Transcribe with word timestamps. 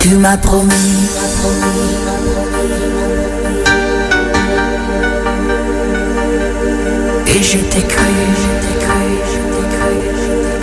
Tu 0.00 0.16
m'as 0.16 0.36
promis. 0.38 0.72
Et 7.26 7.42
je 7.42 7.58
t'ai 7.58 7.82
cru, 7.82 8.14
je 8.42 8.50
t'ai 8.62 8.74
cru, 8.84 9.06
je 9.30 9.40
t'ai 9.52 9.64
cru, 9.74 9.94
je 10.20 10.32
t'ai 10.32 10.54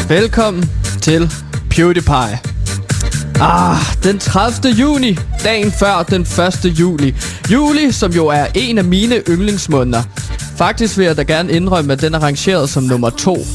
cru. 0.00 0.08
Velkommen 0.08 0.70
til 1.00 1.30
PewDiePie. 1.70 2.38
Ah, 3.40 3.76
den 4.04 4.18
30. 4.18 4.66
juni, 4.78 5.18
dagen 5.44 5.72
før 5.72 6.02
den 6.02 6.20
1. 6.20 6.64
juli. 6.78 7.14
Juli, 7.50 7.92
som 7.92 8.12
jo 8.12 8.26
er 8.26 8.46
en 8.54 8.78
af 8.78 8.84
mine 8.84 9.22
yndlingsmåneder. 9.28 10.02
Faktisk 10.56 10.98
vil 10.98 11.06
jeg 11.06 11.16
da 11.16 11.22
gerne 11.22 11.52
indrømme, 11.52 11.92
at 11.92 12.00
den 12.00 12.14
er 12.14 12.18
rangeret 12.18 12.70
som 12.70 12.82
nummer 12.82 13.10
2, 13.10 13.46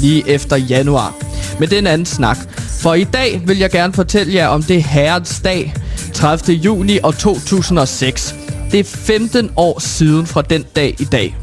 lige 0.00 0.28
efter 0.28 0.56
januar. 0.56 1.14
Men 1.58 1.68
det 1.68 1.74
er 1.74 1.78
en 1.78 1.86
anden 1.86 2.06
snak. 2.06 2.38
For 2.80 2.94
i 2.94 3.04
dag 3.04 3.42
vil 3.46 3.58
jeg 3.58 3.70
gerne 3.70 3.92
fortælle 3.92 4.34
jer 4.34 4.46
om 4.46 4.62
det 4.62 4.82
herrens 4.82 5.40
dag, 5.44 5.74
30. 6.14 6.56
juni 6.56 6.98
og 7.02 7.18
2006. 7.18 8.34
Det 8.72 8.80
er 8.80 8.84
15 8.84 9.50
år 9.56 9.78
siden 9.78 10.26
fra 10.26 10.42
den 10.42 10.64
dag 10.76 10.96
i 10.98 11.04
dag. 11.04 11.36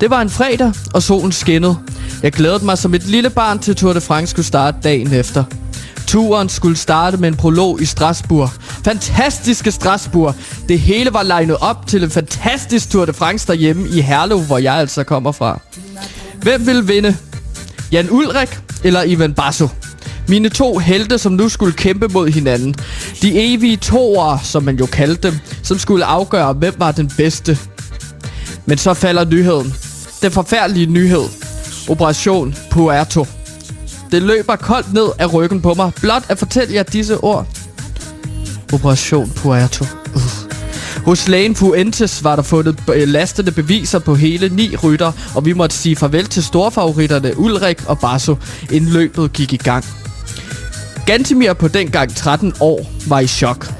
Det 0.00 0.10
var 0.10 0.20
en 0.20 0.30
fredag, 0.30 0.72
og 0.94 1.02
solen 1.02 1.32
skinnede. 1.32 1.76
Jeg 2.22 2.32
glædede 2.32 2.64
mig 2.64 2.78
som 2.78 2.94
et 2.94 3.06
lille 3.06 3.30
barn 3.30 3.58
til 3.58 3.76
Tour 3.76 3.92
de 3.92 4.00
France 4.00 4.30
skulle 4.30 4.46
starte 4.46 4.76
dagen 4.84 5.12
efter. 5.12 5.44
Turen 6.14 6.48
skulle 6.48 6.76
starte 6.76 7.16
med 7.16 7.28
en 7.28 7.36
prolog 7.36 7.82
i 7.82 7.84
Strasbourg. 7.84 8.50
Fantastiske 8.84 9.70
Strasbourg. 9.70 10.34
Det 10.68 10.78
hele 10.78 11.12
var 11.12 11.22
legnet 11.22 11.56
op 11.56 11.86
til 11.86 12.04
en 12.04 12.10
fantastisk 12.10 12.90
Tour 12.90 13.04
de 13.04 13.12
France 13.12 13.46
derhjemme 13.46 13.88
i 13.88 14.00
Herlev, 14.00 14.40
hvor 14.40 14.58
jeg 14.58 14.74
altså 14.74 15.04
kommer 15.04 15.32
fra. 15.32 15.60
Hvem 16.42 16.66
vil 16.66 16.88
vinde? 16.88 17.16
Jan 17.92 18.10
Ulrik 18.10 18.58
eller 18.84 19.02
Ivan 19.02 19.34
Basso? 19.34 19.68
Mine 20.28 20.48
to 20.48 20.78
helte, 20.78 21.18
som 21.18 21.32
nu 21.32 21.48
skulle 21.48 21.72
kæmpe 21.72 22.08
mod 22.08 22.28
hinanden. 22.28 22.74
De 23.22 23.54
evige 23.54 23.76
toer, 23.76 24.38
som 24.42 24.62
man 24.62 24.76
jo 24.76 24.86
kaldte 24.86 25.28
dem, 25.28 25.38
som 25.62 25.78
skulle 25.78 26.04
afgøre, 26.04 26.52
hvem 26.52 26.74
var 26.78 26.92
den 26.92 27.12
bedste. 27.16 27.58
Men 28.66 28.78
så 28.78 28.94
falder 28.94 29.24
nyheden. 29.24 29.74
Den 30.22 30.32
forfærdelige 30.32 30.86
nyhed. 30.86 31.24
Operation 31.88 32.54
Puerto. 32.70 33.26
Det 34.14 34.22
løber 34.22 34.56
koldt 34.56 34.92
ned 34.92 35.06
af 35.18 35.34
ryggen 35.34 35.60
på 35.60 35.74
mig. 35.74 35.92
Blot 36.00 36.22
at 36.28 36.38
fortælle 36.38 36.74
jer 36.74 36.82
disse 36.82 37.16
ord. 37.16 37.46
Operation 38.72 39.32
Puerto. 39.36 39.84
Uh. 40.14 40.22
Hos 41.04 41.28
lægen 41.28 41.54
Fuentes 41.54 42.24
var 42.24 42.36
der 42.36 42.42
fundet 42.42 42.76
øh, 42.94 43.08
lastende 43.08 43.52
beviser 43.52 43.98
på 43.98 44.14
hele 44.14 44.48
ni 44.48 44.76
rytter, 44.76 45.12
og 45.34 45.44
vi 45.44 45.52
måtte 45.52 45.76
sige 45.76 45.96
farvel 45.96 46.26
til 46.26 46.44
storfavoritterne 46.44 47.38
Ulrik 47.38 47.82
og 47.86 47.98
Basso, 47.98 48.36
inden 48.70 48.90
løbet 48.90 49.32
gik 49.32 49.52
i 49.52 49.56
gang. 49.56 49.84
Gantimir 51.06 51.52
på 51.52 51.68
dengang 51.68 52.14
13 52.16 52.54
år 52.60 52.90
var 53.06 53.20
i 53.20 53.26
chok. 53.26 53.72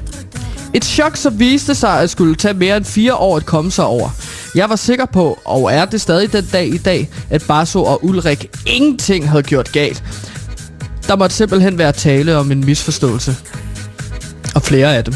Et 0.73 0.85
chok, 0.85 1.17
som 1.17 1.39
viste 1.39 1.75
sig 1.75 1.99
at 1.99 2.09
skulle 2.09 2.35
tage 2.35 2.53
mere 2.53 2.77
end 2.77 2.85
fire 2.85 3.15
år 3.15 3.37
at 3.37 3.45
komme 3.45 3.71
sig 3.71 3.85
over. 3.85 4.09
Jeg 4.55 4.69
var 4.69 4.75
sikker 4.75 5.05
på, 5.05 5.39
og 5.45 5.73
er 5.73 5.85
det 5.85 6.01
stadig 6.01 6.33
den 6.33 6.45
dag 6.53 6.67
i 6.67 6.77
dag, 6.77 7.09
at 7.29 7.43
Basso 7.47 7.83
og 7.83 8.05
Ulrik 8.05 8.49
ingenting 8.65 9.29
havde 9.29 9.43
gjort 9.43 9.71
galt. 9.71 10.03
Der 11.07 11.15
måtte 11.15 11.35
simpelthen 11.35 11.77
være 11.77 11.91
tale 11.91 12.37
om 12.37 12.51
en 12.51 12.65
misforståelse. 12.65 13.35
Og 14.55 14.61
flere 14.61 14.95
af 14.95 15.03
dem. 15.03 15.13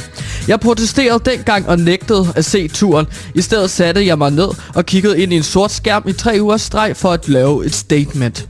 Jeg 0.48 0.60
protesterede 0.60 1.22
dengang 1.26 1.68
og 1.68 1.80
nægtede 1.80 2.28
at 2.36 2.46
se 2.46 2.68
turen. 2.68 3.06
I 3.36 3.42
stedet 3.42 3.70
satte 3.70 4.06
jeg 4.06 4.18
mig 4.18 4.32
ned 4.32 4.50
og 4.76 4.86
kiggede 4.86 5.22
ind 5.22 5.34
i 5.34 5.36
en 5.36 5.44
sort 5.44 5.72
skærm 5.72 6.04
i 6.08 6.14
tre 6.14 6.38
uger 6.42 6.58
streg 6.58 6.98
for 6.98 7.12
at 7.12 7.30
lave 7.30 7.66
et 7.66 7.76
statement. 7.76 8.48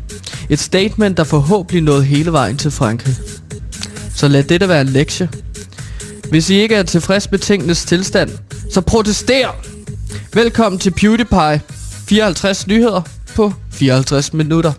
Et 0.50 0.60
statement, 0.60 1.18
der 1.18 1.24
forhåbentlig 1.24 1.82
nåede 1.82 2.04
hele 2.04 2.32
vejen 2.32 2.58
til 2.58 2.72
Frankrig. 2.72 3.16
Så 4.16 4.28
lad 4.28 4.44
dette 4.44 4.70
være 4.70 4.82
en 4.82 4.90
lektie. 4.90 5.30
Hvis 6.30 6.50
I 6.50 6.54
ikke 6.54 6.76
er 6.76 6.84
tilfreds 6.84 7.32
med 7.32 7.40
tingenes 7.40 7.86
tilstand, 7.86 8.30
så 8.74 8.82
protester! 8.82 9.69
Velkommen 10.34 10.80
til 10.80 10.92
PewDiePie. 10.92 11.62
54 12.08 12.68
nyheder 12.68 13.02
på 13.36 13.54
54 13.72 14.34
minutter. 14.34 14.74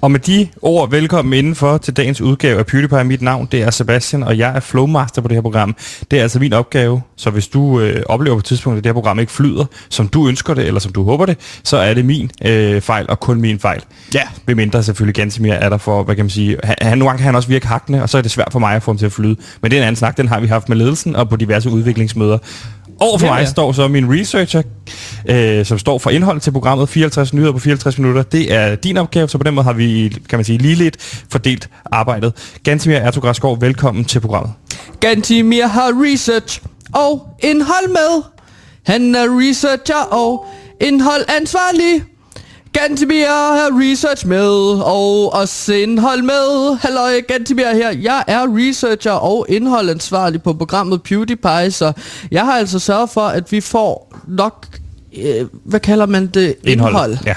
Og 0.00 0.10
med 0.10 0.20
de 0.20 0.48
ord, 0.62 0.90
velkommen 0.90 1.34
indenfor 1.34 1.78
til 1.78 1.96
dagens 1.96 2.20
udgave 2.20 2.58
af 2.58 2.66
PewDiePie. 2.66 3.04
Mit 3.04 3.22
navn, 3.22 3.48
det 3.52 3.62
er 3.62 3.70
Sebastian, 3.70 4.22
og 4.22 4.38
jeg 4.38 4.56
er 4.56 4.60
flowmaster 4.60 5.22
på 5.22 5.28
det 5.28 5.36
her 5.36 5.42
program. 5.42 5.76
Det 6.10 6.18
er 6.18 6.22
altså 6.22 6.38
min 6.38 6.52
opgave, 6.52 7.02
så 7.16 7.30
hvis 7.30 7.48
du 7.48 7.80
øh, 7.80 8.02
oplever 8.06 8.34
på 8.36 8.38
et 8.38 8.44
tidspunkt, 8.44 8.78
at 8.78 8.84
det 8.84 8.88
her 8.88 8.94
program 8.94 9.18
ikke 9.18 9.32
flyder, 9.32 9.64
som 9.88 10.08
du 10.08 10.28
ønsker 10.28 10.54
det, 10.54 10.66
eller 10.66 10.80
som 10.80 10.92
du 10.92 11.02
håber 11.02 11.26
det, 11.26 11.60
så 11.64 11.76
er 11.76 11.94
det 11.94 12.04
min 12.04 12.30
øh, 12.44 12.80
fejl, 12.80 13.06
og 13.08 13.20
kun 13.20 13.40
min 13.40 13.58
fejl. 13.58 13.82
Ja. 14.14 14.22
Hvem 14.44 14.56
mindre 14.56 14.82
selvfølgelig 14.82 15.14
ganske 15.14 15.42
mere 15.42 15.54
er 15.54 15.68
der 15.68 15.78
for, 15.78 16.02
hvad 16.02 16.16
kan 16.16 16.24
man 16.24 16.30
sige, 16.30 16.56
han, 16.64 16.74
han, 16.80 16.98
nogle 16.98 17.10
gange 17.10 17.18
kan 17.18 17.24
han 17.24 17.34
også 17.34 17.48
virke 17.48 17.66
hakkende, 17.66 18.02
og 18.02 18.08
så 18.08 18.18
er 18.18 18.22
det 18.22 18.30
svært 18.30 18.48
for 18.52 18.58
mig 18.58 18.74
at 18.74 18.82
få 18.82 18.90
ham 18.90 18.98
til 18.98 19.06
at 19.06 19.12
flyde. 19.12 19.36
Men 19.62 19.70
det 19.70 19.76
er 19.76 19.80
en 19.80 19.86
anden 19.86 19.96
snak, 19.96 20.16
den 20.16 20.28
har 20.28 20.40
vi 20.40 20.46
haft 20.46 20.68
med 20.68 20.76
ledelsen 20.76 21.16
og 21.16 21.28
på 21.28 21.36
diverse 21.36 21.70
udviklingsmøder. 21.70 22.38
Overfor 23.00 23.26
ja, 23.26 23.32
mig 23.32 23.40
ja. 23.40 23.46
står 23.46 23.72
så 23.72 23.88
min 23.88 24.20
researcher, 24.20 24.62
øh, 25.28 25.66
som 25.66 25.78
står 25.78 25.98
for 25.98 26.10
indholdet 26.10 26.42
til 26.42 26.50
programmet 26.50 26.88
54 26.88 27.32
nyheder 27.32 27.52
på 27.52 27.58
54 27.58 27.98
minutter. 27.98 28.22
Det 28.22 28.54
er 28.54 28.74
din 28.74 28.96
opgave, 28.96 29.28
så 29.28 29.38
på 29.38 29.44
den 29.44 29.54
måde 29.54 29.64
har 29.64 29.72
vi, 29.72 30.16
kan 30.28 30.38
man 30.38 30.44
sige, 30.44 30.58
lige 30.58 30.74
lidt 30.74 31.22
fordelt 31.32 31.68
arbejdet. 31.92 32.32
Gantimir 32.64 32.96
Ertug 32.96 33.60
velkommen 33.60 34.04
til 34.04 34.20
programmet. 34.20 34.52
Gantimir 35.00 35.66
har 35.66 35.92
research 36.04 36.62
og 36.94 37.28
indhold 37.42 37.88
med. 37.88 38.22
Han 38.86 39.14
er 39.14 39.24
researcher 39.24 40.02
og 40.10 40.46
indholdansvarlig. 40.80 42.02
Gantimir 42.86 43.26
har 43.26 43.90
research 43.90 44.26
med, 44.26 44.48
og 44.82 45.34
også 45.34 45.72
indhold 45.72 46.22
med. 46.22 46.76
Hallo, 46.80 47.00
Gantimir 47.28 47.74
her. 47.74 47.90
Jeg 47.90 48.24
er 48.26 48.46
researcher 48.56 49.12
og 49.12 49.46
indholdansvarlig 49.48 50.42
på 50.42 50.52
programmet 50.52 51.02
PewDiePie, 51.02 51.70
så 51.70 51.92
jeg 52.30 52.44
har 52.44 52.52
altså 52.52 52.78
sørget 52.78 53.10
for, 53.10 53.20
at 53.20 53.52
vi 53.52 53.60
får 53.60 54.18
nok, 54.28 54.66
øh, 55.18 55.46
hvad 55.64 55.80
kalder 55.80 56.06
man 56.06 56.26
det? 56.26 56.54
Indhold. 56.64 56.92
indhold. 56.92 57.18
Ja. 57.26 57.34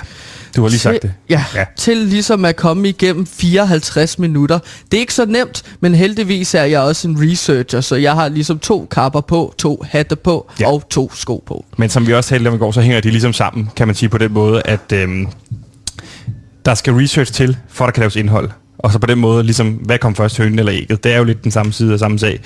Du 0.55 0.61
har 0.61 0.69
lige 0.69 0.77
til, 0.77 0.79
sagt 0.79 1.01
det. 1.01 1.13
Ja, 1.29 1.43
ja, 1.55 1.65
til 1.77 1.97
ligesom 1.97 2.45
at 2.45 2.55
komme 2.55 2.89
igennem 2.89 3.25
54 3.25 4.19
minutter. 4.19 4.59
Det 4.91 4.97
er 4.97 5.01
ikke 5.01 5.13
så 5.13 5.25
nemt, 5.25 5.63
men 5.79 5.95
heldigvis 5.95 6.55
er 6.55 6.63
jeg 6.63 6.79
også 6.79 7.07
en 7.07 7.31
researcher, 7.31 7.81
så 7.81 7.95
jeg 7.95 8.13
har 8.13 8.29
ligesom 8.29 8.59
to 8.59 8.87
kapper 8.91 9.21
på, 9.21 9.53
to 9.57 9.83
hatte 9.89 10.15
på 10.15 10.51
ja. 10.59 10.67
og 10.67 10.89
to 10.89 11.11
sko 11.15 11.43
på. 11.45 11.65
Men 11.77 11.89
som 11.89 12.07
vi 12.07 12.13
også 12.13 12.29
talte 12.29 12.47
om 12.47 12.55
i 12.55 12.57
går, 12.57 12.71
så 12.71 12.81
hænger 12.81 13.01
de 13.01 13.09
ligesom 13.09 13.33
sammen, 13.33 13.69
kan 13.75 13.87
man 13.87 13.95
sige 13.95 14.09
på 14.09 14.17
den 14.17 14.33
måde, 14.33 14.61
at 14.65 14.91
øhm, 14.93 15.27
der 16.65 16.75
skal 16.75 16.93
research 16.93 17.33
til, 17.33 17.57
for 17.69 17.85
at 17.85 17.87
der 17.87 17.91
kan 17.91 18.01
laves 18.01 18.15
indhold. 18.15 18.49
Og 18.77 18.91
så 18.91 18.99
på 18.99 19.07
den 19.07 19.19
måde, 19.19 19.43
ligesom, 19.43 19.67
hvad 19.67 19.97
kom 19.97 20.15
først, 20.15 20.37
hønen 20.37 20.59
eller 20.59 20.73
ægget? 20.73 21.03
Det 21.03 21.13
er 21.13 21.17
jo 21.17 21.23
lidt 21.23 21.43
den 21.43 21.51
samme 21.51 21.73
side 21.73 21.93
af 21.93 21.99
samme 21.99 22.19
sag. 22.19 22.39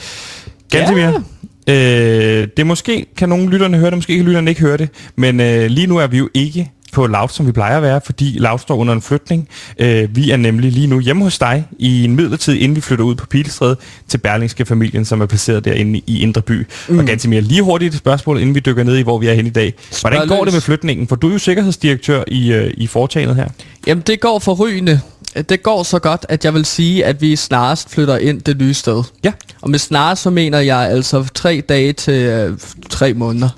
Ganske 0.69 0.95
ja. 0.95 1.11
mere. 1.11 1.23
Øh, 1.67 2.47
det 2.57 2.67
måske 2.67 3.05
kan 3.17 3.29
nogle 3.29 3.49
lytterne 3.49 3.77
høre 3.77 3.89
det, 3.89 3.97
måske 3.97 4.15
kan 4.15 4.25
lytterne 4.25 4.51
ikke 4.51 4.61
høre 4.61 4.77
det, 4.77 4.89
men 5.15 5.39
øh, 5.39 5.65
lige 5.65 5.87
nu 5.87 5.97
er 5.97 6.07
vi 6.07 6.17
jo 6.17 6.29
ikke 6.33 6.71
på 6.95 7.07
Loud, 7.07 7.29
som 7.29 7.47
vi 7.47 7.51
plejer 7.51 7.77
at 7.77 7.83
være, 7.83 8.01
fordi 8.05 8.35
Loud 8.39 8.59
står 8.59 8.75
under 8.75 8.93
en 8.93 9.01
flytning. 9.01 9.47
Øh, 9.79 10.15
vi 10.15 10.31
er 10.31 10.37
nemlig 10.37 10.71
lige 10.71 10.87
nu 10.87 10.99
hjemme 10.99 11.23
hos 11.23 11.39
dig 11.39 11.67
i 11.79 12.03
en 12.03 12.15
midlertid, 12.15 12.53
inden 12.53 12.75
vi 12.75 12.81
flytter 12.81 13.05
ud 13.05 13.15
på 13.15 13.25
Pilestræde 13.25 13.75
til 14.07 14.17
Berlingske 14.17 14.65
familien, 14.65 15.05
som 15.05 15.21
er 15.21 15.25
placeret 15.25 15.65
derinde 15.65 16.01
i 16.07 16.21
Indre 16.21 16.41
By. 16.41 16.67
Mm. 16.89 16.99
Og 16.99 17.05
ganske 17.05 17.29
mere 17.29 17.41
lige 17.41 17.61
hurtigt 17.61 17.93
et 17.93 17.97
spørgsmål, 17.97 18.39
inden 18.39 18.55
vi 18.55 18.59
dykker 18.59 18.83
ned 18.83 18.97
i, 18.97 19.01
hvor 19.01 19.17
vi 19.17 19.27
er 19.27 19.33
henne 19.33 19.49
i 19.49 19.53
dag. 19.53 19.73
Hvordan 20.01 20.27
går 20.27 20.43
det 20.43 20.53
med 20.53 20.61
flytningen? 20.61 21.07
For 21.07 21.15
du 21.15 21.27
er 21.27 21.31
jo 21.31 21.39
sikkerhedsdirektør 21.39 22.23
i, 22.27 22.53
øh, 22.53 22.73
i 22.77 22.87
foretagendet 22.87 23.35
her. 23.35 23.47
Jamen, 23.87 24.03
det 24.07 24.19
går 24.19 24.39
forrygende. 24.39 25.01
Det 25.49 25.63
går 25.63 25.83
så 25.83 25.99
godt, 25.99 26.25
at 26.29 26.45
jeg 26.45 26.53
vil 26.53 26.65
sige, 26.65 27.05
at 27.05 27.21
vi 27.21 27.35
snarest 27.35 27.89
flytter 27.89 28.17
ind 28.17 28.41
det 28.41 28.57
nye 28.57 28.73
sted. 28.73 29.03
Ja. 29.23 29.31
Og 29.61 29.69
med 29.69 29.79
snarest, 29.79 30.21
så 30.21 30.29
mener 30.29 30.59
jeg 30.59 30.77
altså 30.77 31.27
tre 31.33 31.63
dage 31.69 31.93
til 31.93 32.13
øh, 32.13 32.57
tre 32.89 33.13
måneder. 33.13 33.49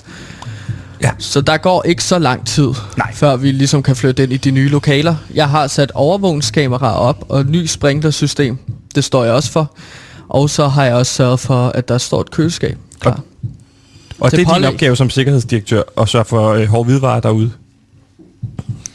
Ja. 1.03 1.11
Så 1.19 1.41
der 1.41 1.57
går 1.57 1.83
ikke 1.83 2.03
så 2.03 2.19
lang 2.19 2.47
tid, 2.47 2.69
Nej. 2.97 3.13
før 3.13 3.35
vi 3.35 3.51
ligesom 3.51 3.83
kan 3.83 3.95
flytte 3.95 4.23
ind 4.23 4.33
i 4.33 4.37
de 4.37 4.51
nye 4.51 4.69
lokaler. 4.69 5.15
Jeg 5.33 5.49
har 5.49 5.67
sat 5.67 5.91
overvågningskameraer 5.91 6.93
op 6.93 7.25
og 7.29 7.45
ny 7.45 7.65
sprinklersystem. 7.65 8.57
Det 8.95 9.03
står 9.03 9.23
jeg 9.23 9.33
også 9.33 9.51
for. 9.51 9.71
Og 10.29 10.49
så 10.49 10.67
har 10.67 10.85
jeg 10.85 10.95
også 10.95 11.13
sørget 11.13 11.39
for, 11.39 11.67
at 11.67 11.87
der 11.87 11.97
står 11.97 12.21
et 12.21 12.31
køleskab 12.31 12.77
klar. 12.99 13.11
Og, 13.11 13.19
og 14.19 14.31
det 14.31 14.39
er 14.39 14.45
pålæg. 14.45 14.57
din 14.57 14.65
opgave 14.73 14.95
som 14.95 15.09
sikkerhedsdirektør 15.09 15.81
at 16.01 16.09
sørge 16.09 16.25
for 16.25 16.49
øh, 16.49 16.65
hårde 16.67 16.85
hvidevarer 16.85 17.19
derude? 17.19 17.51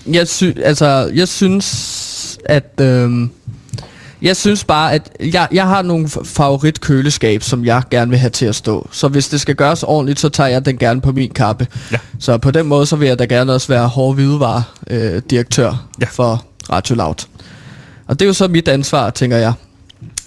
Jeg, 0.07 0.29
sy- 0.29 0.45
altså, 0.65 1.11
jeg 1.15 1.29
synes, 1.29 2.39
at... 2.45 2.81
Øh, 2.81 3.11
jeg 4.23 4.37
synes 4.37 4.65
bare, 4.65 4.93
at 4.93 5.11
jeg, 5.21 5.49
jeg 5.53 5.67
har 5.67 5.83
nogle 5.83 6.09
favorit 6.25 6.81
køleskab, 6.81 7.43
som 7.43 7.65
jeg 7.65 7.83
gerne 7.91 8.11
vil 8.11 8.19
have 8.19 8.31
til 8.31 8.47
at 8.47 8.55
stå. 8.55 8.89
Så 8.91 9.09
hvis 9.09 9.29
det 9.29 9.41
skal 9.41 9.55
gøres 9.55 9.83
ordentligt, 9.83 10.21
så 10.21 10.29
tager 10.29 10.49
jeg 10.49 10.65
den 10.65 10.79
gerne 10.79 11.01
på 11.01 11.13
min 11.13 11.31
kappe. 11.31 11.67
Ja. 11.93 11.97
Så 12.19 12.39
på 12.39 12.51
den 12.51 12.67
måde, 12.67 12.87
så 12.87 12.97
vil 12.97 13.09
jeg 13.09 13.19
da 13.19 13.25
gerne 13.25 13.53
også 13.55 13.69
være 13.69 13.89
hård 13.89 14.15
hvidevare 14.15 14.63
øh, 14.91 15.23
direktør 15.31 15.87
ja. 16.01 16.07
for 16.11 16.45
Radio 16.73 16.95
Loud. 16.95 17.27
Og 18.07 18.19
det 18.21 18.25
er 18.25 18.27
jo 18.27 18.33
så 18.33 18.49
mit 18.49 18.69
ansvar, 18.69 19.11
tænker 19.11 19.37
jeg, 19.37 19.53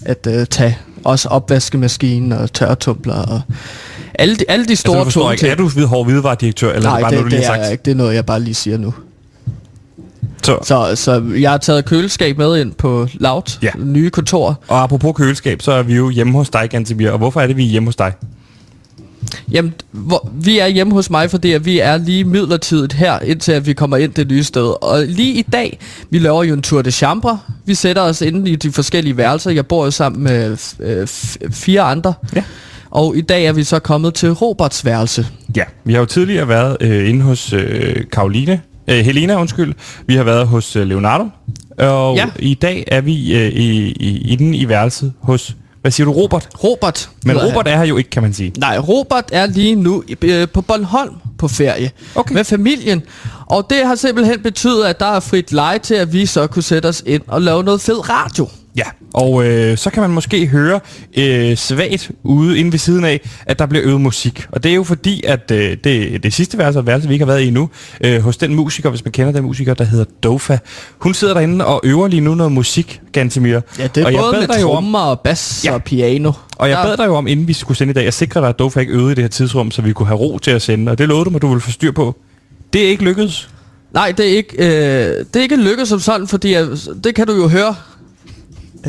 at 0.04 0.26
øh, 0.30 0.46
tage 0.46 0.78
også 1.04 1.28
opvaskemaskinen 1.28 2.32
og 2.32 2.52
tørretumbler 2.52 3.14
og 3.14 3.40
alle 4.14 4.36
de, 4.36 4.44
alle 4.48 4.64
de 4.64 4.70
Altså, 4.70 4.80
store 4.80 5.04
forstår 5.04 5.22
tunge 5.22 5.36
ting. 5.36 5.50
er 5.52 5.54
du 5.54 5.86
hård 5.86 6.06
hvidevaredirektør, 6.06 6.72
eller 6.72 6.90
Nej, 6.90 6.92
er 6.92 6.96
det 6.96 7.02
bare 7.04 7.10
det, 7.10 7.16
noget, 7.18 7.24
du 7.32 7.36
det 7.36 7.38
lige 7.38 7.46
er 7.46 7.50
har 7.52 7.56
jeg 7.56 7.64
sagt? 7.64 7.72
ikke. 7.72 7.82
Det 7.84 7.90
er 7.90 7.94
noget, 7.94 8.14
jeg 8.14 8.26
bare 8.26 8.40
lige 8.40 8.54
siger 8.54 8.78
nu. 8.78 8.94
Så. 10.46 10.58
Så, 10.62 10.92
så 10.96 11.22
jeg 11.40 11.50
har 11.50 11.58
taget 11.58 11.84
køleskab 11.84 12.38
med 12.38 12.60
ind 12.60 12.72
på 12.72 13.08
Loud, 13.14 13.58
Ja. 13.62 13.70
nye 13.78 14.10
kontor. 14.10 14.60
Og 14.68 14.82
apropos 14.82 15.12
køleskab, 15.16 15.62
så 15.62 15.72
er 15.72 15.82
vi 15.82 15.94
jo 15.94 16.10
hjemme 16.10 16.32
hos 16.32 16.50
dig, 16.50 16.68
Gantemir. 16.70 17.10
Og 17.10 17.18
hvorfor 17.18 17.40
er 17.40 17.46
det, 17.46 17.56
vi 17.56 17.64
er 17.64 17.68
hjemme 17.70 17.88
hos 17.88 17.96
dig? 17.96 18.12
Jamen, 19.52 19.74
hvor, 19.92 20.30
vi 20.34 20.58
er 20.58 20.66
hjemme 20.66 20.92
hos 20.92 21.10
mig, 21.10 21.30
fordi 21.30 21.52
at 21.52 21.64
vi 21.64 21.78
er 21.78 21.96
lige 21.96 22.24
midlertidigt 22.24 22.92
her, 22.92 23.18
indtil 23.18 23.52
at 23.52 23.66
vi 23.66 23.72
kommer 23.72 23.96
ind 23.96 24.12
det 24.14 24.28
nye 24.28 24.42
sted. 24.44 24.74
Og 24.84 25.04
lige 25.06 25.32
i 25.34 25.42
dag, 25.52 25.78
vi 26.10 26.18
laver 26.18 26.44
jo 26.44 26.54
en 26.54 26.62
tour 26.62 26.82
de 26.82 26.90
chambre. 26.90 27.38
Vi 27.64 27.74
sætter 27.74 28.02
os 28.02 28.22
inde 28.22 28.50
i 28.50 28.56
de 28.56 28.72
forskellige 28.72 29.16
værelser. 29.16 29.50
Jeg 29.50 29.66
bor 29.66 29.84
jo 29.84 29.90
sammen 29.90 30.22
med 30.22 30.56
øh, 30.80 31.02
f- 31.02 31.36
fire 31.52 31.80
andre. 31.82 32.14
Ja. 32.36 32.42
Og 32.90 33.16
i 33.16 33.20
dag 33.20 33.44
er 33.46 33.52
vi 33.52 33.64
så 33.64 33.78
kommet 33.78 34.14
til 34.14 34.32
Roberts 34.32 34.84
værelse. 34.84 35.26
Ja, 35.56 35.64
vi 35.84 35.92
har 35.92 36.00
jo 36.00 36.06
tidligere 36.06 36.48
været 36.48 36.76
øh, 36.80 37.08
inde 37.08 37.22
hos 37.22 37.52
øh, 37.52 37.96
Karoline, 38.12 38.60
øh, 38.88 38.96
Helena, 39.04 39.40
undskyld. 39.40 39.74
Vi 40.06 40.14
har 40.16 40.24
været 40.24 40.46
hos 40.46 40.76
øh, 40.76 40.86
Leonardo. 40.86 41.24
Og 41.78 42.16
Ja. 42.16 42.26
i 42.38 42.54
dag 42.54 42.84
er 42.86 43.00
vi 43.00 43.34
øh, 43.36 43.48
i, 43.52 43.90
i, 44.00 44.32
inde 44.32 44.56
i 44.58 44.68
værelset 44.68 45.12
hos, 45.20 45.56
hvad 45.80 45.90
siger 45.90 46.04
du, 46.04 46.12
Robert? 46.12 46.48
Robert. 46.64 47.10
Men 47.24 47.36
Robert 47.38 47.66
han. 47.66 47.74
er 47.74 47.78
her 47.78 47.84
jo 47.84 47.96
ikke, 47.96 48.10
kan 48.10 48.22
man 48.22 48.32
sige. 48.34 48.52
Nej, 48.58 48.78
Robert 48.78 49.24
er 49.32 49.46
lige 49.46 49.74
nu 49.74 50.04
øh, 50.22 50.48
på 50.48 50.60
Bornholm 50.62 51.14
på 51.38 51.48
ferie 51.48 51.90
Okay. 52.14 52.34
med 52.34 52.44
familien. 52.44 53.02
Og 53.46 53.66
det 53.70 53.86
har 53.86 53.94
simpelthen 53.94 54.40
betydet, 54.42 54.84
at 54.84 55.00
der 55.00 55.06
er 55.06 55.20
frit 55.20 55.52
leje 55.52 55.78
til, 55.78 55.94
at 55.94 56.12
vi 56.12 56.26
så 56.26 56.46
kunne 56.46 56.62
sætte 56.62 56.86
os 56.86 57.02
ind 57.06 57.22
og 57.26 57.42
lave 57.42 57.64
noget 57.64 57.80
fed 57.80 58.08
radio. 58.10 58.48
Ja, 58.76 58.82
og 59.14 59.46
øh, 59.46 59.76
så 59.78 59.90
kan 59.90 60.00
man 60.00 60.10
måske 60.10 60.46
høre 60.46 60.80
øh, 61.18 61.56
svagt 61.56 62.10
ude 62.22 62.58
inde 62.58 62.72
ved 62.72 62.78
siden 62.78 63.04
af, 63.04 63.20
at 63.46 63.58
der 63.58 63.66
bliver 63.66 63.84
øvet 63.86 64.00
musik. 64.00 64.46
Og 64.52 64.62
det 64.62 64.70
er 64.70 64.74
jo 64.74 64.84
fordi, 64.84 65.22
at 65.26 65.50
øh, 65.50 65.76
det, 65.84 66.22
det 66.22 66.34
sidste 66.34 66.58
værelse, 66.58 66.78
og 66.78 66.86
værelse 66.86 67.08
vi 67.08 67.14
ikke 67.14 67.24
har 67.24 67.32
været 67.32 67.42
i 67.42 67.46
endnu, 67.46 67.70
øh, 68.00 68.20
hos 68.22 68.36
den 68.36 68.54
musiker, 68.54 68.90
hvis 68.90 69.04
man 69.04 69.12
kender 69.12 69.32
den 69.32 69.42
musiker, 69.44 69.74
der 69.74 69.84
hedder 69.84 70.04
Dofa. 70.22 70.58
Hun 70.98 71.14
sidder 71.14 71.34
derinde 71.34 71.66
og 71.66 71.80
øver 71.84 72.08
lige 72.08 72.20
nu 72.20 72.34
noget 72.34 72.52
musik, 72.52 73.00
Gantemir. 73.12 73.60
Ja, 73.78 73.86
det 73.86 74.00
er 74.02 74.06
og 74.06 74.12
jeg 74.12 74.20
både 74.20 74.32
bad 74.32 74.40
med 74.40 74.48
dig 74.48 74.62
jo 74.62 74.70
om, 74.70 74.74
trommer 74.74 74.98
og 74.98 75.20
bass 75.20 75.64
Ja. 75.64 75.70
ja. 75.70 75.74
og 75.74 75.82
piano. 75.82 76.32
Og 76.56 76.68
jeg 76.68 76.76
Der- 76.78 76.84
bad 76.84 76.96
dig 76.96 77.06
jo 77.06 77.14
om, 77.16 77.26
inden 77.26 77.48
vi 77.48 77.52
skulle 77.52 77.78
sende 77.78 77.90
i 77.90 77.94
dag, 77.94 78.06
at 78.06 78.14
sikre 78.14 78.40
dig, 78.40 78.48
at 78.48 78.58
Dofa 78.58 78.80
ikke 78.80 78.92
øvede 78.92 79.12
i 79.12 79.14
det 79.14 79.24
her 79.24 79.28
tidsrum, 79.28 79.70
så 79.70 79.82
vi 79.82 79.92
kunne 79.92 80.06
have 80.06 80.18
ro 80.18 80.38
til 80.38 80.50
at 80.50 80.62
sende. 80.62 80.92
Og 80.92 80.98
det 80.98 81.08
lovede 81.08 81.24
du 81.24 81.30
mig, 81.30 81.42
du 81.42 81.48
ville 81.48 81.60
få 81.60 81.70
styr 81.70 81.92
på. 81.92 82.16
Det 82.72 82.84
er 82.84 82.88
ikke 82.88 83.04
lykkedes. 83.04 83.48
Nej, 83.94 84.12
det 84.16 84.26
er 84.32 84.36
ikke, 84.36 84.56
øh, 84.58 85.24
det 85.34 85.36
er 85.36 85.40
ikke 85.42 85.56
lykkedes 85.56 85.88
som 85.88 86.00
sådan, 86.00 86.28
fordi 86.28 86.54
at, 86.54 86.66
det 87.04 87.14
kan 87.14 87.26
du 87.26 87.32
jo 87.32 87.48
høre, 87.48 87.74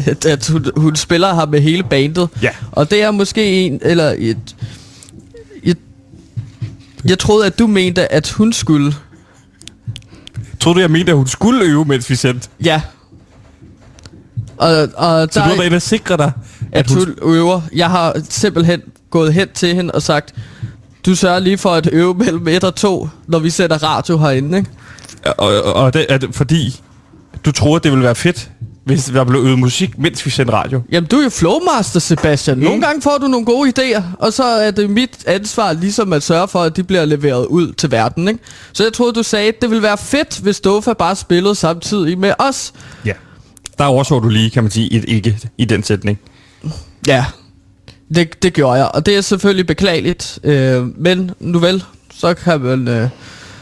at, 0.06 0.26
at 0.26 0.48
hun, 0.48 0.66
hun 0.78 0.96
spiller 0.96 1.36
her 1.36 1.46
med 1.46 1.62
hele 1.62 1.84
bandet. 1.84 2.30
Ja. 2.42 2.50
Og 2.72 2.92
det 2.92 3.04
er 3.04 3.12
måske 3.12 3.66
en, 3.66 3.80
eller 3.82 4.16
et, 4.18 4.56
et, 5.64 5.78
jeg 7.06 7.20
troede, 7.20 7.46
at 7.46 7.60
du 7.60 7.68
mente, 7.68 8.12
at 8.12 8.30
hun 8.30 8.54
skulle. 8.54 8.94
Troede 10.60 10.76
du, 10.76 10.82
jeg 10.82 10.92
mente, 10.92 11.12
at 11.12 11.18
hun 11.18 11.28
skulle 11.28 11.66
øve, 11.66 11.86
mens 11.86 12.10
vi 12.10 12.16
sendte? 12.16 12.50
Ja. 12.64 12.82
Og, 14.58 14.70
og 14.96 15.28
Så 15.32 15.40
der, 15.40 15.46
du 15.46 15.50
har 15.50 15.56
været 15.56 15.66
inde 15.66 15.76
og 15.76 15.82
sikre 15.82 16.18
dig, 16.18 16.32
at 16.72 16.92
hun 16.92 17.16
øver. 17.22 17.62
Jeg 17.74 17.90
har 17.90 18.22
simpelthen 18.30 18.82
gået 19.10 19.34
hen 19.34 19.48
til 19.54 19.76
hende 19.76 19.92
og 19.92 20.02
sagt, 20.02 20.36
du 21.06 21.16
sørger 21.16 21.40
lige 21.40 21.58
for 21.58 21.70
at 21.70 21.90
øve 21.92 22.14
mellem 22.14 22.48
et 22.48 22.64
og 22.64 22.76
to, 22.76 23.10
når 23.28 23.40
vi 23.40 23.50
sætter 23.50 23.84
radio 23.84 24.18
herinde, 24.18 24.58
ikke? 24.58 24.70
Og, 25.38 25.64
og, 25.64 25.74
og 25.74 25.94
det 25.94 26.06
er 26.10 26.18
det, 26.18 26.36
fordi 26.36 26.82
du 27.46 27.52
troede, 27.52 27.84
det 27.84 27.92
ville 27.92 28.04
være 28.04 28.16
fedt, 28.16 28.52
hvis 28.88 29.06
der 29.06 29.24
blev 29.24 29.40
øvet 29.42 29.60
musik, 29.60 29.98
mens 29.98 30.26
vi 30.26 30.32
sendte 30.32 30.54
radio. 30.54 30.82
Jamen, 30.92 31.08
du 31.08 31.16
er 31.18 31.24
jo 31.24 31.30
flowmaster, 31.30 32.00
Sebastian. 32.00 32.58
Nogle 32.58 32.76
Mm. 32.76 32.82
gange 32.82 33.02
får 33.02 33.18
du 33.22 33.28
nogle 33.28 33.46
gode 33.46 33.70
idéer, 33.80 34.02
og 34.20 34.34
så 34.34 34.44
er 34.44 34.72
det 34.72 34.90
mit 34.90 35.10
ansvar 35.28 35.74
ligesom 35.74 36.14
at 36.14 36.24
sørge 36.24 36.48
for, 36.48 36.60
at 36.64 36.76
de 36.78 36.84
bliver 36.84 37.06
leveret 37.06 37.46
ud 37.46 37.74
til 37.74 37.92
verden, 37.92 38.28
ikke? 38.28 38.40
Så 38.74 38.84
jeg 38.84 38.94
troede, 38.94 39.14
du 39.14 39.24
sagde, 39.24 39.48
at 39.48 39.62
det 39.62 39.70
ville 39.70 39.84
være 39.84 39.98
fedt, 39.98 40.40
hvis 40.40 40.60
Dofa 40.60 40.94
bare 40.94 41.16
spillede 41.16 41.56
samtidig 41.56 42.18
med 42.20 42.34
os. 42.40 42.74
Ja. 43.06 43.14
Der 43.78 43.86
overså 43.86 44.20
du 44.20 44.30
lige, 44.30 44.50
kan 44.50 44.64
man 44.64 44.72
sige, 44.72 44.94
et 44.94 45.06
ikke 45.08 45.38
i 45.58 45.66
den 45.66 45.84
sætning. 45.84 46.20
Ja, 47.08 47.26
det, 48.16 48.44
det 48.44 48.54
gjorde 48.54 48.74
jeg, 48.80 48.92
og 48.94 49.06
det 49.06 49.18
er 49.18 49.22
selvfølgelig 49.22 49.68
beklageligt. 49.68 50.40
Øh, 50.44 50.86
men 51.02 51.32
nu 51.40 51.60
vel, 51.60 51.84
så 52.14 52.34
kan 52.34 52.62
man 52.62 52.88
øh, 52.88 53.10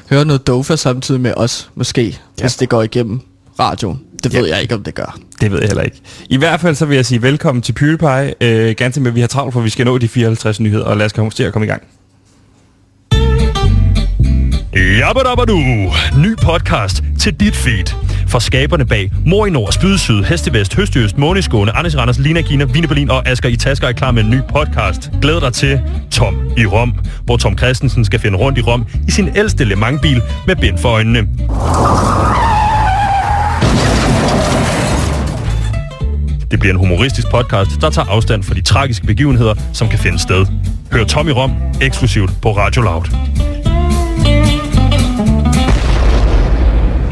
høre 0.09 0.25
noget 0.25 0.47
Dofa 0.47 0.75
samtidig 0.75 1.21
med 1.21 1.33
os, 1.37 1.69
måske, 1.75 2.03
Ja. 2.39 2.43
hvis 2.43 2.55
det 2.55 2.69
går 2.69 2.81
igennem 2.83 3.19
radioen. 3.59 3.99
Det 4.29 4.33
Ja. 4.33 4.39
ved 4.39 4.47
jeg 4.49 4.61
ikke, 4.61 4.75
om 4.75 4.83
det 4.83 4.95
gør. 4.95 5.17
Det 5.41 5.51
ved 5.51 5.59
jeg 5.59 5.67
heller 5.67 5.83
ikke. 5.83 5.97
I 6.29 6.37
hvert 6.37 6.61
fald 6.61 6.75
så 6.75 6.85
vil 6.85 6.95
jeg 6.95 7.05
sige 7.05 7.21
velkommen 7.21 7.61
til 7.61 7.73
PewDiePie. 7.73 8.33
Øh, 8.41 8.75
ganske 8.77 9.01
med, 9.01 9.11
vi 9.11 9.19
har 9.19 9.27
travlt, 9.27 9.53
for 9.53 9.61
vi 9.61 9.69
skal 9.69 9.85
nå 9.85 9.97
de 9.97 10.07
54 10.07 10.59
nyheder, 10.59 10.85
og 10.85 10.97
lad 10.97 11.05
os 11.05 11.13
komme 11.13 11.31
til 11.31 11.43
at 11.43 11.53
komme 11.53 11.65
i 11.65 11.69
gang. 11.69 11.83
Jabbadabadu. 14.99 15.57
Ny 16.17 16.35
podcast 16.41 17.03
til 17.19 17.33
dit 17.33 17.55
feed. 17.55 17.85
Fra 18.27 18.39
skaberne 18.39 18.85
bag 18.85 19.11
Mor 19.25 19.45
i 19.45 19.49
Nord, 19.49 19.71
Spyd 19.71 19.97
Syd, 19.97 20.23
Hestevest, 20.23 20.75
Høstøst, 20.75 21.17
Måneskåne, 21.17 21.71
Anders 21.71 21.97
Randers, 21.97 22.19
Lina 22.19 22.41
Kina, 22.41 22.63
Vine 22.63 22.87
Berlin 22.87 23.09
og 23.11 23.27
Asger 23.29 23.49
i 23.49 23.55
Tasker 23.55 23.87
er 23.87 23.91
klar 23.91 24.11
med 24.11 24.23
en 24.23 24.29
ny 24.29 24.39
podcast. 24.49 25.09
Glæd 25.21 25.41
dig 25.41 25.53
til 25.53 25.79
Tom 26.11 26.35
i 26.57 26.65
Rom, 26.65 26.93
hvor 27.25 27.37
Tom 27.37 27.57
Christensen 27.57 28.05
skal 28.05 28.19
finde 28.19 28.37
rundt 28.37 28.57
i 28.57 28.61
Rom 28.61 28.85
i 29.07 29.11
sin 29.11 29.29
ældste 29.35 29.63
Le 29.63 29.75
Mans-bil 29.75 30.21
med 30.47 30.55
bind 30.55 30.77
for 30.77 30.89
øjnene. 30.89 31.27
Det 36.51 36.59
bliver 36.59 36.73
en 36.73 36.79
humoristisk 36.79 37.29
podcast, 37.29 37.71
der 37.81 37.89
tager 37.89 38.07
afstand 38.07 38.43
fra 38.43 38.53
de 38.53 38.61
tragiske 38.61 39.05
begivenheder, 39.05 39.53
som 39.73 39.89
kan 39.89 39.99
finde 39.99 40.19
sted. 40.19 40.45
Hør 40.91 41.03
Tom 41.03 41.27
i 41.27 41.31
Rom 41.31 41.51
eksklusivt 41.81 42.31
på 42.41 42.51
Radio 42.51 42.81
Loud. 42.81 43.03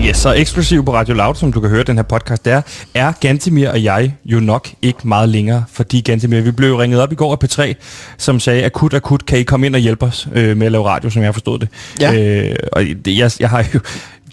Ja, 0.03 0.13
så 0.13 0.33
eksklusiv 0.33 0.85
på 0.85 0.93
Radio 0.93 1.13
Loud, 1.15 1.35
som 1.35 1.53
du 1.53 1.59
kan 1.59 1.69
høre 1.69 1.83
den 1.83 1.95
her 1.95 2.03
podcast, 2.03 2.45
der 2.45 2.61
er 2.93 3.11
Gantemir 3.21 3.69
og 3.69 3.83
jeg 3.83 4.13
jo 4.25 4.39
nok 4.39 4.69
ikke 4.81 5.07
meget 5.07 5.29
længere, 5.29 5.63
fordi 5.71 6.01
Gantemir, 6.01 6.41
vi 6.41 6.51
blev 6.51 6.69
jo 6.69 6.81
ringet 6.81 7.01
op 7.01 7.11
i 7.11 7.15
går 7.15 7.31
af 7.31 7.43
P3, 7.43 7.73
som 8.17 8.39
sagde, 8.39 8.65
akut, 8.65 8.93
akut, 8.93 9.25
kan 9.25 9.39
I 9.39 9.43
komme 9.43 9.65
ind 9.65 9.75
og 9.75 9.81
hjælpe 9.81 10.05
os 10.05 10.27
øh, 10.33 10.57
med 10.57 10.65
at 10.65 10.71
lave 10.71 10.85
radio, 10.87 11.09
som 11.09 11.21
jeg 11.21 11.27
har 11.27 11.33
forstået 11.33 11.61
det. 11.61 11.69
Ja. 11.99 12.13
Øh, 12.13 12.55
og 12.71 12.83
det, 13.05 13.17
jeg, 13.17 13.31
jeg 13.39 13.49
har 13.49 13.65
jo, 13.73 13.79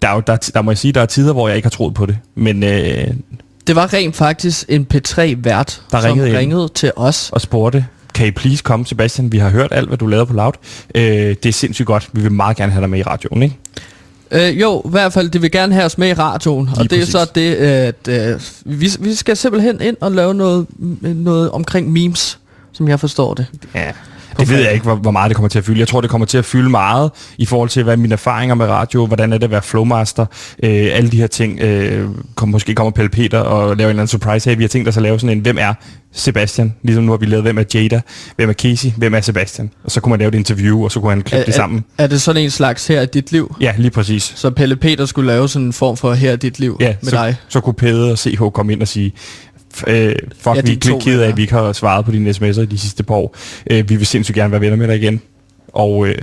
der, 0.03 0.09
er 0.09 0.15
jo 0.15 0.23
der, 0.27 0.51
der 0.55 0.63
må 0.63 0.71
jeg 0.71 0.79
sige, 0.79 0.93
der 0.93 1.01
er 1.01 1.07
tider, 1.07 1.33
hvor 1.33 1.49
jeg 1.49 1.57
ikke 1.57 1.67
har 1.67 1.71
troet 1.71 1.95
på 1.95 2.07
det, 2.07 2.19
men 2.35 2.63
øh, 2.63 3.09
Det 3.71 3.77
var 3.77 3.93
rent 3.93 4.17
faktisk 4.17 4.65
en 4.69 4.87
P3-vært, 4.95 5.83
Der 5.93 6.01
som 6.01 6.11
ringede 6.11 6.39
ringede 6.39 6.69
til 6.75 6.93
os. 6.97 7.31
og 7.33 7.41
spurgte, 7.41 7.87
kan 8.15 8.27
I 8.27 8.31
please 8.31 8.63
komme, 8.63 8.87
Sebastian? 8.87 9.33
Vi 9.33 9.39
har 9.39 9.49
hørt 9.51 9.73
alt, 9.73 9.89
hvad 9.89 9.99
du 9.99 10.07
lavede 10.07 10.27
på 10.27 10.33
Loud. 10.33 10.53
Øh, 10.95 11.03
det 11.03 11.47
er 11.47 11.53
sindssygt 11.53 11.87
godt. 11.87 12.09
Vi 12.13 12.21
vil 12.21 12.33
meget 12.33 12.57
gerne 12.57 12.73
have 12.73 12.81
dig 12.81 12.91
med 12.91 12.99
i 12.99 13.03
radioen, 13.03 13.43
ikke? 13.43 13.57
Øh, 14.31 14.61
jo, 14.61 14.83
i 14.87 14.91
hvert 14.91 15.13
fald, 15.13 15.31
det 15.31 15.43
vil 15.43 15.51
gerne 15.51 15.75
have 15.75 15.85
os 15.85 15.99
med 15.99 16.09
i 16.09 16.13
radioen. 16.13 16.67
Lige 16.67 16.77
og 16.79 16.83
det 16.83 16.91
præcis. 16.91 17.15
er 17.15 17.19
så 17.19 17.31
det, 17.35 17.55
at 17.55 18.09
øh, 18.09 18.41
vi, 18.65 18.91
vi 19.01 19.15
skal 19.15 19.37
simpelthen 19.37 19.81
ind 19.81 19.97
og 20.01 20.13
lave 20.13 20.35
noget, 20.35 20.67
noget 21.03 21.51
omkring 21.51 21.93
memes, 21.93 22.39
som 22.73 22.89
jeg 22.89 23.01
forstår 23.01 23.35
det. 23.35 23.47
Ja. 23.75 23.93
Det 24.41 24.49
ved 24.49 24.61
jeg 24.65 24.73
ikke, 24.73 24.85
hvor, 24.85 24.95
hvor 24.95 25.11
meget 25.11 25.29
det 25.29 25.37
kommer 25.37 25.49
til 25.49 25.59
at 25.59 25.65
fylde. 25.65 25.81
Jeg 25.81 25.89
tror, 25.89 26.01
det 26.01 26.11
kommer 26.11 26.27
til 26.27 26.39
at 26.39 26.45
fylde 26.45 26.71
meget 26.71 27.11
i 27.39 27.47
forhold 27.47 27.69
til, 27.69 27.83
hvad 27.83 27.93
er 27.95 27.99
mine 27.99 28.13
erfaringer 28.13 28.55
med 28.55 28.67
radio, 28.67 29.07
hvordan 29.07 29.33
er 29.33 29.39
det 29.39 29.45
at 29.45 29.51
være 29.51 29.63
flowmaster, 29.63 30.27
øh, 30.63 30.89
alle 30.93 31.11
de 31.11 31.17
her 31.17 31.27
ting. 31.27 31.61
Øh, 31.61 32.09
kom, 32.35 32.49
måske 32.49 32.75
kommer 32.75 32.91
Pelle 32.91 33.09
Peter 33.09 33.39
og 33.39 33.61
laver 33.61 33.73
en 33.73 33.81
eller 33.81 33.91
anden 33.91 34.07
surprise 34.07 34.51
her. 34.51 34.57
Vi 34.57 34.63
har 34.65 34.69
tænkt 34.69 34.89
os 34.89 34.97
at 34.97 35.03
lave 35.03 35.21
sådan 35.21 35.37
en, 35.37 35.43
hvem 35.43 35.59
er 35.61 35.75
Sebastian? 36.13 36.75
Ligesom 36.83 37.05
nu 37.05 37.13
har 37.13 37.17
vi 37.19 37.27
lavet, 37.27 37.45
hvem 37.45 37.59
er 37.59 37.65
Jada, 37.75 38.01
hvem 38.37 38.49
er 38.49 38.53
Casey, 38.53 38.91
hvem 38.97 39.15
er 39.15 39.21
Sebastian? 39.21 39.71
Og 39.85 39.91
så 39.91 40.01
kunne 40.01 40.11
man 40.11 40.19
lave 40.19 40.29
et 40.29 40.35
interview, 40.35 40.85
og 40.85 40.93
så 40.93 41.01
kunne 41.01 41.11
han 41.11 41.23
klippe 41.23 41.47
det 41.47 41.55
sammen. 41.55 41.85
Er, 41.99 42.05
er 42.05 42.07
det 42.09 42.23
sådan 42.23 42.43
en 42.43 42.51
slags 42.51 42.87
her 42.87 43.01
i 43.03 43.07
dit 43.07 43.33
liv? 43.33 43.57
Ja, 43.61 43.75
lige 43.79 43.91
præcis. 43.91 44.33
Så 44.37 44.51
Pelle 44.51 44.77
Peter 44.77 45.07
skulle 45.07 45.27
lave 45.27 45.49
sådan 45.49 45.67
en 45.67 45.73
form 45.73 45.97
for 45.97 46.13
her 46.13 46.33
i 46.33 46.37
dit 46.37 46.59
liv 46.59 46.77
Ja, 46.81 46.95
med 47.03 47.11
så, 47.11 47.17
dig? 47.17 47.37
så 47.49 47.61
kunne 47.61 47.75
Pede 47.75 48.13
og 48.13 48.19
CH 48.19 48.43
komme 48.55 48.73
ind 48.73 48.83
og 48.83 48.89
sige, 48.89 49.13
øh, 49.87 50.15
fuck, 50.41 50.57
Ja, 50.57 50.61
vi 50.63 50.73
er 50.73 50.99
ked 51.01 51.21
af, 51.21 51.29
at 51.29 51.37
vi 51.37 51.43
ikke 51.43 51.55
har 51.55 51.73
svaret 51.73 52.05
på 52.05 52.11
dine 52.13 52.31
sms'er 52.31 52.65
de 52.65 52.79
sidste 52.79 53.03
par 53.03 53.15
år. 53.15 53.37
Øh, 53.71 53.89
vi 53.89 53.97
vil 53.97 54.07
sindssygt 54.07 54.37
gerne 54.37 54.53
være 54.53 54.61
venner 54.61 54.77
med 54.77 54.89
dig 54.89 54.97
igen. 54.97 55.21
Og, 55.73 56.07
øh, 56.09 56.15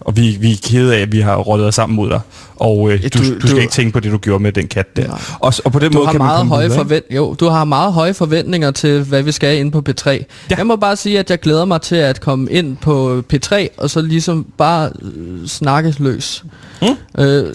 og 0.00 0.16
vi, 0.16 0.36
vi 0.40 0.52
er 0.52 0.56
kede 0.62 0.96
af, 0.96 1.00
at 1.00 1.12
vi 1.12 1.20
har 1.20 1.36
rollet 1.36 1.66
os 1.66 1.74
sammen 1.74 1.96
mod 1.96 2.10
dig. 2.10 2.20
Og 2.56 2.92
øh, 2.92 3.02
du, 3.02 3.08
du- 3.18 3.34
du, 3.34 3.38
du 3.40 3.46
skal 3.46 3.60
ikke 3.60 3.72
tænke 3.72 3.92
på 3.92 4.00
det, 4.00 4.12
du 4.12 4.18
gjorde 4.18 4.42
med 4.42 4.52
den 4.52 4.68
kat 4.68 4.96
der. 4.96 5.06
Nej. 5.08 5.18
Og, 5.40 5.52
og 5.64 5.72
på 5.72 5.78
den 5.78 5.92
Du 5.92 5.98
måde 5.98 6.06
har, 6.06 6.12
kan 6.12 6.18
man 6.18 6.26
meget 6.26 6.38
komme 6.38 6.54
høje 6.54 6.64
ikke? 6.64 6.74
forvent 6.76 7.04
jo, 7.10 7.34
du 7.34 7.48
har 7.48 7.64
meget 7.64 7.92
høje 7.92 8.14
forventninger 8.14 8.70
til, 8.70 9.02
hvad 9.02 9.22
vi 9.22 9.32
skal 9.32 9.58
inde 9.58 9.70
på 9.70 9.82
P3. 9.88 10.10
Ja. 10.10 10.22
Jeg 10.56 10.66
må 10.66 10.76
bare 10.76 10.96
sige, 10.96 11.18
at 11.18 11.30
jeg 11.30 11.40
glæder 11.40 11.64
mig 11.64 11.80
til 11.80 11.96
at 11.96 12.20
komme 12.20 12.50
ind 12.50 12.76
på 12.76 13.22
P3, 13.34 13.66
og 13.76 13.90
så 13.90 14.00
ligesom 14.02 14.46
bare 14.58 14.90
øh, 15.02 15.46
snakke 15.46 15.94
løs. 15.98 16.44
Mm. 16.82 16.88
Øh, 17.22 17.52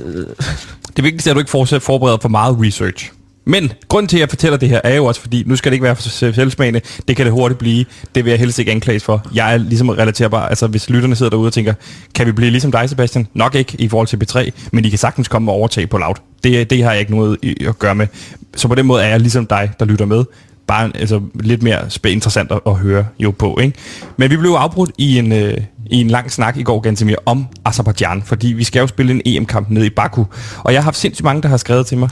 Det 0.98 1.04
vigtigste 1.04 1.30
er, 1.30 1.32
at 1.32 1.36
du 1.36 1.40
ikke 1.40 1.52
fortsætter 1.52 1.86
forbereder 1.86 2.18
for 2.22 2.30
meget 2.30 2.58
research. 2.62 3.12
Men 3.50 3.72
grund 3.88 4.08
til, 4.08 4.18
at 4.18 4.22
jeg 4.22 4.29
fortæller 4.29 4.58
det 4.58 4.70
her, 4.70 4.82
er 4.84 4.96
jo 4.96 5.06
også 5.06 5.22
fordi, 5.22 5.44
nu 5.46 5.56
skal 5.56 5.72
det 5.72 5.74
ikke 5.74 5.84
være 5.84 5.96
for 5.96 6.10
selvsmagende, 6.32 6.82
det 7.08 7.15
kan 7.15 7.25
det 7.25 7.34
hurtigt 7.34 7.60
blive, 7.60 7.86
det 8.15 8.25
vil 8.25 8.32
jeg 8.32 8.39
helst 8.39 8.60
ikke 8.60 8.72
anklages 8.72 9.03
for. 9.03 9.27
Jeg 9.34 9.53
er 9.53 9.58
ligesom 9.58 9.89
relaterbar, 9.89 10.48
altså 10.48 10.68
hvis 10.68 10.89
lytterne 10.89 11.15
sidder 11.15 11.29
derude 11.29 11.48
og 11.48 11.53
tænker, 11.53 11.74
kan 12.15 12.27
vi 12.27 12.32
blive 12.32 12.51
ligesom 12.51 12.72
dig, 12.72 12.89
Sebastian? 12.89 13.27
Nok 13.34 13.56
ikke 13.56 13.75
i 13.79 13.88
forhold 13.88 14.08
til 14.08 14.18
B3, 14.24 14.50
men 14.72 14.86
I 14.86 14.89
kan 14.89 15.00
sagtens 15.00 15.27
komme 15.27 15.51
og 15.51 15.56
overtage 15.56 15.88
på 15.88 15.98
loud. 15.98 16.15
Det, 16.44 16.70
det 16.70 16.84
har 16.84 16.91
jeg 16.91 17.00
ikke 17.00 17.15
noget 17.15 17.38
at 17.68 17.79
gøre 17.79 17.96
med. 17.96 18.08
Så 18.56 18.68
på 18.68 18.75
den 18.75 18.86
måde 18.86 19.03
er 19.03 19.08
jeg 19.08 19.20
ligesom 19.20 19.46
dig, 19.46 19.72
der 19.79 19.86
lytter 19.86 20.06
med. 20.06 20.24
bare 20.68 20.91
altså, 20.96 21.22
lidt 21.39 21.63
mere 21.63 21.79
spæ- 21.79 22.10
interessant 22.10 22.51
at, 22.51 22.60
at 22.65 22.75
høre 22.75 23.06
jo 23.20 23.32
på. 23.32 23.60
Ikke? 23.62 23.77
Men 24.18 24.32
vi 24.32 24.38
blev 24.38 24.51
afbrudt 24.51 24.91
i 24.98 25.18
en, 25.18 25.32
øh, 25.32 25.58
i 25.91 26.01
en 26.01 26.08
lang 26.08 26.32
snak 26.32 26.58
i 26.58 26.63
går, 26.63 26.79
Gantemir, 26.79 27.15
om 27.25 27.48
Azerbaijan, 27.65 28.24
fordi 28.25 28.48
vi 28.48 28.63
skal 28.63 28.79
jo 28.79 28.88
spille 28.88 29.12
en 29.13 29.22
EM-kamp 29.25 29.70
nede 29.70 29.86
i 29.86 29.89
Baku. 29.89 30.24
Og 30.58 30.74
jeg 30.74 30.82
har 30.82 30.84
haft 30.84 30.98
sindssygt 30.98 31.24
mange, 31.24 31.41
der 31.41 31.48
har 31.50 31.58
skrevet 31.58 31.86
til 31.86 31.98
mig. 31.98 32.10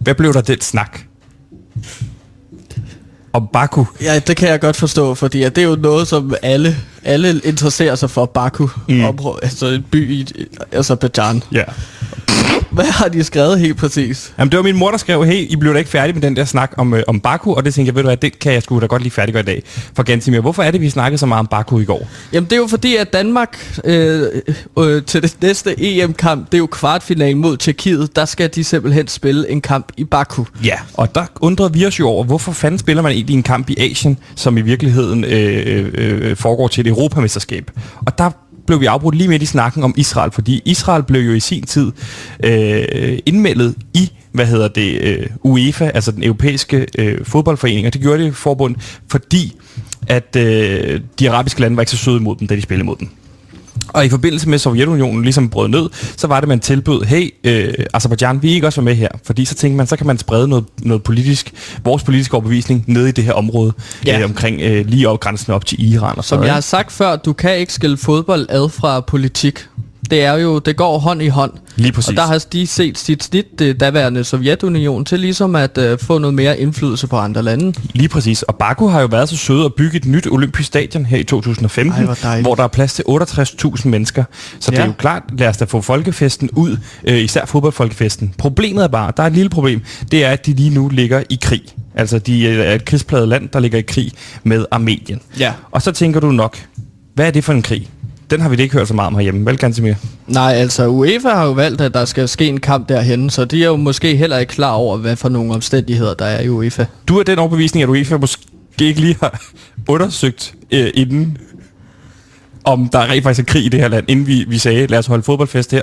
Hvad 0.00 0.14
blev 0.14 0.32
der 0.32 0.40
den 0.40 0.60
snak? 0.60 1.00
Om 3.32 3.48
Baku. 3.52 3.84
Ja, 4.02 4.18
det 4.18 4.36
kan 4.36 4.48
jeg 4.48 4.60
godt 4.60 4.76
forstå, 4.76 5.14
fordi 5.14 5.42
at 5.42 5.56
det 5.56 5.64
er 5.64 5.68
jo 5.68 5.76
noget, 5.76 6.08
som 6.08 6.34
alle, 6.42 6.76
alle 7.04 7.40
interesserer 7.44 7.94
sig 7.94 8.10
for, 8.10 8.26
Baku, 8.26 8.68
mm. 8.88 9.04
område, 9.04 9.38
altså 9.42 9.66
en 9.66 9.84
by 9.90 10.10
i 10.10 10.26
Azerbaijan. 10.72 11.42
Ja. 11.52 11.64
Hvad 12.70 12.84
har 12.84 13.08
de 13.08 13.24
skrevet 13.24 13.60
helt 13.60 13.76
præcis? 13.76 14.34
Jamen, 14.38 14.50
det 14.50 14.56
var 14.56 14.62
min 14.62 14.76
mor, 14.76 14.90
der 14.90 14.98
skrev, 14.98 15.24
hey, 15.24 15.46
I 15.50 15.56
blev 15.56 15.72
da 15.72 15.78
ikke 15.78 15.90
færdige 15.90 16.14
med 16.14 16.22
den 16.22 16.36
der 16.36 16.44
snak 16.44 16.72
om, 16.76 16.94
øh, 16.94 17.02
om 17.06 17.20
Baku, 17.20 17.52
og 17.52 17.64
det 17.64 17.74
tænkte 17.74 17.88
jeg, 17.88 17.94
ved 17.94 18.02
du 18.02 18.08
hvad, 18.08 18.16
det 18.16 18.38
kan 18.38 18.52
jeg 18.52 18.62
sgu 18.62 18.80
da 18.80 18.86
godt 18.86 19.02
lige 19.02 19.12
færdiggøre 19.12 19.42
i 19.42 19.46
dag. 19.46 19.62
For 19.96 20.02
Gantimir, 20.02 20.40
hvorfor 20.40 20.62
er 20.62 20.70
det, 20.70 20.80
vi 20.80 20.90
snakkede 20.90 21.18
så 21.18 21.26
meget 21.26 21.38
om 21.38 21.46
Baku 21.46 21.78
i 21.78 21.84
går? 21.84 22.08
Jamen 22.32 22.44
det 22.44 22.52
er 22.52 22.56
jo 22.56 22.66
fordi, 22.66 22.96
at 22.96 23.12
Danmark 23.12 23.80
øh, 23.84 24.22
øh, 24.78 25.02
til 25.02 25.22
det 25.22 25.36
næste 25.42 25.74
EM-kamp, 25.78 26.46
det 26.46 26.54
er 26.54 26.58
jo 26.58 26.66
kvartfinalen 26.66 27.38
mod 27.38 27.56
Tjekkiet, 27.56 28.16
der 28.16 28.24
skal 28.24 28.50
de 28.54 28.64
simpelthen 28.64 29.08
spille 29.08 29.50
en 29.50 29.60
kamp 29.60 29.92
i 29.96 30.04
Baku. 30.04 30.44
Ja, 30.64 30.76
og 30.94 31.14
der 31.14 31.24
undrede 31.40 31.72
vi 31.72 31.86
os 31.86 32.00
jo 32.00 32.08
over, 32.08 32.24
hvorfor 32.24 32.52
fanden 32.52 32.78
spiller 32.78 33.02
man 33.02 33.12
egentlig 33.12 33.34
en 33.34 33.42
kamp 33.42 33.70
i 33.70 33.76
Asien, 33.78 34.18
som 34.36 34.58
i 34.58 34.60
virkeligheden 34.60 35.24
øh, 35.24 35.90
øh, 35.94 36.36
foregår 36.36 36.68
til 36.68 36.80
et 36.80 36.86
europamesterskab. 36.86 37.70
Og 38.06 38.18
der 38.18 38.30
blev 38.70 38.80
vi 38.80 38.86
afbrudt 38.86 39.14
lige 39.14 39.28
midt 39.28 39.42
i 39.42 39.46
snakken 39.46 39.82
om 39.82 39.94
Israel, 39.96 40.30
fordi 40.30 40.62
Israel 40.64 41.02
blev 41.02 41.20
jo 41.20 41.32
i 41.32 41.40
sin 41.40 41.62
tid 41.62 41.92
øh, 42.44 43.18
indmeldet 43.26 43.74
i 43.94 44.12
hvad 44.32 44.46
hedder 44.46 44.68
det, 44.68 45.02
øh, 45.02 45.26
UEFA, 45.42 45.90
altså 45.94 46.12
den 46.12 46.24
europæiske 46.24 46.86
øh, 46.98 47.24
fodboldforening, 47.24 47.86
og 47.86 47.92
det 47.92 48.00
gjorde 48.00 48.24
det 48.24 48.36
forbund, 48.36 48.76
fordi 49.10 49.56
at 50.08 50.36
øh, 50.36 51.00
de 51.18 51.30
arabiske 51.30 51.60
lande 51.60 51.76
var 51.76 51.82
ikke 51.82 51.90
så 51.90 51.96
søde 51.96 52.16
imod 52.16 52.36
dem, 52.36 52.46
da 52.48 52.56
de 52.56 52.62
spillede 52.62 52.86
mod 52.86 52.96
dem. 52.96 53.08
Og 53.88 54.06
i 54.06 54.08
forbindelse 54.08 54.48
med 54.48 54.58
Sovjetunionen 54.58 55.22
ligesom 55.22 55.48
brød 55.48 55.68
ned, 55.68 55.88
så 56.16 56.26
var 56.26 56.40
det, 56.40 56.48
man 56.48 56.60
tilbød, 56.60 57.02
hey, 57.04 57.34
øh, 57.44 57.74
Azerbaijan, 57.94 58.42
vi 58.42 58.50
er 58.50 58.54
ikke 58.54 58.66
også 58.66 58.80
være 58.80 58.84
med 58.84 58.94
her? 58.94 59.08
Fordi 59.24 59.44
så 59.44 59.54
tænkte 59.54 59.76
man, 59.76 59.86
så 59.86 59.96
kan 59.96 60.06
man 60.06 60.18
sprede 60.18 60.48
noget, 60.48 60.64
noget 60.82 61.02
politisk, 61.02 61.52
vores 61.84 62.02
politiske 62.02 62.34
overbevisning 62.34 62.84
ned 62.86 63.06
i 63.06 63.10
det 63.10 63.24
her 63.24 63.32
område, 63.32 63.72
Ja. 64.06 64.18
øh, 64.18 64.24
omkring 64.24 64.60
øh, 64.60 64.86
lige 64.86 65.08
op 65.08 65.20
grænsen 65.20 65.52
op 65.52 65.66
til 65.66 65.92
Iran 65.92 66.18
og 66.18 66.24
Som 66.24 66.36
sådan 66.36 66.46
jeg 66.46 66.54
har 66.54 66.60
sagt 66.60 66.92
før, 66.92 67.16
du 67.16 67.32
kan 67.32 67.56
ikke 67.56 67.72
skille 67.72 67.96
fodbold 67.96 68.46
ad 68.48 68.68
fra 68.68 69.00
politik. 69.00 69.66
Det 70.10 70.24
er 70.24 70.32
jo, 70.32 70.58
det 70.58 70.76
går 70.76 70.98
hånd 70.98 71.22
i 71.22 71.28
hånd. 71.28 71.52
Lige 71.76 71.92
præcis. 71.92 72.08
Og 72.08 72.16
der 72.16 72.22
har 72.22 72.44
de 72.52 72.66
set 72.66 72.98
sit 72.98 73.24
snit, 73.24 73.58
det 73.58 73.80
daværende 73.80 74.24
Sovjetunion, 74.24 75.04
til 75.04 75.20
ligesom 75.20 75.56
at 75.56 75.78
øh, 75.78 75.98
få 75.98 76.18
noget 76.18 76.34
mere 76.34 76.60
indflydelse 76.60 77.06
på 77.06 77.16
andre 77.16 77.42
lande. 77.42 77.72
Lige 77.92 78.08
præcis. 78.08 78.42
Og 78.42 78.54
Baku 78.56 78.86
har 78.86 79.00
jo 79.00 79.06
været 79.06 79.28
så 79.28 79.36
søde 79.36 79.64
at 79.64 79.74
bygge 79.74 79.96
et 79.96 80.06
nyt 80.06 80.26
olympisk 80.26 80.66
stadion 80.66 81.06
her 81.06 81.18
i 81.18 81.24
2015, 81.24 81.92
Ej, 82.24 82.40
hvor 82.40 82.50
hvor 82.50 82.54
der 82.54 82.62
er 82.62 82.68
plads 82.68 82.94
til 82.94 83.04
68.000 83.08 83.88
mennesker. 83.88 84.24
Så 84.60 84.72
ja. 84.72 84.76
det 84.76 84.82
er 84.82 84.86
jo 84.86 84.92
klart, 84.98 85.22
lad 85.38 85.48
os 85.48 85.56
da 85.56 85.64
få 85.64 85.80
folkefesten 85.80 86.50
ud, 86.52 86.76
øh, 87.04 87.18
især 87.18 87.44
fodboldfolkefesten. 87.44 88.34
Problemet 88.38 88.84
er 88.84 88.88
bare, 88.88 89.12
der 89.16 89.22
er 89.22 89.26
et 89.26 89.32
lille 89.32 89.50
problem, 89.50 89.80
det 90.10 90.24
er, 90.24 90.30
at 90.30 90.46
de 90.46 90.52
lige 90.52 90.70
nu 90.70 90.88
ligger 90.88 91.22
i 91.28 91.38
krig. 91.42 91.62
Altså, 91.94 92.18
de 92.18 92.48
er 92.48 92.74
et 92.74 92.84
krigspladet 92.84 93.28
land, 93.28 93.48
der 93.48 93.60
ligger 93.60 93.78
i 93.78 93.82
krig 93.82 94.12
med 94.44 94.66
Armenien. 94.70 95.20
Ja. 95.38 95.52
Og 95.70 95.82
så 95.82 95.92
tænker 95.92 96.20
du 96.20 96.32
nok, 96.32 96.58
hvad 97.14 97.26
er 97.26 97.30
det 97.30 97.44
for 97.44 97.52
en 97.52 97.62
krig? 97.62 97.88
Den 98.30 98.40
har 98.40 98.48
vi 98.48 98.62
ikke 98.62 98.74
hørt 98.74 98.88
så 98.88 98.94
meget 98.94 99.06
om 99.06 99.14
herhjemme, 99.14 99.46
vel 99.46 99.58
Gansimir? 99.58 99.94
Nej, 100.26 100.52
altså 100.52 100.86
UEFA 100.86 101.28
har 101.28 101.44
jo 101.44 101.52
valgt, 101.52 101.80
at 101.80 101.94
der 101.94 102.04
skal 102.04 102.28
ske 102.28 102.46
en 102.46 102.60
kamp 102.60 102.88
derhen, 102.88 103.30
så 103.30 103.44
de 103.44 103.62
er 103.62 103.66
jo 103.66 103.76
måske 103.76 104.16
heller 104.16 104.38
ikke 104.38 104.50
klar 104.50 104.72
over, 104.72 104.96
hvad 104.96 105.16
for 105.16 105.28
nogle 105.28 105.54
omstændigheder 105.54 106.14
der 106.14 106.24
er 106.24 106.42
i 106.42 106.48
UEFA. 106.48 106.84
Du 107.08 107.18
er 107.18 107.22
den 107.22 107.38
overbevisning, 107.38 107.82
at 107.82 107.88
UEFA 107.88 108.16
måske 108.16 108.42
ikke 108.80 109.00
lige 109.00 109.16
har 109.20 109.40
undersøgt 109.88 110.54
øh, 110.70 110.90
inden, 110.94 111.38
om 112.64 112.88
der 112.88 113.10
rent 113.10 113.22
faktisk 113.22 113.48
er 113.48 113.52
krig 113.52 113.64
i 113.64 113.68
det 113.68 113.80
her 113.80 113.88
land, 113.88 114.04
inden 114.08 114.26
vi, 114.26 114.44
vi 114.48 114.58
sagde, 114.58 114.86
lad 114.86 114.98
os 114.98 115.06
holde 115.06 115.22
fodboldfest 115.22 115.70
her. 115.72 115.82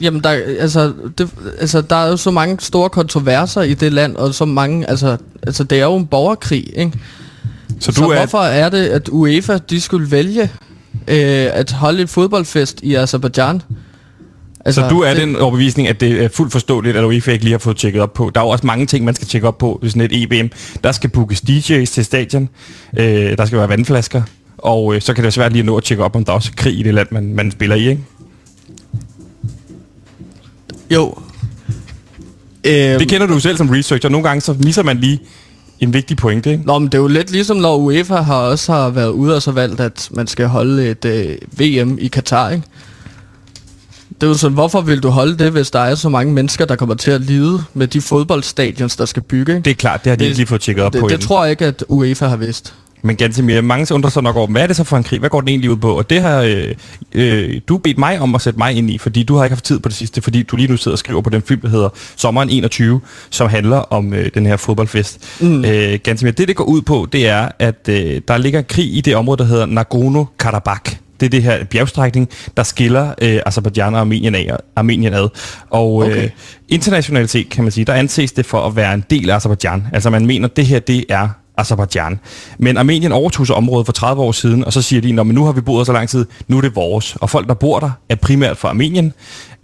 Jamen, 0.00 0.22
der, 0.24 0.30
altså, 0.60 0.92
det, 1.18 1.30
altså, 1.60 1.80
der 1.80 1.96
er 1.96 2.08
jo 2.08 2.16
så 2.16 2.30
mange 2.30 2.56
store 2.60 2.90
kontroverser 2.90 3.62
i 3.62 3.74
det 3.74 3.92
land, 3.92 4.16
og 4.16 4.34
så 4.34 4.44
mange, 4.44 4.90
altså, 4.90 5.16
altså 5.42 5.64
det 5.64 5.80
er 5.80 5.84
jo 5.84 5.96
en 5.96 6.06
borgerkrig, 6.06 6.72
ikke? 6.76 6.92
Så 7.80 7.92
Så, 7.92 8.00
du 8.00 8.08
er, 8.10 8.16
hvorfor 8.16 8.38
er 8.38 8.68
det, 8.68 8.86
at 8.86 9.08
UEFA, 9.08 9.58
de 9.70 9.80
skulle 9.80 10.10
vælge 10.10 10.50
øh, 11.08 11.48
at 11.52 11.72
holde 11.72 12.02
et 12.02 12.08
fodboldfest 12.08 12.80
i 12.82 12.94
Azerbaijan? 12.94 13.62
Altså, 14.64 14.80
så 14.80 14.88
du 14.88 15.00
er 15.00 15.14
det, 15.14 15.22
den 15.22 15.36
overbevisning, 15.36 15.88
at 15.88 16.00
det 16.00 16.24
er 16.24 16.28
fuldt 16.28 16.52
forståeligt, 16.52 16.96
at 16.96 17.04
UEFA 17.04 17.32
ikke 17.32 17.44
lige 17.44 17.52
har 17.52 17.58
fået 17.58 17.76
tjekket 17.76 18.02
op 18.02 18.12
på. 18.12 18.30
Der 18.34 18.40
er 18.40 18.44
jo 18.44 18.50
også 18.50 18.66
mange 18.66 18.86
ting, 18.86 19.04
man 19.04 19.14
skal 19.14 19.28
tjekke 19.28 19.48
op 19.48 19.58
på 19.58 19.78
ved 19.82 19.90
sådan 19.90 20.10
et 20.10 20.22
EBM. 20.22 20.46
Der 20.84 20.92
skal 20.92 21.10
bookes 21.10 21.40
DJ's 21.40 21.84
til 21.84 22.04
stadion, 22.04 22.48
øh, 22.98 23.38
der 23.38 23.46
skal 23.46 23.58
være 23.58 23.68
vandflasker, 23.68 24.22
og 24.58 24.94
øh, 24.94 25.00
så 25.00 25.06
kan 25.06 25.16
det 25.16 25.22
være 25.22 25.32
svært 25.32 25.52
lige 25.52 25.60
at 25.60 25.66
nå 25.66 25.76
at 25.76 25.84
tjekke 25.84 26.04
op, 26.04 26.16
om 26.16 26.24
der 26.24 26.32
også 26.32 26.50
er 26.52 26.56
krig 26.62 26.78
i 26.78 26.82
det 26.82 26.94
land, 26.94 27.08
man, 27.10 27.34
man 27.34 27.50
spiller 27.50 27.76
i, 27.76 27.88
ikke? 27.88 28.02
Jo. 30.90 31.14
Øhm, 32.64 32.98
Det 32.98 33.08
kender 33.08 33.26
du 33.26 33.40
selv 33.40 33.56
som 33.56 33.68
researcher. 33.70 34.10
Nogle 34.10 34.28
gange 34.28 34.40
så 34.40 34.52
misser 34.52 34.82
man 34.82 34.98
lige 34.98 35.20
en 35.80 35.92
vigtig 35.94 36.16
pointe, 36.16 36.50
ikke? 36.52 36.64
Nå, 36.66 36.78
men 36.78 36.86
det 36.88 36.94
er 36.94 36.98
jo 37.02 37.06
lidt 37.08 37.30
ligesom, 37.30 37.56
når 37.56 37.76
UEFA 37.76 38.14
har 38.16 38.36
også 38.36 38.72
har 38.72 38.88
været 38.90 39.08
ude 39.10 39.36
og 39.36 39.42
så 39.42 39.52
valgt, 39.52 39.80
at 39.80 40.08
man 40.10 40.26
skal 40.26 40.46
holde 40.46 40.88
et 40.90 41.04
øh, 41.04 41.36
VM 41.58 41.98
i 42.00 42.08
Katar, 42.08 42.50
ikke? 42.50 42.64
Det 44.20 44.22
er 44.22 44.26
jo 44.26 44.34
sådan, 44.34 44.54
hvorfor 44.54 44.80
vil 44.80 45.00
du 45.02 45.08
holde 45.08 45.38
det, 45.38 45.52
hvis 45.52 45.70
der 45.70 45.80
er 45.80 45.94
så 45.94 46.08
mange 46.08 46.32
mennesker, 46.32 46.64
der 46.64 46.76
kommer 46.76 46.94
til 46.94 47.10
at 47.10 47.20
lide 47.20 47.62
med 47.74 47.86
de 47.86 48.00
fodboldstadions, 48.00 48.96
der 48.96 49.04
skal 49.04 49.22
bygge, 49.22 49.52
ikke? 49.52 49.64
Det 49.64 49.70
er 49.70 49.74
klart, 49.74 50.04
det 50.04 50.10
har 50.10 50.16
de 50.16 50.20
Det- 50.20 50.26
ikke 50.26 50.36
lige 50.38 50.46
fået 50.46 50.60
tjekket 50.60 50.84
op 50.84 50.92
det, 50.92 51.00
på 51.00 51.08
det 51.08 51.14
endnu. 51.14 51.26
tror 51.26 51.44
jeg 51.44 51.50
ikke, 51.50 51.66
at 51.66 51.84
UEFA 51.88 52.26
har 52.26 52.36
vidst. 52.36 52.74
Men 53.06 53.16
ganske 53.16 53.42
mere, 53.42 53.62
mange 53.62 53.94
undrer 53.94 54.10
sig 54.10 54.22
nok 54.22 54.36
over, 54.36 54.46
hvad 54.46 54.62
er 54.62 54.66
det 54.66 54.76
så 54.76 54.84
for 54.84 54.96
en 54.96 55.02
krig? 55.04 55.18
Hvad 55.18 55.30
går 55.30 55.40
den 55.40 55.48
egentlig 55.48 55.70
ud 55.70 55.76
på? 55.76 55.98
Og 55.98 56.10
det 56.10 56.22
har 56.22 56.40
øh, 56.40 56.74
øh, 57.12 57.60
du 57.68 57.78
bedt 57.78 57.98
mig 57.98 58.20
om 58.20 58.34
at 58.34 58.40
sætte 58.40 58.58
mig 58.58 58.72
ind 58.74 58.90
i, 58.90 58.98
fordi 58.98 59.22
du 59.22 59.36
har 59.36 59.44
ikke 59.44 59.54
haft 59.54 59.64
tid 59.64 59.78
på 59.78 59.88
det 59.88 59.96
sidste, 59.96 60.22
fordi 60.22 60.42
du 60.42 60.56
lige 60.56 60.70
nu 60.70 60.76
sidder 60.76 60.94
og 60.94 60.98
skriver 60.98 61.20
på 61.20 61.30
den 61.30 61.42
film, 61.42 61.60
der 61.60 61.68
hedder 61.68 61.88
Sommeren 62.16 62.50
21, 62.50 63.00
som 63.30 63.48
handler 63.48 63.76
om 63.76 64.14
øh, 64.14 64.30
den 64.34 64.46
her 64.46 64.56
fodboldfest. 64.56 65.40
Mm. 65.40 65.64
Øh, 65.64 65.98
ganske 66.02 66.24
mere, 66.24 66.32
det 66.32 66.48
det 66.48 66.56
går 66.56 66.64
ud 66.64 66.82
på, 66.82 67.06
det 67.12 67.28
er, 67.28 67.48
at 67.58 67.88
øh, 67.88 68.20
der 68.28 68.36
ligger 68.36 68.62
krig 68.62 68.96
i 68.96 69.00
det 69.00 69.16
område, 69.16 69.38
der 69.38 69.44
hedder 69.44 69.66
Nagorno-Karabakh. 69.66 70.96
Det 71.20 71.26
er 71.26 71.30
det 71.30 71.42
her 71.42 71.64
bjergstrækning, 71.64 72.28
der 72.56 72.62
skiller 72.62 73.14
øh, 73.22 73.40
Azerbaijan 73.46 73.94
og 73.94 74.00
Armenien, 74.00 74.34
af, 74.34 74.56
Armenien 74.76 75.14
ad. 75.14 75.28
Og 75.70 76.02
øh, 76.02 76.10
Okay. 76.16 76.28
internationalitet, 76.68 77.48
kan 77.48 77.64
man 77.64 77.72
sige, 77.72 77.84
der 77.84 77.92
anses 77.92 78.32
det 78.32 78.46
for 78.46 78.66
at 78.66 78.76
være 78.76 78.94
en 78.94 79.04
del 79.10 79.30
af 79.30 79.36
Azerbaijan. 79.36 79.86
Altså 79.92 80.10
man 80.10 80.26
mener, 80.26 80.48
at 80.48 80.56
det 80.56 80.66
her, 80.66 80.78
det 80.78 81.04
er 81.08 81.28
Azerbaijan. 81.56 82.20
Men 82.58 82.76
Armenien 82.76 83.12
overtog 83.12 83.46
så 83.46 83.52
området 83.52 83.86
for 83.86 83.92
30 83.92 84.22
år 84.22 84.32
siden, 84.32 84.64
og 84.64 84.72
så 84.72 84.82
siger 84.82 85.02
de, 85.02 85.20
at 85.20 85.26
nu 85.26 85.44
har 85.44 85.52
vi 85.52 85.60
boet 85.60 85.86
så 85.86 85.92
lang 85.92 86.08
tid, 86.08 86.26
nu 86.48 86.56
er 86.56 86.60
det 86.60 86.76
vores. 86.76 87.16
Og 87.20 87.30
folk, 87.30 87.48
der 87.48 87.54
bor 87.54 87.80
der, 87.80 87.90
er 88.08 88.14
primært 88.14 88.56
fra 88.56 88.68
Armenien. 88.68 89.12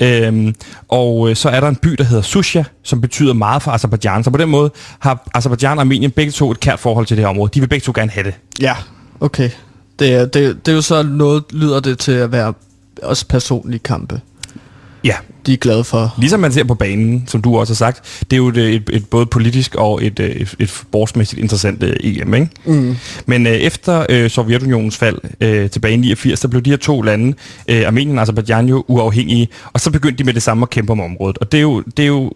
Øhm, 0.01 0.55
og 0.89 1.31
øh, 1.31 1.37
så 1.37 1.49
er 1.49 1.61
der 1.61 1.69
en 1.69 1.77
by, 1.77 1.89
der 1.89 2.05
hedder 2.05 2.23
Susha, 2.23 2.63
som 2.83 3.01
betyder 3.01 3.33
meget 3.33 3.63
for 3.63 3.71
Azerbaijan. 3.71 4.25
Så 4.25 4.31
på 4.31 4.39
den 4.39 4.49
måde 4.49 4.71
har 4.99 5.29
Azerbaijan 5.35 5.79
og 5.79 5.81
Armenien 5.81 6.11
begge 6.11 6.33
to 6.33 6.51
et 6.51 6.61
kært 6.61 6.81
forhold 6.81 7.07
til 7.07 7.17
det 7.17 7.25
her 7.25 7.31
område. 7.31 7.51
De 7.55 7.61
vil 7.61 7.69
begge 7.69 7.85
to 7.85 7.93
gerne 7.95 8.11
have 8.11 8.25
det. 8.25 8.35
Ja. 8.61 8.75
Okay. 9.21 9.51
Det 9.99 10.15
er, 10.15 10.27
det, 10.27 10.67
det 10.67 10.73
er 10.73 10.77
jo 10.77 10.83
så 10.83 11.03
noget, 11.03 11.45
lyder 11.51 11.81
det 11.81 11.99
til 11.99 12.13
at 12.13 12.33
være 12.33 12.55
også 13.03 13.27
personlige 13.27 13.79
kampe. 13.79 14.21
Ja, 15.05 15.15
De 15.47 15.53
er 15.53 15.57
glade 15.57 15.85
for. 15.85 16.15
Ligesom 16.19 16.41
man 16.41 16.53
ser 16.53 16.65
på 16.65 16.75
banen, 16.75 17.25
som 17.27 17.43
du 17.43 17.59
også 17.59 17.73
har 17.73 17.77
sagt, 17.77 18.25
det 18.31 18.33
er 18.33 18.37
jo 18.37 18.49
et, 18.49 18.57
et, 18.57 18.91
et 18.93 19.07
både 19.07 19.27
politisk 19.27 19.75
og 19.75 20.05
et, 20.05 20.21
øh, 20.21 20.29
et, 20.29 20.55
et 20.59 20.69
sportsmæssigt 20.69 21.41
interessant 21.41 21.83
øh, 21.83 21.97
EM, 22.01 22.35
ikke? 22.35 22.49
Mm. 22.65 22.97
Men 23.27 23.47
øh, 23.47 23.53
efter 23.53 24.07
øh, 24.09 24.31
Sovjetunionens 24.31 24.97
fald 24.97 25.19
øh, 25.41 25.71
tilbage 25.71 25.95
i 25.95 25.97
89, 25.97 26.41
der 26.41 26.49
blev 26.49 26.63
de 26.63 26.71
her 26.71 26.77
to 26.77 27.03
lande, 27.03 27.35
øh, 27.69 27.87
Armenien 27.87 28.19
og 28.19 28.23
Azerbaijan, 28.23 28.69
jo 28.69 28.85
uafhængige, 28.89 29.49
og 29.73 29.81
så 29.81 29.91
begyndte 29.91 30.19
de 30.19 30.25
med 30.25 30.35
det 30.35 30.43
samme 30.43 30.63
at 30.63 30.71
kæmpe 30.71 30.93
om 30.93 31.01
området. 31.01 31.39
Og 31.39 31.53
det 31.53 31.59
er 31.59 31.63
jo, 31.63 31.83
det 31.97 32.03
er 32.03 32.07
jo 32.07 32.33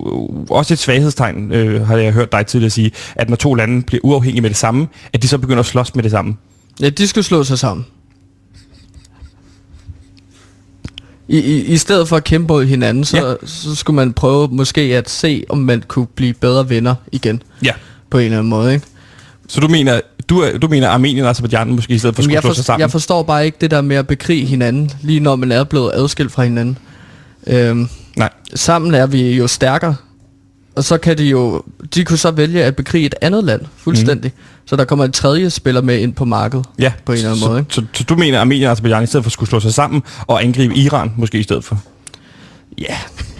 også 0.50 0.75
et 0.75 0.78
svaghedstegn, 0.78 1.52
øh, 1.52 1.87
har 1.87 1.96
jeg 1.96 2.12
hørt 2.12 2.32
dig 2.32 2.46
tidligere 2.46 2.70
sige, 2.70 2.90
at 3.14 3.28
når 3.28 3.37
to 3.37 3.54
lande 3.54 3.82
bliver 3.82 4.00
uafhængige 4.04 4.42
med 4.42 4.50
det 4.50 4.58
samme, 4.58 4.87
at 5.12 5.23
de 5.23 5.28
så 5.28 5.38
begynder 5.38 5.61
at 5.61 5.66
slås 5.66 5.94
med 5.94 6.02
det 6.02 6.11
samme. 6.11 6.37
Ja, 6.80 6.88
de 6.88 7.06
skulle 7.06 7.25
slå 7.25 7.44
sig 7.44 7.58
sammen. 7.58 7.87
I, 11.28 11.38
i, 11.38 11.64
I 11.64 11.76
stedet 11.76 12.09
for 12.09 12.16
at 12.16 12.25
kæmpe 12.25 12.52
mod 12.52 12.64
hinanden, 12.66 13.04
så, 13.04 13.26
Ja. 13.26 13.35
så 13.47 13.75
skulle 13.75 13.95
man 13.97 14.12
prøve 14.12 14.49
måske 14.52 14.80
at 14.80 15.11
se, 15.11 15.45
om 15.49 15.59
man 15.59 15.83
kunne 15.88 16.06
blive 16.06 16.33
bedre 16.35 16.68
venner 16.71 16.95
igen. 17.12 17.42
Ja. 17.64 17.73
På 18.11 18.18
en 18.18 18.25
eller 18.25 18.38
anden 18.38 18.50
måde, 18.50 18.75
ikke? 18.75 18.87
Så 19.49 19.61
du 19.61 19.68
mener, 19.68 20.00
du, 20.28 20.40
er- 20.40 20.59
du 20.59 20.68
mener 20.68 20.88
Armenien 20.88 21.25
og 21.25 21.30
Azerbaijan 21.30 21.68
måske 21.71 21.95
i 21.95 21.99
stedet 21.99 22.16
for 22.16 22.23
Jamen, 22.23 22.37
skulle 22.37 22.42
slå 22.42 22.54
sig 22.54 22.64
sammen? 22.64 22.80
jeg 22.80 22.90
forstår 22.90 23.23
bare 23.23 23.45
ikke 23.47 23.59
det 23.61 23.71
der 23.71 23.80
med 23.80 23.97
at 23.97 24.06
bekrige 24.06 24.47
hinanden, 24.47 24.90
lige 25.02 25.21
når 25.21 25.37
man 25.37 25.52
er 25.52 25.64
blevet 25.64 25.92
adskilt 25.95 26.33
fra 26.33 26.45
hinanden. 26.45 26.78
Øhm, 27.47 27.88
Nej. 28.16 28.30
sammen 28.54 28.95
er 28.95 29.06
vi 29.06 29.33
jo 29.33 29.47
stærkere. 29.47 29.97
Og 30.75 30.85
så 30.85 30.99
kan 30.99 31.18
de 31.18 31.25
jo, 31.25 31.62
de 31.95 32.04
kunne 32.04 32.18
så 32.18 32.30
vælge 32.30 32.64
at 32.64 32.76
bekrige 32.76 33.06
et 33.06 33.14
andet 33.23 33.45
land, 33.45 33.61
fuldstændig. 33.76 34.33
Mm. 34.37 34.42
Så 34.66 34.76
der 34.76 34.85
kommer 34.85 35.04
en 35.04 35.12
tredje 35.12 35.50
spiller 35.50 35.80
med 35.80 35.99
ind 35.99 36.14
på 36.14 36.25
markedet. 36.25 36.66
Ja, 36.78 36.92
På 37.04 37.12
en 37.12 37.16
eller 37.18 37.30
anden 37.30 37.42
så, 37.42 37.49
måde, 37.49 37.61
ikke? 37.61 37.75
Så, 37.75 37.80
så, 37.80 37.87
så 37.94 38.04
du 38.04 38.16
mener, 38.16 38.38
at 38.38 38.40
Armenien 38.40 38.66
og 38.66 38.73
Azerbaijan 38.73 39.02
i 39.02 39.06
stedet 39.06 39.25
for 39.25 39.30
skulle 39.30 39.49
slå 39.50 39.61
sig 39.61 39.75
sammen 39.75 40.02
og 40.26 40.42
angribe 40.42 40.75
Iran 40.76 41.12
måske 41.16 41.38
i 41.38 41.42
stedet 41.42 41.64
for? 41.64 41.82
Ja, 42.78 42.96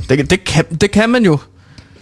det, 0.09 0.31
det, 0.31 0.45
kan, 0.45 0.65
det 0.81 0.91
kan 0.91 1.11
man 1.11 1.25
jo. 1.25 1.39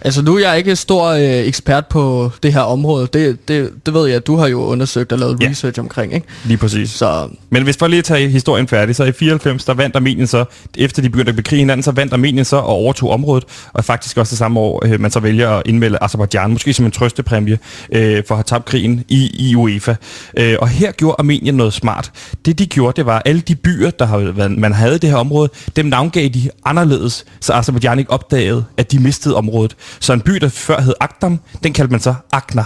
Altså 0.05 0.21
nu 0.21 0.35
er 0.35 0.39
jeg 0.39 0.57
ikke 0.57 0.75
stor 0.75 1.05
øh, 1.07 1.21
ekspert 1.21 1.85
på 1.87 2.31
det 2.43 2.53
her 2.53 2.61
område. 2.61 3.07
Det, 3.13 3.47
det, 3.47 3.69
det 3.85 3.93
ved 3.93 4.07
jeg, 4.07 4.15
at 4.15 4.27
du 4.27 4.35
har 4.37 4.47
jo 4.47 4.63
undersøgt 4.63 5.11
og 5.11 5.19
lavet 5.19 5.37
Ja. 5.41 5.49
research 5.49 5.79
omkring, 5.79 6.13
ikke? 6.13 6.27
Lige 6.45 6.57
præcis. 6.57 6.89
Så 6.89 7.27
Men 7.49 7.63
hvis 7.63 7.77
for 7.77 7.87
lige 7.87 7.97
at 7.99 8.03
tage 8.05 8.29
historien 8.29 8.67
færdig, 8.67 8.95
så 8.95 9.03
i 9.03 9.11
94, 9.11 9.65
der 9.65 9.73
vandt 9.73 9.95
Armenien 9.95 10.27
så, 10.27 10.45
efter 10.77 11.01
de 11.01 11.09
begyndte 11.09 11.29
at 11.29 11.35
bekrige 11.35 11.59
hinanden, 11.59 11.83
så 11.83 11.91
vandt 11.91 12.13
Armenien 12.13 12.45
så 12.45 12.55
og 12.55 12.65
overtog 12.65 13.09
området, 13.11 13.43
og 13.73 13.85
faktisk 13.85 14.17
også 14.17 14.31
det 14.31 14.37
samme 14.37 14.59
år, 14.59 14.81
øh, 14.85 14.99
man 15.01 15.11
så 15.11 15.19
vælger 15.19 15.49
at 15.49 15.63
indmelde 15.65 15.97
Azerbaijan, 16.01 16.51
måske 16.51 16.73
som 16.73 16.85
en 16.85 16.91
trøstepræmie, 16.91 17.59
øh, 17.91 18.23
for 18.27 18.35
at 18.35 18.37
have 18.37 18.43
tabt 18.43 18.65
krigen 18.65 19.03
i, 19.07 19.49
i 19.49 19.55
UEFA. 19.55 19.95
Øh, 20.37 20.55
og 20.61 20.67
her 20.67 20.91
gjorde 20.91 21.15
Armenien 21.19 21.55
noget 21.55 21.73
smart. 21.73 22.11
Det 22.45 22.59
de 22.59 22.65
gjorde, 22.65 22.95
det 22.95 23.05
var, 23.05 23.15
at 23.15 23.21
alle 23.25 23.41
de 23.41 23.55
byer, 23.55 23.89
der 23.89 24.05
har, 24.05 24.17
været- 24.17 24.57
man 24.57 24.73
havde 24.73 24.95
i 24.95 24.97
det 24.97 25.09
her 25.09 25.17
område, 25.17 25.49
dem 25.75 25.85
navngav 25.85 26.27
de 26.27 26.49
anderledes, 26.65 27.25
så 27.41 27.53
Azerbaijan 27.53 27.99
ikke 27.99 28.11
opdagede, 28.11 28.65
at 28.77 28.91
de 28.91 28.99
mistede 28.99 29.35
området. 29.35 29.75
Så 29.99 30.13
en 30.13 30.21
by, 30.21 30.31
der 30.31 30.49
før 30.49 30.81
hed 30.81 30.93
Akdam, 30.99 31.39
den 31.63 31.73
kaldte 31.73 31.91
man 31.91 31.99
så 31.99 32.13
Akna. 32.31 32.63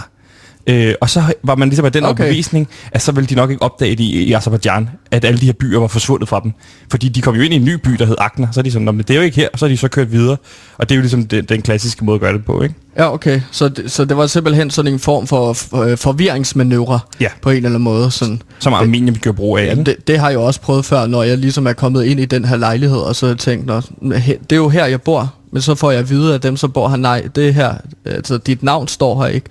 Øh, 0.66 0.94
og 1.00 1.10
så 1.10 1.22
var 1.44 1.54
man 1.54 1.68
ligesom 1.68 1.84
af 1.84 1.92
den 1.92 2.04
okay. 2.04 2.22
Overbevisning, 2.24 2.68
at 2.92 3.02
så 3.02 3.12
ville 3.12 3.26
de 3.26 3.34
nok 3.34 3.50
ikke 3.50 3.62
opdage 3.62 3.90
det 3.96 4.00
i, 4.04 4.22
i 4.24 4.32
Azerbaijan, 4.32 4.88
at 5.10 5.24
alle 5.24 5.40
de 5.40 5.46
her 5.46 5.52
byer 5.52 5.80
var 5.80 5.86
forsvundet 5.86 6.28
fra 6.28 6.40
dem. 6.44 6.52
Fordi 6.90 7.08
de 7.08 7.20
kom 7.22 7.34
jo 7.34 7.42
ind 7.42 7.52
i 7.54 7.56
en 7.56 7.64
ny 7.64 7.74
by, 7.74 7.90
der 7.90 8.04
hed 8.04 8.14
Akna, 8.18 8.48
så 8.52 8.60
er 8.60 8.62
de 8.64 8.70
sådan, 8.70 8.84
"Nå, 8.84 8.92
men 8.92 9.00
det 9.00 9.10
er 9.10 9.14
jo 9.14 9.20
ikke 9.22 9.36
her, 9.36 9.48
og 9.52 9.58
så 9.58 9.64
er 9.64 9.68
de 9.68 9.76
så 9.76 9.88
kørt 9.88 10.12
videre. 10.12 10.36
Og 10.78 10.88
det 10.88 10.94
er 10.94 10.96
jo 10.96 11.00
ligesom 11.00 11.26
den, 11.26 11.44
den 11.44 11.62
klassiske 11.62 12.04
måde 12.04 12.14
at 12.14 12.20
gøre 12.20 12.32
det 12.32 12.44
på, 12.44 12.62
ikke? 12.62 12.74
ja, 12.96 13.12
okay. 13.14 13.40
Så, 13.50 13.68
det- 13.68 13.90
så 13.92 14.04
det 14.04 14.16
var 14.16 14.26
simpelthen 14.26 14.70
sådan 14.70 14.92
en 14.92 14.98
form 14.98 15.26
for, 15.26 15.52
for 15.52 15.82
øh, 15.82 15.98
forvirringsmanøvre 15.98 17.00
Ja. 17.20 17.28
på 17.42 17.50
en 17.50 17.56
eller 17.56 17.68
anden 17.68 17.82
måde. 17.82 18.10
Sådan. 18.10 18.42
Som 18.58 18.74
Armenien 18.74 19.14
gjorde 19.14 19.36
brug 19.36 19.58
af. 19.58 19.66
Ja, 19.66 19.74
det, 19.74 19.96
det 20.06 20.18
har 20.18 20.28
jeg 20.28 20.34
jo 20.34 20.42
også 20.42 20.60
prøvet 20.60 20.84
før, 20.84 21.06
når 21.06 21.22
jeg 21.22 21.38
ligesom 21.38 21.66
er 21.66 21.72
kommet 21.72 22.04
ind 22.04 22.20
i 22.20 22.24
den 22.24 22.44
her 22.44 22.56
lejlighed, 22.56 22.98
og 22.98 23.16
så 23.16 23.34
tænkt, 23.34 23.66
"Nå, 23.66 23.78
he- 23.78 24.38
det 24.42 24.52
er 24.52 24.56
jo 24.56 24.68
her, 24.68 24.86
jeg 24.86 25.02
bor. 25.02 25.34
Men 25.52 25.62
så 25.62 25.74
får 25.74 25.90
jeg 25.90 26.00
at 26.00 26.10
vide, 26.10 26.34
at 26.34 26.42
dem, 26.42 26.56
som 26.56 26.72
bor 26.72 26.88
her, 26.88 26.96
nej, 26.96 27.28
det 27.34 27.48
er 27.48 27.52
her. 27.52 27.74
Altså, 28.04 28.38
dit 28.38 28.62
navn 28.62 28.88
står 28.88 29.22
her 29.22 29.28
ikke. 29.28 29.50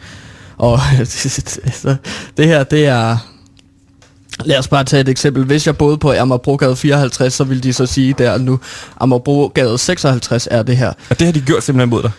Og 0.57 0.79
så 1.05 1.95
det 2.37 2.47
her, 2.47 2.63
det 2.63 2.85
er... 2.85 3.17
Lad 4.45 4.59
os 4.59 4.67
bare 4.67 4.83
tage 4.83 5.01
et 5.01 5.09
eksempel. 5.09 5.43
Hvis 5.43 5.67
jeg 5.67 5.77
boede 5.77 5.97
på 5.97 6.13
Amagerbrogade 6.13 6.75
54, 6.75 7.33
så 7.33 7.43
ville 7.43 7.63
de 7.63 7.73
så 7.73 7.85
sige 7.85 8.15
der 8.17 8.37
nu, 8.37 8.59
Amagerbrogade 8.99 9.77
56 9.77 10.47
er 10.51 10.63
det 10.63 10.77
her. 10.77 10.93
Og 11.09 11.19
det 11.19 11.25
har 11.25 11.31
de 11.31 11.41
gjort 11.41 11.63
simpelthen 11.63 11.89
mod 11.89 12.03
dig. 12.03 12.11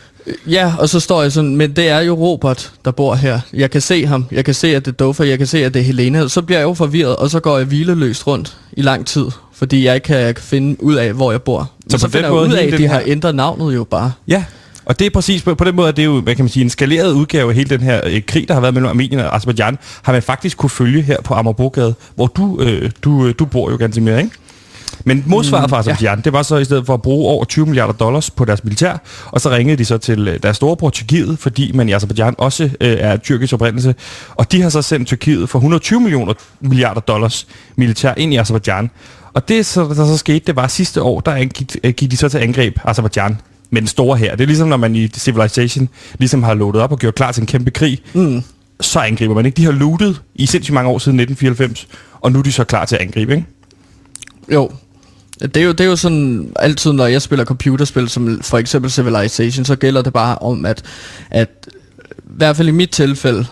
Ja, 0.46 0.75
og 0.78 0.88
så 0.88 1.00
står 1.00 1.22
jeg 1.22 1.32
sådan, 1.32 1.56
men 1.56 1.76
det 1.76 1.88
er 1.88 2.00
jo 2.00 2.14
Robert, 2.14 2.72
der 2.84 2.90
bor 2.90 3.14
her. 3.14 3.40
Jeg 3.52 3.70
kan 3.70 3.80
se 3.80 4.06
ham. 4.06 4.26
Jeg 4.30 4.44
kan 4.44 4.54
se, 4.54 4.76
at 4.76 4.84
det 4.84 4.92
er 4.92 4.96
Dofa. 4.96 5.25
Jeg 5.26 5.38
kan 5.38 5.46
se, 5.46 5.64
at 5.64 5.75
det 5.75 5.80
er 5.80 5.84
Helena. 5.84 6.28
Så 6.28 6.42
bliver 6.42 6.58
jeg 6.58 6.64
jo 6.64 6.75
forvirret, 6.75 7.16
og 7.16 7.30
så 7.30 7.40
går 7.40 7.58
jeg 7.58 7.66
hvileløst 7.66 8.26
rundt 8.26 8.56
i 8.72 8.82
lang 8.82 9.06
tid. 9.06 9.26
Fordi 9.52 9.84
jeg 9.84 9.94
ikke 9.94 10.04
kan 10.04 10.37
finde 10.37 10.84
ud 10.84 10.94
af, 10.94 11.12
hvor 11.12 11.30
jeg 11.30 11.42
bor. 11.42 11.70
Så 11.90 11.99
så, 11.99 12.09
på 12.09 12.18
den 12.18 12.30
måde, 12.30 12.49
ud 12.49 12.52
af, 12.54 12.66
at 12.73 12.78
de 12.78 12.87
har 12.87 12.94
her- 12.99 13.02
ændret 13.06 13.35
navnet 13.35 13.75
jo 13.75 13.85
bare. 13.85 14.12
Ja, 14.28 14.44
og 14.85 14.99
det 14.99 15.06
er 15.06 15.11
præcis 15.11 15.42
på, 15.42 15.54
på 15.54 15.64
den 15.64 15.76
måde, 15.76 15.88
at 15.88 15.97
det 15.97 16.02
er 16.02 16.06
jo, 16.06 16.20
hvad 16.20 16.35
kan 16.35 16.44
man 16.44 16.49
sige, 16.50 16.62
en 16.64 16.70
skaleret 16.70 17.12
udgave 17.12 17.49
af 17.50 17.54
hele 17.56 17.70
den 17.70 17.80
her 17.80 18.00
øh, 18.06 18.23
krig, 18.26 18.49
der 18.49 18.54
har 18.54 18.61
været 18.61 18.75
mellem 18.75 18.88
Armenien 18.90 19.20
og 19.20 19.37
Azerbaijan, 19.37 19.78
har 20.02 20.12
man 20.12 20.23
faktisk 20.23 20.56
kunne 20.56 20.70
følge 20.70 21.02
her 21.02 21.16
på 21.25 21.35
Amagerbrogade, 21.35 21.94
hvor 22.14 22.26
du, 22.26 22.61
øh, 22.61 22.90
du, 23.04 23.26
øh, 23.26 23.35
du 23.38 23.44
bor 23.44 23.70
jo 23.70 23.76
ganske 23.76 24.00
mere, 24.00 24.18
ikke? 24.18 24.30
Men 25.04 25.25
modsvaret 25.26 25.70
fra 25.70 25.78
Azerbaijan, 25.78 26.18
ja. 26.18 26.23
det 26.23 26.32
var 26.32 26.42
så 26.42 26.56
i 26.56 26.64
stedet 26.64 26.87
for 26.87 26.94
at 26.94 27.02
bruge 27.02 27.30
over 27.30 27.44
20 27.44 27.66
milliarder 27.66 27.92
dollars 27.92 28.30
på 28.30 28.44
deres 28.44 28.64
militær, 28.64 29.02
og 29.26 29.40
så 29.40 29.50
ringede 29.50 29.76
de 29.76 29.85
så 29.85 29.99
til 29.99 30.28
øh, 30.28 30.38
deres 30.42 30.56
storebror 30.56 30.90
Tyrkiet, 30.90 31.38
fordi 31.38 31.73
man 31.75 31.88
i 31.88 31.92
Azerbaijan 31.92 32.35
også 32.38 32.64
øh, 32.64 32.97
er 33.00 33.16
tyrkisk 33.16 33.52
oprindelse, 33.54 33.94
og 34.35 34.52
de 34.52 34.62
har 34.62 34.68
så 34.68 34.82
sendt 34.82 35.09
Tyrkiet 35.09 35.49
for 35.49 35.59
120 35.59 36.00
millioner 36.00 36.32
milliarder 36.61 37.00
dollars 37.00 37.47
militær 37.76 38.14
ind 38.16 38.32
i 38.35 38.37
Azerbaijan. 38.37 38.90
Og 39.32 39.49
det, 39.49 39.66
så, 39.66 39.84
der 39.84 39.94
så 39.94 40.16
skete, 40.16 40.46
det 40.46 40.56
var 40.56 40.66
sidste 40.66 41.02
år, 41.02 41.20
der 41.20 41.44
gik, 41.44 41.76
øh, 41.84 41.92
gik 41.92 42.10
de 42.10 42.16
så 42.16 42.28
til 42.28 42.38
angreb 42.38 42.78
Azerbaijan 42.84 43.40
med 43.70 43.82
den 43.82 43.88
store 43.88 44.18
her. 44.18 44.30
Det 44.30 44.40
er 44.40 44.46
ligesom, 44.46 44.68
når 44.68 44.76
man 44.76 44.96
i 44.96 45.08
Civilization 45.08 45.88
ligesom 46.18 46.42
har 46.42 46.54
loadet 46.54 46.82
op 46.82 46.92
og 46.92 46.99
gjort 46.99 47.14
klar 47.14 47.32
til 47.32 47.40
en 47.40 47.46
kæmpe 47.46 47.70
krig, 47.70 48.02
mm. 48.14 48.42
så 48.80 48.99
angriber 48.99 49.34
man 49.34 49.46
ikke. 49.46 49.56
De 49.56 49.64
har 49.64 49.72
lootet 49.72 50.22
i 50.34 50.46
sindssygt 50.46 50.75
mange 50.75 50.90
år 50.90 50.99
siden 50.99 51.20
1994, 51.20 51.88
og 52.20 52.33
nu 52.33 52.38
er 52.38 52.42
de 52.42 52.52
så 52.52 52.64
klar 52.64 52.85
til 52.85 52.96
at 52.96 53.02
angribe, 53.02 53.33
ikke? 53.33 53.46
Jo. 54.52 54.70
Det 55.40 55.57
er, 55.57 55.64
jo, 55.64 55.72
det 55.72 55.81
er 55.81 55.88
jo 55.88 55.96
sådan, 55.96 56.52
altid 56.57 56.92
når 56.92 57.07
jeg 57.07 57.22
spiller 57.22 57.44
computerspil, 57.44 58.09
som 58.09 58.40
for 58.42 58.59
eksempel 58.59 58.90
Civilization, 58.90 59.64
så 59.64 59.76
gælder 59.76 60.02
det 60.02 60.12
bare 60.12 60.38
om, 60.38 60.66
at, 60.66 60.83
at 61.31 61.68
i 62.09 62.12
hvert 62.24 62.57
fald 62.57 62.68
i 62.68 62.70
mit 62.70 62.90
tilfælde, 62.90 63.46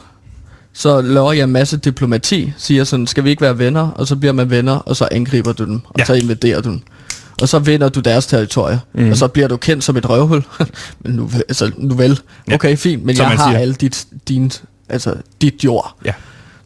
så 0.78 1.00
laver 1.00 1.32
jeg 1.32 1.44
en 1.44 1.52
masse 1.52 1.76
diplomati, 1.76 2.52
siger 2.56 2.84
sådan, 2.84 3.06
skal 3.06 3.24
vi 3.24 3.30
ikke 3.30 3.42
være 3.42 3.58
venner? 3.58 3.88
Og 3.88 4.06
så 4.06 4.16
bliver 4.16 4.32
man 4.32 4.50
venner, 4.50 4.72
og 4.76 4.96
så 4.96 5.08
angriber 5.10 5.52
du 5.52 5.64
dem, 5.64 5.80
og 5.84 5.94
Ja. 5.98 6.04
så 6.04 6.12
invaderer 6.14 6.60
du 6.60 6.68
dem. 6.70 6.80
Og 7.42 7.48
så 7.48 7.58
vinder 7.58 7.88
du 7.88 8.00
deres 8.00 8.26
territorie, 8.26 8.80
mm. 8.94 9.10
og 9.10 9.16
så 9.16 9.28
bliver 9.28 9.48
du 9.48 9.56
kendt 9.56 9.84
som 9.84 9.96
et 9.96 10.08
røvhul. 10.10 10.44
men 11.04 11.12
nu, 11.14 11.30
altså, 11.48 11.70
nu 11.76 11.94
vel, 11.94 12.20
Ja. 12.48 12.54
okay, 12.54 12.76
fint, 12.76 13.04
men 13.04 13.16
Som 13.16 13.22
jeg 13.30 13.38
har 13.38 13.50
siger. 13.50 13.58
alle 13.58 13.74
dit, 13.74 14.06
din, 14.28 14.52
altså, 14.88 15.14
dit 15.40 15.64
jord. 15.64 15.94
Ja. 16.04 16.12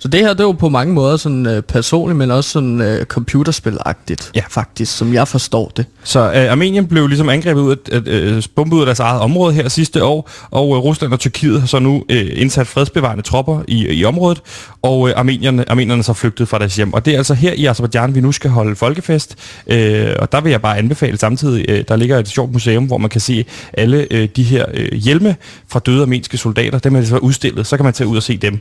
Så 0.03 0.09
det 0.09 0.21
her, 0.21 0.29
det 0.29 0.41
er 0.41 0.45
jo 0.45 0.53
på 0.53 0.69
mange 0.69 0.95
måder 0.95 1.17
sådan 1.17 1.47
øh, 1.47 1.63
personligt, 1.63 2.19
men 2.19 2.31
også 2.31 2.51
sådan 2.51 2.81
øh, 2.81 3.05
computerspilagtigt, 3.05 4.31
Ja. 4.35 4.43
faktisk, 4.51 4.97
som 4.97 5.15
jeg 5.15 5.29
forstår 5.29 5.73
det. 5.77 5.87
Så 6.05 6.21
øh, 6.21 6.53
Armenien 6.53 6.87
blev 6.87 7.07
ligesom 7.07 7.29
angrebet 7.29 7.61
ud 7.63 7.77
af, 7.93 8.01
øh, 8.07 8.37
øh, 8.37 8.43
bombet 8.57 8.77
ud 8.77 8.81
af 8.81 8.87
deres 8.87 9.01
eget 9.01 9.21
område 9.21 9.55
her 9.55 9.69
sidste 9.69 10.05
år, 10.05 10.31
og 10.51 10.77
øh, 10.77 10.83
Rusland 10.83 11.13
og 11.13 11.21
Tyrkiet 11.21 11.61
har 11.61 11.67
så 11.67 11.79
nu 11.79 12.05
øh, 12.11 12.27
indsat 12.35 12.67
fredsbevarende 12.67 13.23
tropper 13.23 13.63
i, 13.69 13.89
i 13.89 14.05
området, 14.05 14.41
og 14.83 15.09
øh, 15.09 15.15
armenierne, 15.17 15.71
armenierne 15.71 16.01
er 16.01 16.05
så 16.05 16.13
flygtet 16.13 16.49
fra 16.49 16.59
deres 16.59 16.77
hjem. 16.77 16.93
Og 16.93 17.05
det 17.05 17.13
er 17.15 17.19
altså 17.19 17.35
her 17.35 17.53
i 17.53 17.67
Azerbaijan, 17.67 18.15
vi 18.15 18.21
nu 18.21 18.33
skal 18.33 18.51
holde 18.51 18.77
folkefest, 18.77 19.37
øh, 19.67 20.09
og 20.19 20.33
der 20.33 20.41
vil 20.41 20.51
jeg 20.51 20.63
bare 20.63 20.79
anbefale 20.79 21.19
samtidig, 21.19 21.65
øh, 21.69 21.85
der 21.89 21.97
ligger 21.97 22.19
et 22.19 22.29
sjovt 22.29 22.53
museum, 22.53 22.85
hvor 22.85 22.99
man 22.99 23.11
kan 23.11 23.21
se 23.21 23.45
alle 23.73 24.07
øh, 24.11 24.29
de 24.37 24.43
her 24.43 24.65
øh, 24.75 24.93
hjelme 24.93 25.37
fra 25.69 25.79
døde 25.79 26.03
armenske 26.03 26.37
soldater, 26.39 26.79
dem 26.79 26.95
er 26.95 27.01
det 27.01 27.09
så 27.09 27.17
udstillet, 27.17 27.67
så 27.67 27.77
kan 27.77 27.85
man 27.85 27.93
tage 27.93 28.09
ud 28.09 28.17
og 28.17 28.23
se 28.23 28.37
dem. 28.37 28.61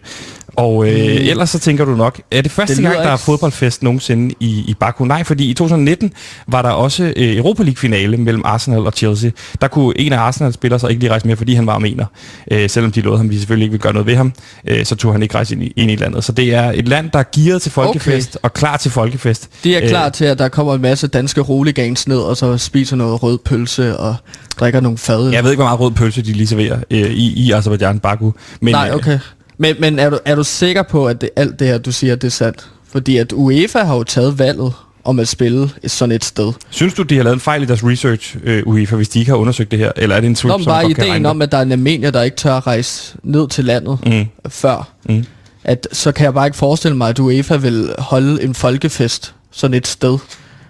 Og 0.56 0.88
øh, 0.88 0.93
mm. 0.93 1.31
Ellers 1.32 1.50
så 1.50 1.60
tænker 1.60 1.86
du 1.86 1.96
nok, 1.96 2.22
er 2.32 2.41
det 2.41 2.52
første 2.52 2.76
Det 2.76 2.84
det 2.84 2.91
gang, 2.91 3.06
der 3.06 3.12
er 3.12 3.17
fodboldfest 3.17 3.84
nogensinde 3.84 4.36
i, 4.39 4.63
i 4.67 4.76
Baku? 4.80 5.06
Nej, 5.06 5.24
fordi 5.24 5.50
i 5.50 5.54
2019 5.54 6.13
var 6.48 6.62
der 6.62 6.70
også 6.70 7.04
øh, 7.04 7.38
Europa 7.38 7.63
League-finale 7.63 8.17
mellem 8.17 8.41
Arsenal 8.46 8.80
og 8.80 8.94
Chelsea. 8.96 9.30
Der 9.62 9.67
kunne 9.67 10.00
en 10.00 10.13
af 10.13 10.20
Arsenal-spillere 10.20 10.80
så 10.80 10.88
ikke 10.88 11.00
lige 11.00 11.12
rejse 11.12 11.28
mere, 11.28 11.38
fordi 11.38 11.54
han 11.54 11.67
var 11.67 11.74
armener. 11.74 12.06
Øh, 12.52 12.70
selvom 12.70 12.91
de 12.91 13.02
lovede 13.02 13.17
ham, 13.17 13.28
at 13.28 13.32
vi 13.32 13.38
selvfølgelig 13.38 13.65
ikke 13.65 13.72
ville 13.72 13.82
gøre 13.84 13.94
noget 13.94 14.06
ved 14.06 14.15
ham, 14.15 14.34
øh, 14.67 14.86
så 14.86 14.96
tog 14.96 15.12
han 15.12 15.24
ikke 15.24 15.36
rejse 15.36 15.56
ind 15.56 15.63
i, 15.63 15.74
ind 15.76 15.91
i 15.91 15.96
landet. 15.96 16.24
Så 16.24 16.32
det 16.32 16.54
er 16.54 16.72
et 16.76 16.88
land, 16.88 17.10
der 17.12 17.20
er 17.20 17.24
gearet 17.36 17.62
til 17.62 17.72
folkefest 17.72 18.30
okay. 18.36 18.39
og 18.44 18.54
klar 18.54 18.78
til 18.78 18.91
folkefest. 18.91 19.50
De 19.63 19.76
er 19.76 19.82
Øh, 19.84 19.89
klar 19.89 20.10
til, 20.10 20.26
at 20.26 20.39
der 20.39 20.48
kommer 20.48 20.76
en 20.76 20.82
masse 20.82 21.08
danske 21.08 21.41
hooligans 21.41 22.08
ned, 22.08 22.17
og 22.17 22.38
så 22.38 22.58
spiser 22.58 22.96
noget 22.96 23.24
rød 23.24 23.38
pølse 23.38 23.98
og 23.98 24.15
drikker 24.60 24.80
nogle 24.80 24.98
fadøl. 24.98 25.34
Jeg 25.34 25.44
ved 25.44 25.52
ikke, 25.52 25.63
hvor 25.63 25.70
meget 25.70 25.80
rød 25.80 25.91
pølse 25.91 26.22
de 26.22 26.34
lige 26.34 26.48
serverer 26.48 26.78
øh, 26.91 27.00
i, 27.00 27.46
i 27.46 27.52
Azerbaijan, 27.52 28.00
Baku. 28.00 28.32
Men, 28.62 28.74
Nej, 28.74 28.89
øh, 28.89 28.96
okay. 28.96 29.20
Men, 29.62 29.76
men 29.80 30.00
er, 30.00 30.10
du, 30.10 30.17
er 30.26 30.36
du 30.36 30.43
sikker 30.43 30.84
på, 30.84 31.08
at 31.08 31.21
det, 31.21 31.30
alt 31.36 31.60
det 31.60 31.67
her, 31.67 31.78
du 31.78 31.91
siger, 31.91 32.15
det 32.15 32.28
er 32.28 32.32
sandt? 32.32 32.67
Fordi 32.91 33.17
at 33.17 33.32
UEFA 33.34 33.80
har 33.80 33.95
jo 33.95 34.04
taget 34.04 34.39
valget 34.39 34.74
om 35.04 35.19
at 35.19 35.28
spille 35.28 35.69
sådan 35.88 36.12
et 36.15 36.24
sted. 36.26 36.54
Synes 36.69 36.93
du, 36.93 37.04
de 37.04 37.15
har 37.15 37.24
lavet 37.24 37.34
en 37.34 37.39
fejl 37.39 37.63
i 37.63 37.65
deres 37.65 37.84
research, 37.84 38.38
øh, 38.43 38.63
UEFA, 38.65 38.95
hvis 38.95 39.10
de 39.10 39.19
ikke 39.19 39.32
har 39.32 39.38
undersøgt 39.38 39.71
det 39.71 39.80
her? 39.80 39.91
Eller 39.95 40.15
er 40.15 40.19
det 40.19 40.26
en 40.28 40.30
men 40.30 40.36
som 40.36 40.65
bare 40.65 40.89
ideen 40.89 41.26
om, 41.26 41.41
at 41.41 41.52
der 41.52 41.58
er 41.58 41.62
en 41.62 41.71
armenier, 41.71 42.12
der 42.12 42.21
ikke 42.21 42.38
tør 42.38 42.54
at 42.58 42.67
rejse 42.67 43.15
ned 43.24 43.47
til 43.47 43.65
landet 43.65 44.00
Mm. 44.06 44.26
før. 44.50 44.89
Mm. 45.10 45.26
At, 45.63 45.88
så 45.91 46.12
kan 46.12 46.24
jeg 46.26 46.34
bare 46.34 46.45
ikke 46.47 46.58
forestille 46.58 46.97
mig, 46.97 47.10
at 47.10 47.19
UEFA 47.19 47.56
vil 47.56 47.89
holde 47.97 48.43
en 48.43 48.54
folkefest 48.54 49.34
sådan 49.52 49.74
et 49.78 49.88
sted, 49.88 50.17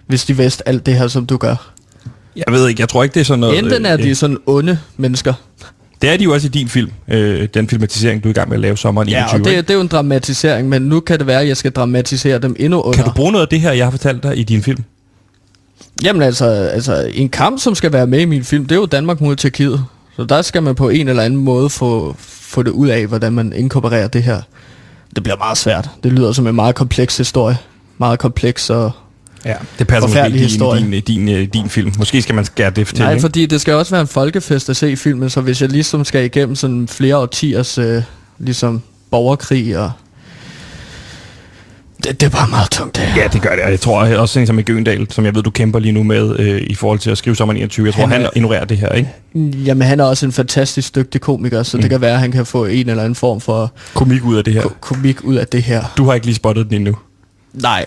hvis 0.07 0.25
de 0.25 0.37
vidste 0.37 0.67
alt 0.67 0.85
det 0.85 0.93
her, 0.95 1.07
som 1.07 1.25
du 1.25 1.37
gør. 1.37 1.71
Jeg 2.35 2.43
ved 2.53 2.67
ikke, 2.69 2.81
jeg 2.81 2.89
tror 2.89 3.03
ikke, 3.03 3.13
det 3.13 3.19
er 3.19 3.25
sådan 3.25 3.39
noget... 3.39 3.59
Enten 3.59 3.85
er 3.85 3.93
øh, 3.93 4.03
de 4.03 4.15
sådan 4.15 4.37
onde 4.45 4.79
mennesker. 4.97 5.33
Det 6.01 6.09
er 6.09 6.17
de 6.17 6.23
jo 6.23 6.33
også 6.33 6.47
i 6.47 6.49
din 6.49 6.67
film, 6.69 6.91
øh, 7.07 7.47
den 7.53 7.69
filmatisering, 7.69 8.23
du 8.23 8.27
er 8.27 8.31
i 8.31 8.33
gang 8.33 8.49
med 8.49 8.57
at 8.57 8.61
lave 8.61 8.77
sommeren 8.77 9.09
Ja, 9.09 9.17
21. 9.23 9.39
og 9.39 9.45
det, 9.45 9.51
ikke? 9.51 9.61
det 9.61 9.69
er 9.69 9.73
jo 9.73 9.81
en 9.81 9.87
dramatisering, 9.87 10.69
men 10.69 10.81
nu 10.81 10.99
kan 10.99 11.19
det 11.19 11.27
være, 11.27 11.41
at 11.41 11.47
jeg 11.47 11.57
skal 11.57 11.71
dramatisere 11.71 12.39
dem 12.39 12.55
endnu 12.59 12.81
under. 12.81 12.97
Kan 12.97 13.05
du 13.05 13.11
bruge 13.11 13.31
noget 13.31 13.45
af 13.45 13.49
det 13.49 13.61
her, 13.61 13.71
jeg 13.71 13.85
har 13.85 13.91
fortalt 13.91 14.23
dig 14.23 14.37
i 14.37 14.43
din 14.43 14.63
film? 14.63 14.83
Jamen 16.03 16.21
altså, 16.21 16.45
altså, 16.45 17.11
en 17.13 17.29
kamp, 17.29 17.59
som 17.59 17.75
skal 17.75 17.93
være 17.93 18.07
med 18.07 18.19
i 18.19 18.25
min 18.25 18.43
film, 18.43 18.65
det 18.65 18.75
er 18.75 18.79
jo 18.79 18.85
Danmark 18.85 19.21
mod 19.21 19.35
Tyrkiet. 19.35 19.85
Så 20.15 20.23
der 20.23 20.41
skal 20.41 20.63
man 20.63 20.75
på 20.75 20.89
en 20.89 21.07
eller 21.07 21.23
anden 21.23 21.39
måde 21.39 21.69
få, 21.69 22.15
få 22.19 22.63
det 22.63 22.71
ud 22.71 22.87
af, 22.87 23.07
hvordan 23.07 23.33
man 23.33 23.53
inkorporerer 23.53 24.07
det 24.07 24.23
her. 24.23 24.41
Det 25.15 25.23
bliver 25.23 25.37
meget 25.37 25.57
svært. 25.57 25.89
Det 26.03 26.13
lyder 26.13 26.31
som 26.31 26.47
en 26.47 26.55
meget 26.55 26.75
kompleks 26.75 27.17
historie. 27.17 27.57
Meget 27.97 28.19
kompleks 28.19 28.69
og... 28.69 28.91
Ja, 29.45 29.53
det 29.79 29.87
passer 29.87 30.07
måske 30.07 30.25
ikke 30.25 30.37
i 30.39 30.41
historie. 30.41 30.81
din, 30.81 30.91
din, 31.01 31.25
din, 31.25 31.49
din 31.49 31.69
film. 31.69 31.91
Måske 31.97 32.21
skal 32.21 32.35
man 32.35 32.45
skære 32.45 32.69
det 32.69 32.87
til, 32.87 32.99
Nej, 32.99 33.11
ikke? 33.11 33.21
fordi 33.21 33.45
det 33.45 33.61
skal 33.61 33.73
også 33.73 33.91
være 33.91 34.01
en 34.01 34.07
folkefest 34.07 34.69
at 34.69 34.77
se 34.77 34.95
filmen, 34.97 35.29
så 35.29 35.41
hvis 35.41 35.61
jeg 35.61 35.69
ligesom 35.69 36.05
skal 36.05 36.25
igennem 36.25 36.55
sådan 36.55 36.87
flere 36.87 37.17
årtiers 37.17 37.77
øh, 37.77 38.03
ligesom 38.39 38.81
borgerkrig 39.11 39.77
og... 39.77 39.91
Det, 42.03 42.21
det 42.21 42.25
er 42.25 42.29
bare 42.29 42.47
meget 42.49 42.69
tungt, 42.71 42.95
det 42.95 43.03
her. 43.03 43.21
Ja, 43.21 43.27
det 43.27 43.41
gør 43.41 43.49
det. 43.55 43.59
Og 43.63 43.71
jeg 43.71 43.79
tror 43.79 44.05
også 44.17 44.33
sådan 44.33 44.43
en 44.43 44.47
som 44.47 44.59
i 44.59 44.61
Gøndal, 44.61 45.07
som 45.11 45.25
jeg 45.25 45.35
ved, 45.35 45.43
du 45.43 45.49
kæmper 45.49 45.79
lige 45.79 45.91
nu 45.91 46.03
med 46.03 46.39
øh, 46.39 46.61
i 46.67 46.75
forhold 46.75 46.99
til 46.99 47.09
at 47.09 47.17
skrive 47.17 47.35
sommeren 47.35 47.57
21. 47.57 47.85
Jeg 47.85 47.93
tror, 47.93 48.01
Han 48.01 48.11
han, 48.11 48.21
er- 48.21 48.29
ignorerer 48.35 48.65
det 48.65 48.77
her, 48.77 48.89
ikke? 48.89 49.09
Jamen, 49.35 49.87
han 49.87 49.99
er 49.99 50.03
også 50.03 50.25
en 50.25 50.31
fantastisk 50.31 50.95
dygtig 50.95 51.21
komiker, 51.21 51.63
så 51.63 51.77
mm. 51.77 51.81
det 51.81 51.89
kan 51.89 52.01
være, 52.01 52.13
at 52.13 52.19
han 52.19 52.31
kan 52.31 52.45
få 52.45 52.65
en 52.65 52.89
eller 52.89 53.03
anden 53.03 53.15
form 53.15 53.41
for 53.41 53.71
Komik 53.93 54.23
ud 54.23 54.35
af 54.37 54.43
det 54.43 54.53
her. 54.53 54.61
ko- 54.61 54.73
komik 54.81 55.23
ud 55.23 55.35
af 55.35 55.47
det 55.47 55.63
her. 55.63 55.83
Du 55.97 56.05
har 56.05 56.13
ikke 56.13 56.25
lige 56.27 56.35
spottet 56.35 56.65
den 56.69 56.73
endnu. 56.75 56.95
Nej, 57.53 57.85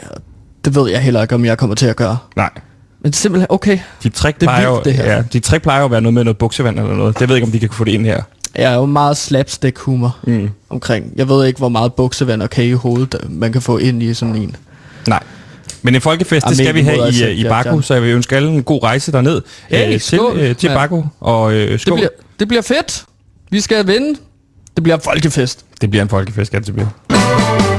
det 0.65 0.75
ved 0.75 0.91
jeg 0.91 1.01
heller 1.03 1.23
ikke, 1.23 1.35
om 1.35 1.45
jeg 1.45 1.59
kommer 1.59 1.77
til 1.77 1.87
at 1.87 1.97
gøre. 1.97 2.17
Nej. 2.37 2.51
Men 3.03 3.13
simpelthen, 3.13 3.47
okay. 3.51 3.79
Dit 4.03 4.13
trick, 4.13 4.41
Det 4.41 4.47
er 4.47 4.51
plejer, 4.51 4.71
vildt, 4.71 4.85
det 4.85 4.95
her. 4.95 5.13
Ja, 5.15 5.23
dit 5.33 5.43
trick 5.43 5.63
plejer 5.63 5.79
jo 5.79 5.85
at 5.85 5.91
være 5.91 6.01
noget 6.01 6.15
med 6.15 6.25
noget 6.25 6.39
buksevand 6.39 6.79
eller 6.79 6.95
noget. 6.95 7.19
Det 7.19 7.29
ved 7.29 7.37
jeg 7.37 7.37
ikke, 7.37 7.47
om 7.47 7.53
de 7.53 7.59
kan 7.61 7.71
få 7.71 7.85
det 7.85 7.93
ind 7.93 8.07
her. 8.07 8.23
Jeg 8.57 8.73
er 8.73 8.77
jo 8.77 8.87
meget 8.87 9.17
slapstick 9.17 9.79
humor 9.79 10.17
Mm. 10.23 10.51
omkring. 10.71 11.13
Jeg 11.17 11.29
ved 11.29 11.47
ikke, 11.47 11.59
hvor 11.59 11.69
meget 11.69 11.95
buksevand 11.95 12.43
og 12.43 12.51
kage 12.51 12.69
i 12.69 12.73
hovedet, 12.73 13.15
øh, 13.25 13.31
man 13.33 13.53
kan 13.53 13.63
få 13.63 13.79
ind 13.79 14.03
i 14.03 14.15
sådan 14.15 14.37
en. 14.37 14.57
Nej. 15.09 15.21
Men 15.83 15.95
en 15.95 16.01
folkefest, 16.01 16.47
det 16.49 16.57
skal 16.57 16.75
vi 16.75 16.81
have 16.81 16.97
i, 16.97 17.01
øh, 17.01 17.09
i 17.09 17.13
selv, 17.13 17.49
Baku, 17.49 17.69
John. 17.69 17.83
så 17.83 17.95
jeg 17.95 18.03
vil 18.03 18.11
ønske 18.11 18.37
alle 18.37 18.49
en 18.49 18.63
god 18.63 18.83
rejse 18.83 19.13
derned 19.13 19.43
Hey, 19.69 19.95
øh, 19.95 20.01
til, 20.01 20.21
øh, 20.35 20.57
til 20.57 20.69
Ja. 20.71 20.75
Baku. 20.77 21.03
Og 21.21 21.53
øh, 21.53 21.69
Det 21.73 21.81
skål. 21.81 21.95
bliver, 21.99 22.09
det 22.39 22.49
bliver 22.49 22.63
fedt. 22.63 23.05
Vi 23.51 23.61
skal 23.61 23.87
vinde. 23.87 24.19
Det 24.77 24.83
bliver 24.83 24.99
folkefest. 25.05 25.65
det 25.81 25.91
bliver 25.91 26.03
en 26.03 26.09
folkefest, 26.09 26.47
skal 26.47 26.63
det 26.65 26.75
blive. 26.75 27.74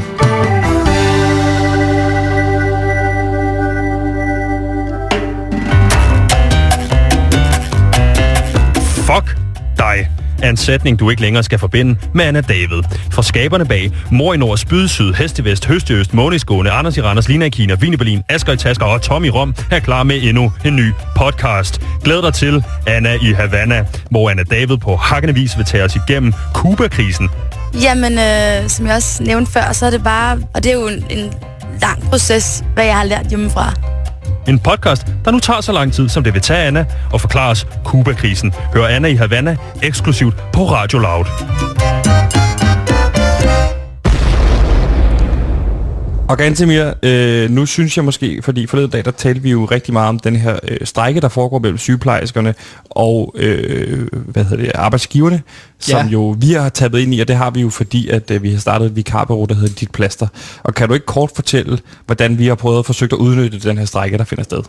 Fuck 9.05 9.37
dig 9.77 10.09
er 10.43 10.49
en 10.49 10.57
sætning, 10.57 10.99
du 10.99 11.09
ikke 11.09 11.21
længere 11.21 11.43
skal 11.43 11.59
forbinde 11.59 11.97
med 12.13 12.25
Anna 12.25 12.41
David. 12.41 12.83
For 13.11 13.21
skaberne 13.21 13.65
bag 13.65 13.91
Mor 14.11 14.33
i 14.33 14.37
Nord, 14.37 14.57
Spyd 14.57 14.87
Syd, 14.87 15.13
Hestevest, 15.13 15.65
Høstøst, 15.65 16.13
Måneskåne, 16.13 16.71
Anders 16.71 16.97
i 16.97 17.01
Randers, 17.01 17.27
Lina 17.27 17.45
i 17.45 17.49
Kina, 17.49 17.75
Vine 17.75 17.93
i 17.93 17.97
Berlin, 17.97 18.23
Asger 18.29 18.53
i 18.53 18.57
Tasker 18.57 18.85
og 18.85 19.01
Tommy 19.01 19.27
Rom 19.27 19.55
er 19.71 19.79
klar 19.79 20.03
med 20.03 20.19
endnu 20.23 20.51
en 20.65 20.75
ny 20.75 20.93
podcast. 21.15 21.81
Glæd 22.03 22.21
dig 22.21 22.33
til 22.33 22.63
Anna 22.87 23.13
i 23.21 23.31
Havana, 23.31 23.85
hvor 24.11 24.29
Anna 24.29 24.43
David 24.43 24.77
på 24.77 24.95
hakkende 24.95 25.33
vis 25.33 25.57
vil 25.57 25.65
tage 25.65 25.83
os 25.83 25.95
igennem 25.95 26.33
Kuba-krisen. 26.53 27.29
Jamen, 27.81 28.13
øh, 28.13 28.69
som 28.69 28.87
jeg 28.87 28.95
også 28.95 29.23
nævnte 29.23 29.51
før, 29.51 29.71
så 29.71 29.85
er 29.85 29.89
det 29.89 30.03
bare... 30.03 30.39
Og 30.53 30.63
det 30.63 30.71
er 30.71 30.75
jo 30.75 30.87
en, 30.87 31.05
en 31.09 31.33
lang 31.81 32.03
proces, 32.09 32.63
hvad 32.73 32.85
jeg 32.85 32.95
har 32.95 33.03
lært 33.03 33.27
hjemmefra. 33.27 33.73
En 34.47 34.59
podcast, 34.59 35.07
der 35.25 35.31
nu 35.31 35.39
tager 35.39 35.61
så 35.61 35.71
lang 35.71 35.93
tid, 35.93 36.09
som 36.09 36.23
det 36.23 36.33
vil 36.33 36.41
tage 36.41 36.67
Anna 36.67 36.85
og 37.13 37.21
forklare 37.21 37.51
os 37.51 37.67
Kubakrisen. 37.83 38.53
Hør 38.73 38.87
Anna 38.87 39.07
i 39.07 39.15
Havana 39.15 39.57
eksklusivt 39.83 40.35
på 40.53 40.71
Radio 40.71 40.99
Loud. 40.99 41.25
Og 46.29 46.37
Gantemir, 46.37 46.93
øh, 47.03 47.49
nu 47.51 47.65
synes 47.65 47.97
jeg 47.97 48.05
måske, 48.05 48.41
fordi 48.41 48.67
forleden 48.67 48.91
dag, 48.91 49.05
der 49.05 49.11
talte 49.11 49.41
vi 49.41 49.51
jo 49.51 49.65
rigtig 49.65 49.93
meget 49.93 50.09
om 50.09 50.19
den 50.19 50.35
her 50.35 50.59
øh, 50.67 50.77
strække, 50.83 51.21
der 51.21 51.27
foregår 51.29 51.59
mellem 51.59 51.77
sygeplejerskerne 51.77 52.53
og 52.89 53.35
øh, 53.37 54.07
hvad 54.11 54.43
hedder 54.43 54.63
det, 54.63 54.71
arbejdsgiverne, 54.75 55.41
som 55.79 56.05
Ja. 56.07 56.11
jo 56.11 56.35
vi 56.39 56.51
har 56.53 56.69
taget 56.69 56.95
ind 56.99 57.13
i, 57.15 57.19
og 57.19 57.27
det 57.27 57.35
har 57.35 57.49
vi 57.49 57.61
jo 57.61 57.69
fordi, 57.69 58.09
at 58.09 58.31
øh, 58.31 58.43
vi 58.43 58.51
har 58.51 58.59
startet 58.59 58.85
et 58.85 58.95
vikarbureau, 58.95 59.45
der 59.45 59.55
hedder 59.55 59.75
Dit 59.75 59.91
Plaster. 59.91 60.27
Og 60.63 60.73
kan 60.73 60.87
du 60.87 60.93
ikke 60.93 61.05
kort 61.05 61.31
fortælle, 61.35 61.79
hvordan 62.05 62.37
vi 62.37 62.47
har 62.47 62.55
prøvet 62.55 62.79
at 62.79 62.85
forsøge 62.85 63.09
at 63.13 63.17
udnytte 63.17 63.59
den 63.59 63.77
her 63.77 63.85
strække, 63.85 64.17
der 64.17 64.23
finder 64.23 64.43
sted? 64.43 64.61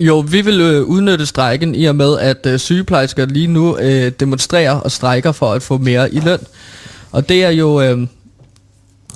Jo, 0.00 0.18
vi 0.18 0.40
vil 0.40 0.60
øh, 0.60 0.82
udnytte 0.82 1.26
strejken 1.26 1.74
i 1.74 1.84
og 1.84 1.96
med, 1.96 2.18
at 2.18 2.46
øh, 2.46 2.58
sygeplejersker 2.58 3.26
lige 3.26 3.46
nu 3.46 3.78
øh, 3.78 4.12
demonstrerer 4.20 4.72
og 4.72 4.90
strækker 4.92 5.32
for 5.32 5.52
at 5.52 5.62
få 5.62 5.78
mere 5.78 6.14
i 6.14 6.20
løn. 6.20 6.38
Og 7.12 7.28
det 7.28 7.44
er 7.44 7.50
jo 7.50 7.80
øh, 7.80 8.06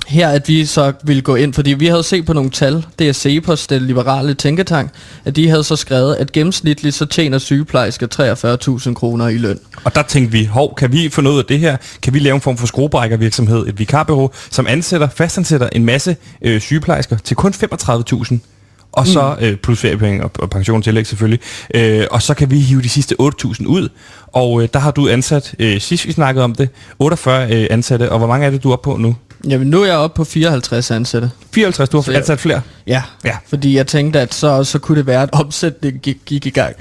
her, 0.07 0.29
at 0.29 0.47
vi 0.47 0.65
så 0.65 0.93
vil 1.03 1.23
gå 1.23 1.35
ind, 1.35 1.53
fordi 1.53 1.73
vi 1.73 1.87
havde 1.87 2.03
set 2.03 2.25
på 2.25 2.33
nogle 2.33 2.49
tal, 2.49 2.85
det 2.99 3.09
er 3.09 3.13
Cepos, 3.13 3.67
den 3.67 3.81
liberale 3.81 4.33
tænketank, 4.33 4.91
at 5.25 5.35
de 5.35 5.49
havde 5.49 5.63
så 5.63 5.75
skrevet, 5.75 6.15
at 6.15 6.31
gennemsnitligt 6.31 6.95
så 6.95 7.05
tjener 7.05 7.37
sygeplejersker 7.37 8.07
43.000 8.87 8.93
kroner 8.93 9.27
i 9.27 9.37
løn. 9.37 9.59
Og 9.83 9.95
der 9.95 10.01
tænkte 10.01 10.31
vi, 10.31 10.45
hov, 10.45 10.75
kan 10.75 10.91
vi 10.91 11.09
få 11.09 11.21
noget 11.21 11.39
af 11.39 11.45
det 11.45 11.59
her? 11.59 11.77
Kan 12.01 12.13
vi 12.13 12.19
lave 12.19 12.35
en 12.35 12.41
form 12.41 12.57
for 12.57 12.67
skruebrækkervirksomhed, 12.67 13.67
et 13.67 13.79
vikarbureau, 13.79 14.29
som 14.51 14.67
ansætter, 14.67 15.09
fastansætter 15.09 15.69
en 15.71 15.85
masse 15.85 16.15
øh, 16.41 16.61
sygeplejersker 16.61 17.17
til 17.17 17.35
kun 17.35 17.53
35.000? 17.53 18.37
Og 18.91 19.07
så 19.07 19.35
øh, 19.41 19.57
plus 19.57 19.79
feriepenge 19.79 20.23
og, 20.23 20.31
og 20.39 20.49
pensionstillæg 20.49 21.07
selvfølgelig. 21.07 21.39
Øh, 21.75 22.07
og 22.11 22.21
så 22.21 22.33
kan 22.33 22.51
vi 22.51 22.59
hive 22.59 22.81
de 22.81 22.89
sidste 22.89 23.15
8.000 23.21 23.65
ud. 23.65 23.89
Og 24.27 24.63
øh, 24.63 24.69
der 24.73 24.79
har 24.79 24.91
du 24.91 25.07
ansat, 25.07 25.55
øh, 25.59 25.81
sidst 25.81 26.07
vi 26.07 26.11
snakkede 26.11 26.43
om 26.43 26.55
det, 26.55 26.69
48 26.99 27.53
øh, 27.53 27.67
ansatte. 27.69 28.11
Og 28.11 28.17
hvor 28.17 28.27
mange 28.27 28.45
er 28.45 28.51
det, 28.51 28.63
du 28.63 28.69
er 28.69 28.73
oppe 28.73 28.83
på 28.83 28.97
nu? 28.97 29.15
Jamen, 29.47 29.67
nu 29.67 29.81
er 29.81 29.85
jeg 29.85 29.95
oppe 29.97 30.15
på 30.15 30.23
54 30.23 30.91
ansatte. 30.91 31.31
54, 31.51 31.89
du 31.89 31.97
har 31.97 32.01
Så 32.01 32.11
jeg- 32.11 32.19
ansat 32.19 32.39
flere. 32.39 32.61
Ja, 32.87 33.03
Ja. 33.25 33.37
fordi 33.49 33.75
jeg 33.77 33.87
tænkte, 33.87 34.19
at 34.19 34.33
så, 34.33 34.63
så 34.63 34.79
kunne 34.79 34.97
det 34.97 35.07
være, 35.07 35.21
at 35.21 35.29
omsætningen 35.33 35.99
gik, 35.99 36.17
gik 36.25 36.45
i 36.45 36.49
gang. 36.49 36.75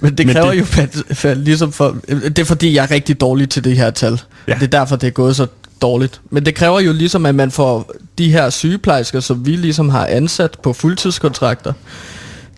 Men 0.00 0.18
det 0.18 0.26
Men 0.26 0.34
kræver 0.34 0.50
det- 0.52 0.76
det... 0.76 1.04
jo, 1.10 1.14
for, 1.14 1.34
ligesom 1.34 1.72
for, 1.72 1.96
det 2.08 2.38
er 2.38 2.44
fordi, 2.44 2.74
jeg 2.74 2.82
er 2.84 2.90
rigtig 2.90 3.20
dårlig 3.20 3.48
til 3.50 3.64
det 3.64 3.76
her 3.76 3.90
tal. 3.90 4.20
Ja. 4.48 4.54
Det 4.54 4.62
er 4.62 4.66
derfor, 4.78 4.96
det 4.96 5.06
er 5.06 5.10
gået 5.10 5.36
så 5.36 5.46
dårligt. 5.82 6.20
Men 6.30 6.46
det 6.46 6.54
kræver 6.54 6.80
jo 6.80 6.92
ligesom, 6.92 7.26
at 7.26 7.34
man 7.34 7.50
får 7.50 7.92
de 8.18 8.32
her 8.32 8.50
sygeplejersker, 8.50 9.20
som 9.20 9.46
vi 9.46 9.50
ligesom 9.56 9.88
har 9.88 10.06
ansat 10.06 10.58
på 10.62 10.72
fuldtidskontrakter, 10.72 11.72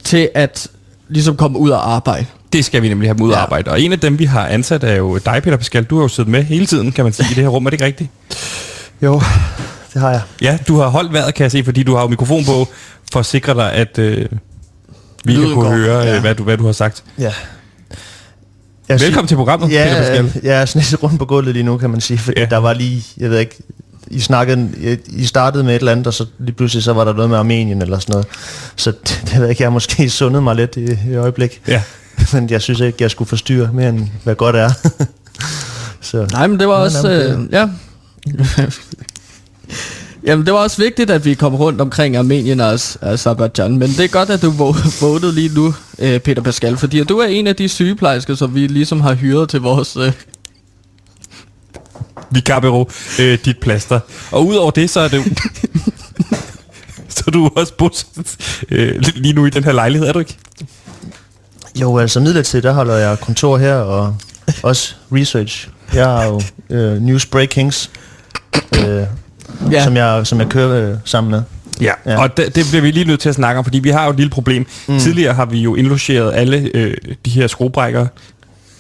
til 0.04 0.28
at 0.34 0.68
ligesom 1.08 1.36
komme 1.36 1.58
ud 1.58 1.70
og 1.70 1.92
arbejde. 1.94 2.26
Det 2.52 2.64
skal 2.64 2.82
vi 2.82 2.88
nemlig 2.88 3.08
have 3.08 3.14
dem 3.18 3.22
ud 3.26 3.30
Ja. 3.32 3.38
arbejde. 3.38 3.70
Og 3.70 3.80
en 3.80 3.92
af 3.92 4.00
dem, 4.00 4.18
vi 4.18 4.24
har 4.24 4.46
ansat, 4.46 4.84
er 4.84 4.94
jo 4.96 5.18
dig, 5.18 5.40
Peter 5.42 5.56
Pascal. 5.56 5.84
Du 5.84 5.96
har 5.96 6.02
jo 6.02 6.08
siddet 6.08 6.30
med 6.30 6.42
hele 6.42 6.66
tiden, 6.66 6.92
kan 6.92 7.04
man 7.04 7.12
sige, 7.12 7.26
i 7.30 7.34
det 7.34 7.42
her 7.42 7.48
rum. 7.48 7.66
Er 7.66 7.70
det 7.70 7.74
ikke 7.74 7.84
rigtigt? 7.84 8.10
Jo, 9.02 9.20
det 9.94 10.00
har 10.02 10.10
jeg. 10.10 10.22
Ja, 10.42 10.58
du 10.68 10.78
har 10.78 10.88
holdt 10.88 11.12
vejret, 11.12 11.34
kan 11.34 11.42
jeg 11.42 11.50
se, 11.52 11.64
fordi 11.64 11.82
du 11.82 11.94
har 11.94 12.02
jo 12.02 12.08
mikrofon 12.08 12.44
på, 12.44 12.68
for 13.12 13.20
at 13.20 13.26
sikre 13.26 13.54
dig, 13.54 13.72
at 13.72 13.98
øh, 13.98 14.16
vi 15.24 15.32
kan 15.32 15.42
Lyden 15.42 15.54
kunne 15.54 15.68
går, 15.68 15.76
høre, 15.76 15.98
ja. 16.02 16.14
ja. 16.14 16.20
hvad, 16.20 16.34
du, 16.34 16.42
hvad 16.44 16.56
du 16.56 16.66
har 16.66 16.72
sagt. 16.72 17.04
Ja. 17.18 17.32
Jeg 18.88 19.00
Velkommen 19.00 19.28
til 19.28 19.34
programmet, 19.36 19.72
ja, 19.72 19.84
Peter 19.84 20.22
Pascal. 20.22 20.40
Jeg 20.44 20.60
er 20.60 20.64
sådan 20.64 20.86
lidt 20.90 21.02
rundt 21.02 21.18
på 21.18 21.24
gulvet 21.24 21.54
lige 21.54 21.62
nu, 21.62 21.76
kan 21.76 21.90
man 21.90 22.00
sige, 22.00 22.18
fordi 22.18 22.40
Ja. 22.40 22.46
der 22.46 22.56
var 22.56 22.72
lige, 22.72 23.04
jeg 23.16 23.30
ved 23.30 23.38
ikke, 23.38 23.56
I 24.10 24.20
snakkede, 24.20 24.98
I 25.06 25.24
startede 25.24 25.64
med 25.64 25.74
et 25.74 25.78
eller 25.78 25.92
andet, 25.92 26.06
og 26.06 26.14
så 26.14 26.26
lige 26.38 26.54
pludselig 26.54 26.84
så 26.84 26.92
var 26.92 27.04
der 27.04 27.12
noget 27.12 27.30
med 27.30 27.38
Armenien 27.38 27.82
eller 27.82 27.98
sådan 27.98 28.12
noget. 28.12 28.26
Så 28.76 28.90
det, 29.08 29.20
det 29.24 29.32
ved 29.34 29.40
jeg 29.40 29.50
ikke, 29.50 29.62
jeg 29.62 29.66
har 29.66 29.72
måske 29.72 30.10
sundet 30.10 30.42
mig 30.42 30.56
lidt 30.56 30.76
i, 30.76 31.10
i 31.10 31.14
øjeblik. 31.14 31.60
Ja. 31.68 31.82
Men 32.32 32.50
jeg 32.50 32.62
synes 32.62 32.80
ikke, 32.80 32.98
jeg 33.00 33.10
skulle 33.10 33.28
forstyrre 33.28 33.70
mere 33.72 33.88
end 33.88 34.08
hvad 34.24 34.34
godt 34.34 34.56
er. 34.56 34.70
så 36.00 36.26
Nej, 36.32 36.46
men 36.46 36.60
det 36.60 36.68
var 36.68 36.74
også... 36.74 37.10
Øh, 37.10 37.52
ja. 37.52 37.68
Jamen, 40.26 40.46
det 40.46 40.54
var 40.54 40.60
også 40.60 40.82
vigtigt, 40.82 41.10
at 41.10 41.24
vi 41.24 41.34
kom 41.34 41.54
rundt 41.54 41.80
omkring 41.80 42.16
Armenien 42.16 42.60
og 42.60 42.72
Az- 42.74 42.96
Azerbaijan. 43.02 43.78
Men 43.78 43.88
det 43.88 44.00
er 44.00 44.08
godt, 44.08 44.30
at 44.30 44.42
du 44.42 44.50
vågnede 45.00 45.34
lige 45.34 45.54
nu, 45.54 45.74
øh, 45.98 46.20
Peter 46.20 46.42
Pascal. 46.42 46.76
Fordi 46.76 47.04
du 47.04 47.18
er 47.18 47.26
en 47.26 47.46
af 47.46 47.56
de 47.56 47.68
sygeplejersker, 47.68 48.34
som 48.34 48.54
vi 48.54 48.66
ligesom 48.66 49.00
har 49.00 49.14
hyret 49.14 49.48
til 49.48 49.60
vores... 49.60 49.96
Øh, 49.96 50.12
Vikarbureau, 52.30 52.88
øh, 53.20 53.38
dit 53.44 53.58
plaster. 53.58 54.00
Og 54.30 54.46
udover 54.46 54.70
det, 54.70 54.90
så 54.90 55.00
er 55.00 55.08
det 55.08 55.16
jo... 55.16 55.22
så 57.08 57.24
er 57.26 57.30
du 57.30 57.50
også 57.56 57.74
bosat 57.74 58.36
øh, 58.70 59.02
lige 59.14 59.32
nu 59.34 59.46
i 59.46 59.50
den 59.50 59.64
her 59.64 59.72
lejlighed, 59.72 60.08
er 60.08 60.12
du 60.12 60.18
ikke? 60.18 60.36
Jo, 61.80 61.98
altså 61.98 62.20
midlertidigt, 62.20 62.64
der 62.64 62.72
holder 62.72 62.94
jeg 62.94 63.20
kontor 63.20 63.58
her, 63.58 63.74
og 63.74 64.16
også 64.62 64.94
research. 65.12 65.68
Jeg 65.94 66.06
har 66.06 66.24
jo 66.24 66.40
øh, 66.70 67.02
News 67.02 67.26
Breakings, 67.26 67.90
øh, 68.78 69.06
ja, 69.72 69.84
som, 69.84 69.96
jeg, 69.96 70.26
som 70.26 70.40
jeg 70.40 70.48
kører 70.48 70.90
øh, 70.90 70.96
sammen 71.04 71.30
med. 71.30 71.42
Ja, 71.80 71.92
ja. 72.06 72.22
Og 72.22 72.36
det, 72.36 72.54
det 72.54 72.64
bliver 72.70 72.82
vi 72.82 72.90
lige 72.90 73.04
nødt 73.04 73.20
til 73.20 73.28
at 73.28 73.34
snakke 73.34 73.58
om, 73.58 73.64
fordi 73.64 73.78
vi 73.78 73.90
har 73.90 74.04
jo 74.04 74.10
et 74.10 74.16
lille 74.16 74.30
problem. 74.30 74.66
Mm. 74.88 74.98
Tidligere 74.98 75.34
har 75.34 75.44
vi 75.44 75.60
jo 75.60 75.74
indlogeret 75.74 76.34
alle 76.34 76.70
øh, 76.74 76.96
de 77.24 77.30
her 77.30 77.46
skruebrækker, 77.46 78.06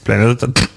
blandt 0.04 0.44
andet 0.44 0.68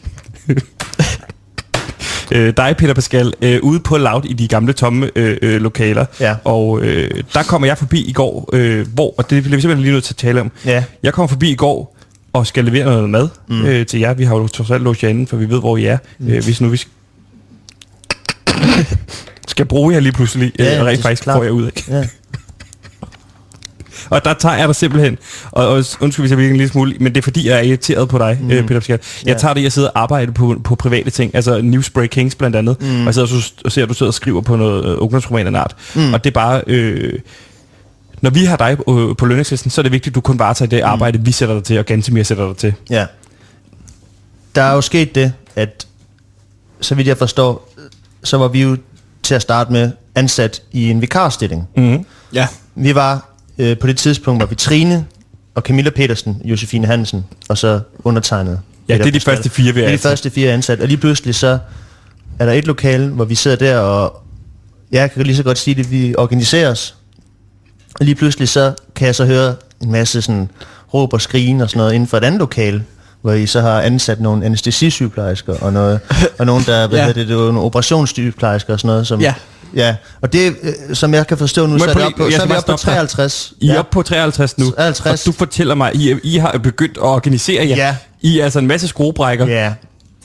øh, 2.32 2.54
dig, 2.58 2.76
Peter 2.78 2.94
Pascal, 2.94 3.34
øh, 3.42 3.60
ude 3.64 3.80
på 3.80 3.98
Loud 3.98 4.26
i 4.26 4.34
de 4.34 4.48
gamle 4.48 4.74
tomme 4.74 5.10
øh, 5.16 5.38
øh, 5.42 5.62
lokaler. 5.62 6.06
Ja. 6.20 6.36
Og 6.44 6.82
øh, 6.82 7.24
der 7.34 7.44
kommer 7.44 7.68
jeg 7.68 7.78
forbi 7.78 8.02
i 8.02 8.12
går, 8.12 8.50
øh, 8.54 8.88
hvor, 8.94 9.14
og 9.18 9.30
det 9.30 9.44
bliver 9.44 9.56
vi 9.56 9.62
simpelthen 9.62 9.84
lige 9.84 9.94
nødt 9.94 10.04
til 10.04 10.14
at 10.14 10.18
tale 10.18 10.42
om. 10.42 10.52
Ja. 10.66 10.84
Jeg 11.04 11.14
kommer 11.14 11.28
forbi 11.28 11.52
i 11.52 11.56
går 11.56 11.98
og 12.34 12.48
skal 12.48 12.66
levere 12.66 12.86
noget 12.86 13.10
mad 13.10 13.30
mm. 13.48 13.66
øh, 13.66 13.86
til 13.86 14.00
jer. 14.00 14.14
Vi 14.14 14.24
har 14.24 14.36
jo 14.36 14.48
trods 14.48 14.72
alt 14.72 14.84
låst 14.84 15.04
jer 15.04 15.10
inde, 15.10 15.28
for 15.28 15.38
vi 15.38 15.50
ved, 15.50 15.60
hvor 15.60 15.78
I 15.78 15.86
er. 15.86 15.98
Mm. 16.20 16.28
Øh, 16.28 16.44
hvis 16.44 16.62
nu 16.62 16.68
vi 16.70 16.82
skal, 19.48 19.66
bruge 19.66 19.94
jer 19.94 20.00
lige 20.00 20.12
pludselig, 20.14 20.52
Ja, 20.60 20.80
øh, 20.80 20.86
rent 20.86 21.02
faktisk 21.02 21.24
klart. 21.24 21.38
får 21.38 21.44
jer 21.44 21.52
ud. 21.52 21.66
Ikke? 21.66 21.84
Ja. 21.90 22.08
Og 24.10 24.26
der 24.26 24.34
tager 24.34 24.56
jeg 24.56 24.68
dig 24.68 24.76
simpelthen, 24.76 25.18
og, 25.52 25.68
og 25.68 25.76
undskyld 26.00 26.20
hvis 26.24 26.30
jeg 26.32 26.38
virker 26.38 26.52
en 26.52 26.58
lille 26.58 26.72
smule, 26.72 26.94
men 27.00 27.16
det 27.16 27.18
er 27.18 27.22
fordi, 27.22 27.48
jeg 27.50 27.58
er 27.58 27.62
irriteret 27.62 28.10
på 28.10 28.18
dig, 28.18 28.38
mm. 28.42 28.52
øh, 28.52 28.68
Peter 28.68 28.80
Pascal. 28.80 29.00
Jeg 29.26 29.34
Ja. 29.34 29.40
tager 29.40 29.54
det, 29.54 29.64
jeg 29.64 29.72
sidder 29.72 29.90
og 29.90 30.02
arbejder 30.02 30.32
på, 30.34 30.62
på 30.64 30.76
private 30.76 31.10
ting, 31.10 31.36
altså 31.36 31.62
Newsbreak 31.62 32.10
Kings 32.10 32.36
blandt 32.36 32.56
andet, 32.56 32.82
mm. 32.82 33.00
og 33.00 33.06
jeg 33.06 33.14
sidder 33.14 33.52
og, 33.66 33.72
ser, 33.72 33.84
at 33.84 33.90
du 33.90 33.94
sidder 33.94 34.10
og 34.10 34.14
skriver 34.14 34.42
på 34.42 34.56
noget 34.56 34.86
øh, 34.86 34.96
ungdomsroman 35.02 35.46
af 35.46 35.50
en 35.50 35.56
art. 35.56 35.76
Mm. 35.96 36.14
Og 36.14 36.24
det 36.24 36.30
er 36.30 36.34
bare, 36.34 36.62
øh, 36.68 37.20
når 38.22 38.30
vi 38.30 38.46
har 38.46 38.58
dig 38.58 38.78
øh, 38.90 39.16
på 39.18 39.26
lønningslisten, 39.26 39.72
så 39.72 39.82
er 39.82 39.84
det 39.84 39.92
vigtigt, 39.92 40.12
at 40.12 40.16
du 40.16 40.22
kun 40.22 40.38
bare 40.38 40.54
tager 40.54 40.70
det 40.70 40.82
arbejde, 40.82 41.20
vi 41.26 41.32
sætter 41.32 41.56
dig 41.56 41.64
til, 41.64 41.80
og 41.80 41.86
Gantemir 41.86 42.24
sætter 42.24 42.48
dig 42.48 42.58
til. 42.58 42.74
Ja. 42.90 43.06
Der 44.56 44.62
er 44.62 44.74
jo 44.74 44.82
sket 44.82 45.16
det, 45.16 45.34
at 45.56 45.88
så 46.82 46.96
vidt 46.96 47.08
jeg 47.08 47.18
forstår, 47.18 47.70
så 48.24 48.38
var 48.38 48.48
vi 48.48 48.62
jo 48.62 48.78
til 49.24 49.36
at 49.36 49.42
starte 49.42 49.72
med 49.72 49.92
ansat 50.16 50.62
i 50.72 50.90
en 50.90 51.02
vikarstilling. 51.02 51.68
Mm. 51.78 52.06
ja. 52.34 52.48
Vi 52.76 52.96
var 52.96 53.30
øh, 53.58 53.78
på 53.80 53.88
det 53.88 53.98
tidspunkt, 53.98 54.40
var 54.42 54.48
vi 54.48 54.56
Trine 54.56 55.06
og 55.56 55.62
Camilla 55.62 55.90
Petersen, 55.90 56.42
Josefine 56.46 56.88
Hansen, 56.88 57.26
og 57.50 57.58
så 57.58 57.80
undertegnet. 58.04 58.60
Ja, 58.90 58.94
Peter 58.94 59.04
det 59.04 59.10
er 59.10 59.12
de 59.12 59.18
Pascal. 59.20 59.36
første 59.36 59.50
fire, 59.50 59.74
vi 59.74 59.80
Det 59.80 59.86
er 59.88 59.92
er 59.92 59.96
de 59.96 60.02
første 60.02 60.30
fire 60.30 60.52
ansat, 60.52 60.80
og 60.80 60.88
lige 60.88 60.98
pludselig 60.98 61.36
så 61.36 61.60
er 62.40 62.46
der 62.46 62.54
et 62.54 62.68
lokale, 62.68 63.08
hvor 63.08 63.26
vi 63.26 63.36
sidder 63.36 63.58
der, 63.58 63.78
og 63.80 64.24
jeg 64.92 65.12
kan 65.12 65.24
lige 65.24 65.36
så 65.36 65.44
godt 65.44 65.58
sige 65.58 65.76
det, 65.76 65.92
vi 65.92 66.16
organiserer 66.18 66.72
os. 66.72 66.96
Og 68.00 68.06
lige 68.06 68.16
pludselig 68.16 68.50
så 68.50 68.74
kan 68.96 69.06
jeg 69.06 69.16
så 69.16 69.26
høre 69.26 69.56
en 69.82 69.92
masse 69.92 70.22
sådan 70.22 70.50
råb 70.94 71.14
og 71.14 71.22
skrigen 71.22 71.62
og 71.62 71.70
sådan 71.70 71.78
noget 71.80 71.94
inden 71.94 72.08
for 72.08 72.18
et 72.18 72.24
andet 72.24 72.40
lokale, 72.40 72.84
hvor 73.24 73.34
I 73.34 73.46
så 73.46 73.62
har 73.62 73.82
ansat 73.82 74.22
nogle 74.22 74.46
anestesisygeplejersker 74.46 75.56
og, 75.62 75.74
noget, 75.74 76.00
og 76.40 76.46
nogen, 76.46 76.64
der 76.64 76.88
hvad 76.88 77.00
Ja. 77.00 77.04
ja. 77.04 77.08
det, 77.14 77.28
det 77.28 77.38
nogle 77.38 77.60
operationssygeplejersker 77.60 78.74
og 78.74 78.80
sådan 78.80 78.88
noget. 78.88 79.08
Som, 79.08 79.22
Ja. 79.22 79.34
Ja, 79.76 79.96
og 80.22 80.34
det, 80.34 80.56
øh, 80.64 80.96
som 80.96 81.14
jeg 81.14 81.28
kan 81.28 81.38
forstå 81.38 81.66
nu, 81.66 81.80
så 81.80 81.86
er, 81.86 81.94
det 81.94 82.04
op 82.06 82.12
på, 82.18 82.32
så 82.32 82.42
er 82.42 82.46
vi 82.46 82.54
oppe 82.54 82.72
på 82.72 82.78
stoppe 82.78 82.86
dig. 82.86 82.96
53. 82.96 83.54
I 83.60 83.70
er 83.70 83.74
ja. 83.74 83.80
oppe 83.80 83.94
på 83.94 84.02
53 84.02 84.58
nu, 84.58 84.72
53. 84.72 85.28
og 85.28 85.34
du 85.34 85.38
fortæller 85.38 85.76
mig, 85.76 85.96
I, 85.96 86.16
I 86.24 86.38
har 86.38 86.58
begyndt 86.64 86.98
at 86.98 87.04
organisere 87.04 87.68
jer. 87.68 87.76
Ja. 87.76 87.96
I 88.22 88.40
er 88.40 88.44
altså 88.44 88.60
en 88.60 88.68
masse 88.68 88.88
skruebrækker, 88.88 89.48
Ja, 89.48 89.74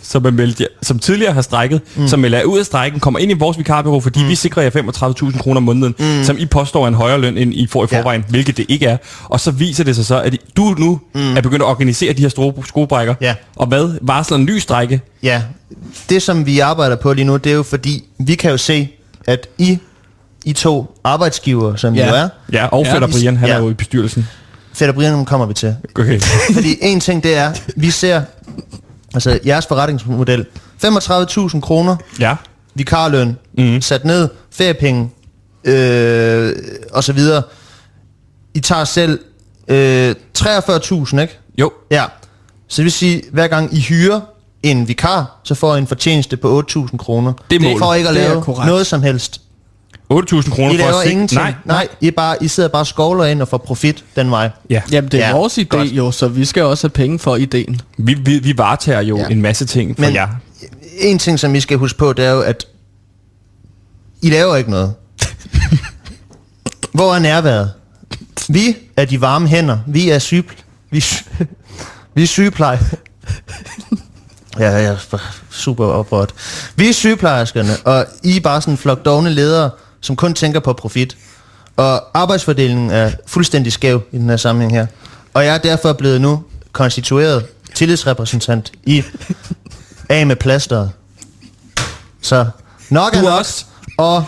som, 0.02 0.24
er 0.26 0.30
meldt 0.30 0.62
som 0.82 0.98
tidligere 0.98 1.32
har 1.32 1.42
strækket, 1.42 1.80
mm. 1.96 2.08
som 2.08 2.20
melder 2.20 2.42
ud 2.44 2.58
af 2.58 2.66
strækken, 2.66 3.00
kommer 3.00 3.20
ind 3.20 3.30
i 3.30 3.34
vores 3.34 3.58
vikarbureau, 3.58 4.00
fordi 4.00 4.22
mm. 4.22 4.28
vi 4.28 4.34
sikrer 4.34 4.62
jer 4.62 4.70
35.000 4.70 5.38
kroner 5.38 5.56
om 5.56 5.62
måneden, 5.62 5.94
mm. 5.98 6.24
som 6.24 6.38
I 6.38 6.46
påstår 6.46 6.84
er 6.84 6.88
en 6.88 6.94
højere 6.94 7.20
løn, 7.20 7.38
end 7.38 7.54
I 7.54 7.66
får 7.66 7.84
i 7.84 7.87
forvejen, 7.87 8.20
ja. 8.20 8.30
hvilket 8.30 8.56
det 8.56 8.66
ikke 8.68 8.87
er. 8.87 8.96
Og 9.24 9.40
så 9.40 9.50
viser 9.50 9.84
det 9.84 9.96
sig 9.96 10.06
så, 10.06 10.20
at 10.22 10.34
I- 10.34 10.40
du 10.56 10.74
nu 10.78 11.00
mm. 11.14 11.37
er 11.37 11.40
begyndt 11.40 11.62
at 11.62 11.68
organisere 11.68 12.12
de 12.12 12.22
her 12.22 12.28
store 12.28 12.52
skruebrækker. 12.66 13.14
Ja. 13.20 13.34
Og 13.56 13.66
hvad? 13.66 13.98
Varsler 14.02 14.37
en 14.37 14.44
ny 14.44 14.58
strække? 14.58 15.00
ja. 15.22 15.42
Det, 16.11 16.22
som 16.22 16.46
vi 16.46 16.58
arbejder 16.58 16.96
på 16.96 17.12
lige 17.12 17.24
nu, 17.24 17.37
det 17.37 17.52
er 17.52 17.56
jo 17.56 17.62
fordi, 17.62 18.04
vi 18.18 18.34
kan 18.34 18.50
jo 18.50 18.56
se, 18.56 18.88
at 19.26 19.48
I, 19.58 19.78
I 20.44 20.52
to 20.52 20.98
arbejdsgiver, 21.04 21.76
som 21.76 21.94
Ja. 21.94 22.00
ja. 22.06 22.08
jo 22.11 22.14
er, 22.24 22.28
Ja, 22.52 22.66
og 22.66 22.84
Ja, 22.84 22.94
Fætter 22.94 23.08
Brian, 23.08 23.37
han 23.37 23.48
ja. 23.48 23.54
er 23.54 23.58
jo 23.58 23.70
i 23.70 23.74
bestyrelsen. 23.74 24.28
Fætter 24.74 24.92
Brian 24.94 25.24
kommer 25.24 25.46
vi 25.46 25.54
til. 25.54 25.74
Okay. 25.98 26.20
Fordi 26.54 26.76
en 26.82 27.00
ting 27.00 27.22
det 27.22 27.37
er, 27.37 27.52
vi 27.76 27.90
ser, 27.90 28.22
altså 29.14 29.38
jeres 29.47 29.66
forretningsmodel, 29.66 30.47
35.000 30.85 31.61
kroner, 31.61 31.97
ja. 32.21 32.37
vikarløn, 32.75 33.37
mm. 33.59 33.81
sat 33.81 34.05
ned, 34.05 34.29
feriepenge, 34.51 35.11
øh, 35.64 36.57
og 36.92 37.05
så 37.05 37.12
videre. 37.12 37.42
I 38.55 38.61
tager 38.61 38.85
selv 38.85 39.21
øh, 39.68 40.14
43.000, 40.38 41.21
ikke? 41.21 41.38
Jo. 41.59 41.73
Ja. 41.90 42.05
Så 42.68 42.77
det 42.77 42.85
vil 42.85 42.92
sige, 42.92 43.23
hver 43.33 43.47
gang 43.47 43.75
I 43.75 43.81
hyrer 43.81 44.21
en 44.62 44.88
vikar, 44.88 45.40
så 45.44 45.55
får 45.55 45.75
I 45.75 45.79
en 45.79 45.87
fortjeneste 45.87 46.37
på 46.37 46.62
8.000 46.71 46.97
kroner. 46.97 47.33
Det 47.51 47.57
er 47.57 47.61
målet. 47.61 47.79
For 47.79 47.94
ikke 47.94 48.09
at 48.09 48.14
lave 48.14 48.42
korrekt. 48.42 48.66
noget 48.66 48.87
som 48.87 49.03
helst. 49.03 49.40
8.000 50.12 50.51
kroner 50.51 50.75
I 50.75 50.77
for 50.77 50.85
laver 50.85 50.88
at 50.88 50.94
sikre- 51.03 51.11
ingenting. 51.12 51.40
Nej, 51.40 51.55
Nej, 51.64 51.88
I, 52.01 52.07
er 52.09 52.12
bare, 52.12 52.37
I 52.40 52.49
sidder 52.49 52.68
bare 52.68 52.83
og 52.83 52.87
skovler 52.87 53.25
ind 53.25 53.42
og 53.42 53.49
får 53.49 53.59
profit 53.59 54.05
den 54.16 54.31
vej. 54.31 54.51
Ja. 54.71 54.83
Jamen, 54.92 55.11
det 55.11 55.23
er 55.23 55.27
Ja, 55.29 55.33
vores 55.35 55.59
idé 55.59 55.62
godt. 55.62 55.88
jo, 55.88 56.11
så 56.11 56.29
vi 56.29 56.44
skal 56.44 56.62
også 56.62 56.85
have 56.87 56.90
penge 56.90 57.18
for 57.18 57.37
ideen. 57.37 57.81
Vi, 57.99 58.14
vi, 58.14 58.38
vi 58.38 58.59
varetager 58.59 59.01
jo 59.01 59.16
ja. 59.16 59.23
Ja. 59.23 59.29
en 59.29 59.42
masse 59.42 59.66
ting 59.66 59.97
for 59.97 60.01
Men 60.05 60.14
jer. 60.14 60.29
en 60.99 61.18
ting, 61.18 61.38
som 61.40 61.55
I 61.55 61.61
skal 61.61 61.77
huske 61.79 61.99
på, 61.99 62.12
det 62.12 62.25
er 62.25 62.31
jo, 62.31 62.40
at 62.40 62.66
I 64.23 64.31
laver 64.31 64.57
ikke 64.57 64.71
noget. 64.71 64.94
Hvor 66.92 67.14
er 67.14 67.18
nærværet? 67.18 67.73
Vi 68.49 68.77
er 68.97 69.05
de 69.05 69.21
varme 69.21 69.49
hænder. 69.49 69.79
Vi 69.87 70.11
er 70.11 70.18
syge... 70.18 70.44
Vi, 70.90 70.97
er 70.99 71.01
sy- 71.03 71.23
vi 72.14 72.23
er 72.23 72.27
sygepleje. 72.27 72.81
Ja, 74.59 74.71
jeg 74.71 74.85
er 74.85 75.18
super 75.51 75.85
oprørt. 75.87 76.35
Vi 76.77 76.88
er 76.88 76.92
sygeplejerskerne, 76.92 77.71
og 77.85 78.07
I 78.23 78.37
er 78.37 78.40
bare 78.40 78.61
sådan 78.61 78.75
en 78.75 78.79
flok 78.79 79.05
dogne 79.05 79.31
ledere, 79.31 79.71
som 80.00 80.16
kun 80.16 80.34
tænker 80.34 80.61
på 80.61 80.72
profit. 80.72 81.16
Og 81.76 82.18
arbejdsfordelingen 82.18 82.90
er 82.90 83.11
fuldstændig 83.26 83.72
skæv 83.72 84.02
i 84.12 84.18
den 84.18 84.28
her 84.30 84.37
sammenhæng 84.37 84.72
her. 84.72 84.87
Og 85.34 85.44
jeg 85.44 85.54
er 85.54 85.58
derfor 85.58 85.92
blevet 85.92 86.20
nu 86.20 86.42
konstitueret 86.72 87.46
tillidsrepræsentant 87.74 88.72
i 88.84 89.04
af 90.08 90.26
med 90.26 90.37
plasteret. 90.37 90.90
Så 92.22 92.46
nok 92.90 93.14
er 93.16 93.22
nok. 93.22 93.38
også. 93.38 93.64
Og 93.96 94.24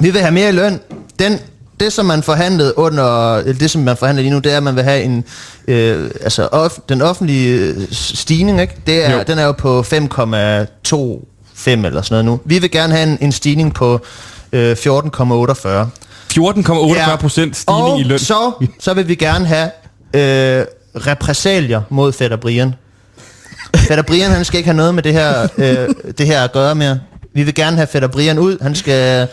vi 0.00 0.10
vil 0.10 0.20
have 0.20 0.32
mere 0.32 0.48
i 0.48 0.52
løn. 0.52 0.80
Den, 1.18 1.38
det, 1.80 1.92
som 1.92 2.06
man 2.06 2.22
forhandlede 2.22 2.78
under, 2.78 3.36
eller 3.36 3.58
det, 3.58 3.70
som 3.70 3.82
man 3.82 3.96
forhandler 3.96 4.22
lige 4.22 4.32
nu, 4.32 4.38
det 4.38 4.52
er, 4.52 4.56
at 4.56 4.62
man 4.62 4.76
vil 4.76 4.84
have 4.84 5.02
en, 5.02 5.24
øh, 5.68 6.10
altså 6.20 6.46
off, 6.52 6.74
den 6.88 7.02
offentlige 7.02 7.48
øh, 7.58 7.86
stigning, 7.92 8.60
ikke? 8.60 8.74
Det 8.86 9.06
er, 9.06 9.16
Jo. 9.16 9.24
den 9.26 9.38
er 9.38 9.44
jo 9.44 9.52
på 9.52 9.80
5,25 9.80 9.90
eller 11.66 12.02
sådan 12.02 12.04
noget 12.10 12.24
nu. 12.24 12.40
Vi 12.44 12.58
vil 12.58 12.70
gerne 12.70 12.94
have 12.94 13.10
en, 13.10 13.18
en 13.20 13.32
stigning 13.32 13.74
på 13.74 14.00
øh, 14.52 14.72
14,48. 14.72 14.78
14,48 16.32 17.16
procent 17.16 17.56
stigning 17.56 17.86
og 17.86 18.00
i 18.00 18.02
løn. 18.02 18.18
så, 18.18 18.52
så 18.80 18.94
vil 18.94 19.08
vi 19.08 19.14
gerne 19.14 19.46
have 19.46 19.70
øh, 20.14 20.66
repræsalier 21.06 21.82
mod 21.88 22.12
Fætter 22.12 22.36
Brian. 22.36 22.74
Fætter 23.76 24.04
Brian, 24.04 24.30
han 24.30 24.44
skal 24.44 24.58
ikke 24.58 24.68
have 24.68 24.76
noget 24.76 24.94
med 24.94 25.02
det 25.02 25.12
her, 25.12 25.48
øh, 25.58 25.88
det 26.18 26.26
her 26.26 26.44
at 26.44 26.52
gøre 26.52 26.74
mere. 26.74 27.00
Vi 27.34 27.42
vil 27.42 27.54
gerne 27.54 27.76
have 27.76 27.86
Fætter 27.86 28.08
Brian 28.08 28.38
ud. 28.38 28.58
Han 28.62 28.74
skal, 28.74 29.28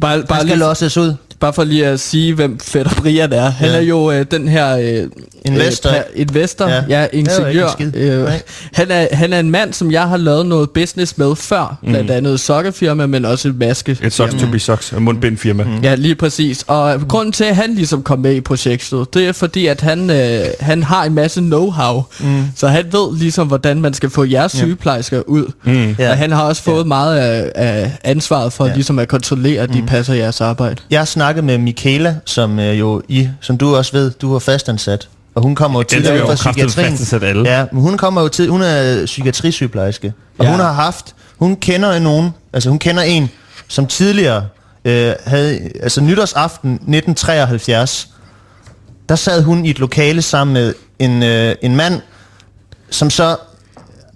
Bare, 0.00 0.10
han 0.10 0.26
bare, 0.26 0.38
skal 0.38 0.46
lige, 0.46 0.58
losses 0.58 0.96
ud. 0.96 1.14
bare 1.42 1.52
for 1.52 1.64
lige 1.64 1.86
at 1.86 2.00
sige, 2.00 2.34
hvem 2.34 2.58
Fætter 2.60 2.92
Brian 3.00 3.32
er. 3.32 3.50
Han 3.50 3.68
Ja. 3.68 3.76
er 3.76 3.80
jo 3.80 4.10
øh, 4.10 4.26
den 4.30 4.48
her... 4.48 4.76
Øh, 4.76 5.08
Investor. 5.44 5.90
Øh, 5.90 5.96
investor, 6.14 6.68
ja, 6.68 6.74
Ja. 6.74 6.82
ja 6.88 6.96
er 7.02 7.08
ingeniør. 7.12 7.68
en. 7.80 7.92
Øh, 7.94 8.28
han, 8.72 8.90
er, 8.90 9.06
han 9.12 9.32
er 9.32 9.40
en 9.40 9.50
mand, 9.50 9.72
som 9.72 9.92
jeg 9.92 10.08
har 10.08 10.16
lavet 10.16 10.46
noget 10.46 10.70
business 10.70 11.18
med 11.18 11.36
før. 11.36 11.78
Mm. 11.82 11.88
Blandt 11.88 12.10
andet 12.10 12.32
et 12.34 12.40
sokkefirma, 12.40 13.06
men 13.06 13.24
også 13.24 13.48
et 13.48 13.58
maske. 13.58 13.98
Et 14.02 14.12
socks 14.12 14.34
to 14.34 14.46
be 14.52 14.58
socks, 14.58 14.92
et 14.92 15.02
mundbindfirma. 15.02 15.64
Mm. 15.64 15.80
Ja, 15.82 15.94
lige 15.94 16.14
præcis. 16.14 16.64
Og 16.66 17.00
grunden 17.08 17.32
til, 17.32 17.44
at 17.44 17.56
han 17.56 17.74
ligesom 17.74 18.02
kom 18.02 18.18
med 18.18 18.34
i 18.34 18.40
projektet, 18.40 19.14
det 19.14 19.28
er 19.28 19.32
fordi, 19.32 19.66
at 19.66 19.80
han, 19.80 20.10
øh, 20.10 20.44
han 20.60 20.82
har 20.82 21.04
en 21.04 21.14
masse 21.14 21.40
know-how. 21.40 22.02
Mm. 22.26 22.42
Så 22.56 22.68
han 22.68 22.84
ved 22.92 23.16
ligesom, 23.18 23.46
hvordan 23.46 23.80
man 23.80 23.94
skal 23.94 24.10
få 24.10 24.24
jeres 24.24 24.52
sygeplejersker 24.52 25.20
ud. 25.26 25.52
Mm. 25.64 25.96
Ja. 25.98 26.10
Og 26.10 26.16
han 26.16 26.32
har 26.32 26.42
også 26.42 26.62
fået 26.62 26.86
meget 26.86 27.16
af, 27.18 27.52
af 27.54 27.90
ansvaret 28.04 28.52
for 28.52 28.66
Ja. 28.66 28.74
ligesom 28.74 28.98
at 28.98 29.08
kontrollere, 29.08 29.62
at 29.62 29.72
de 29.72 29.82
passer 29.86 30.14
jeres 30.14 30.40
arbejde. 30.40 30.76
Jeg 30.90 31.00
har 31.00 31.04
snakket 31.32 31.44
med 31.44 31.58
Michaela, 31.58 32.16
som 32.26 32.58
øh, 32.58 32.78
jo 32.80 33.02
I, 33.08 33.28
som 33.40 33.58
du 33.58 33.76
også 33.76 33.92
ved, 33.92 34.10
du 34.10 34.32
var 34.32 34.38
fastansat. 34.38 35.08
Og 35.34 35.42
hun 35.42 35.54
kommer 35.54 35.78
jo 35.78 35.82
Den 35.82 35.88
tidligere 35.88 36.26
fra 36.26 36.34
psykiatrien. 36.52 37.22
alle. 37.24 37.50
Ja, 37.50 37.64
men 37.72 37.82
hun 37.82 37.96
kommer 37.96 38.20
jo 38.22 38.28
til, 38.28 38.48
hun 38.48 38.62
er 38.62 39.06
psykiatrisygeplejerske. 39.06 40.12
Og 40.38 40.44
Ja. 40.44 40.50
hun 40.50 40.60
har 40.60 40.72
haft, 40.72 41.14
hun 41.38 41.56
kender 41.56 41.98
nogen, 41.98 42.30
altså 42.52 42.68
hun 42.68 42.78
kender 42.78 43.02
en, 43.02 43.30
som 43.68 43.86
tidligere 43.86 44.44
øh, 44.84 45.12
havde, 45.24 45.70
altså 45.82 46.00
nytårsaften 46.00 46.70
1973, 46.72 48.08
der 49.08 49.14
sad 49.16 49.42
hun 49.42 49.64
i 49.66 49.70
et 49.70 49.78
lokale 49.78 50.22
sammen 50.22 50.54
med 50.54 50.74
en, 50.98 51.22
øh, 51.22 51.54
en 51.62 51.76
mand, 51.76 52.00
som 52.90 53.10
så 53.10 53.36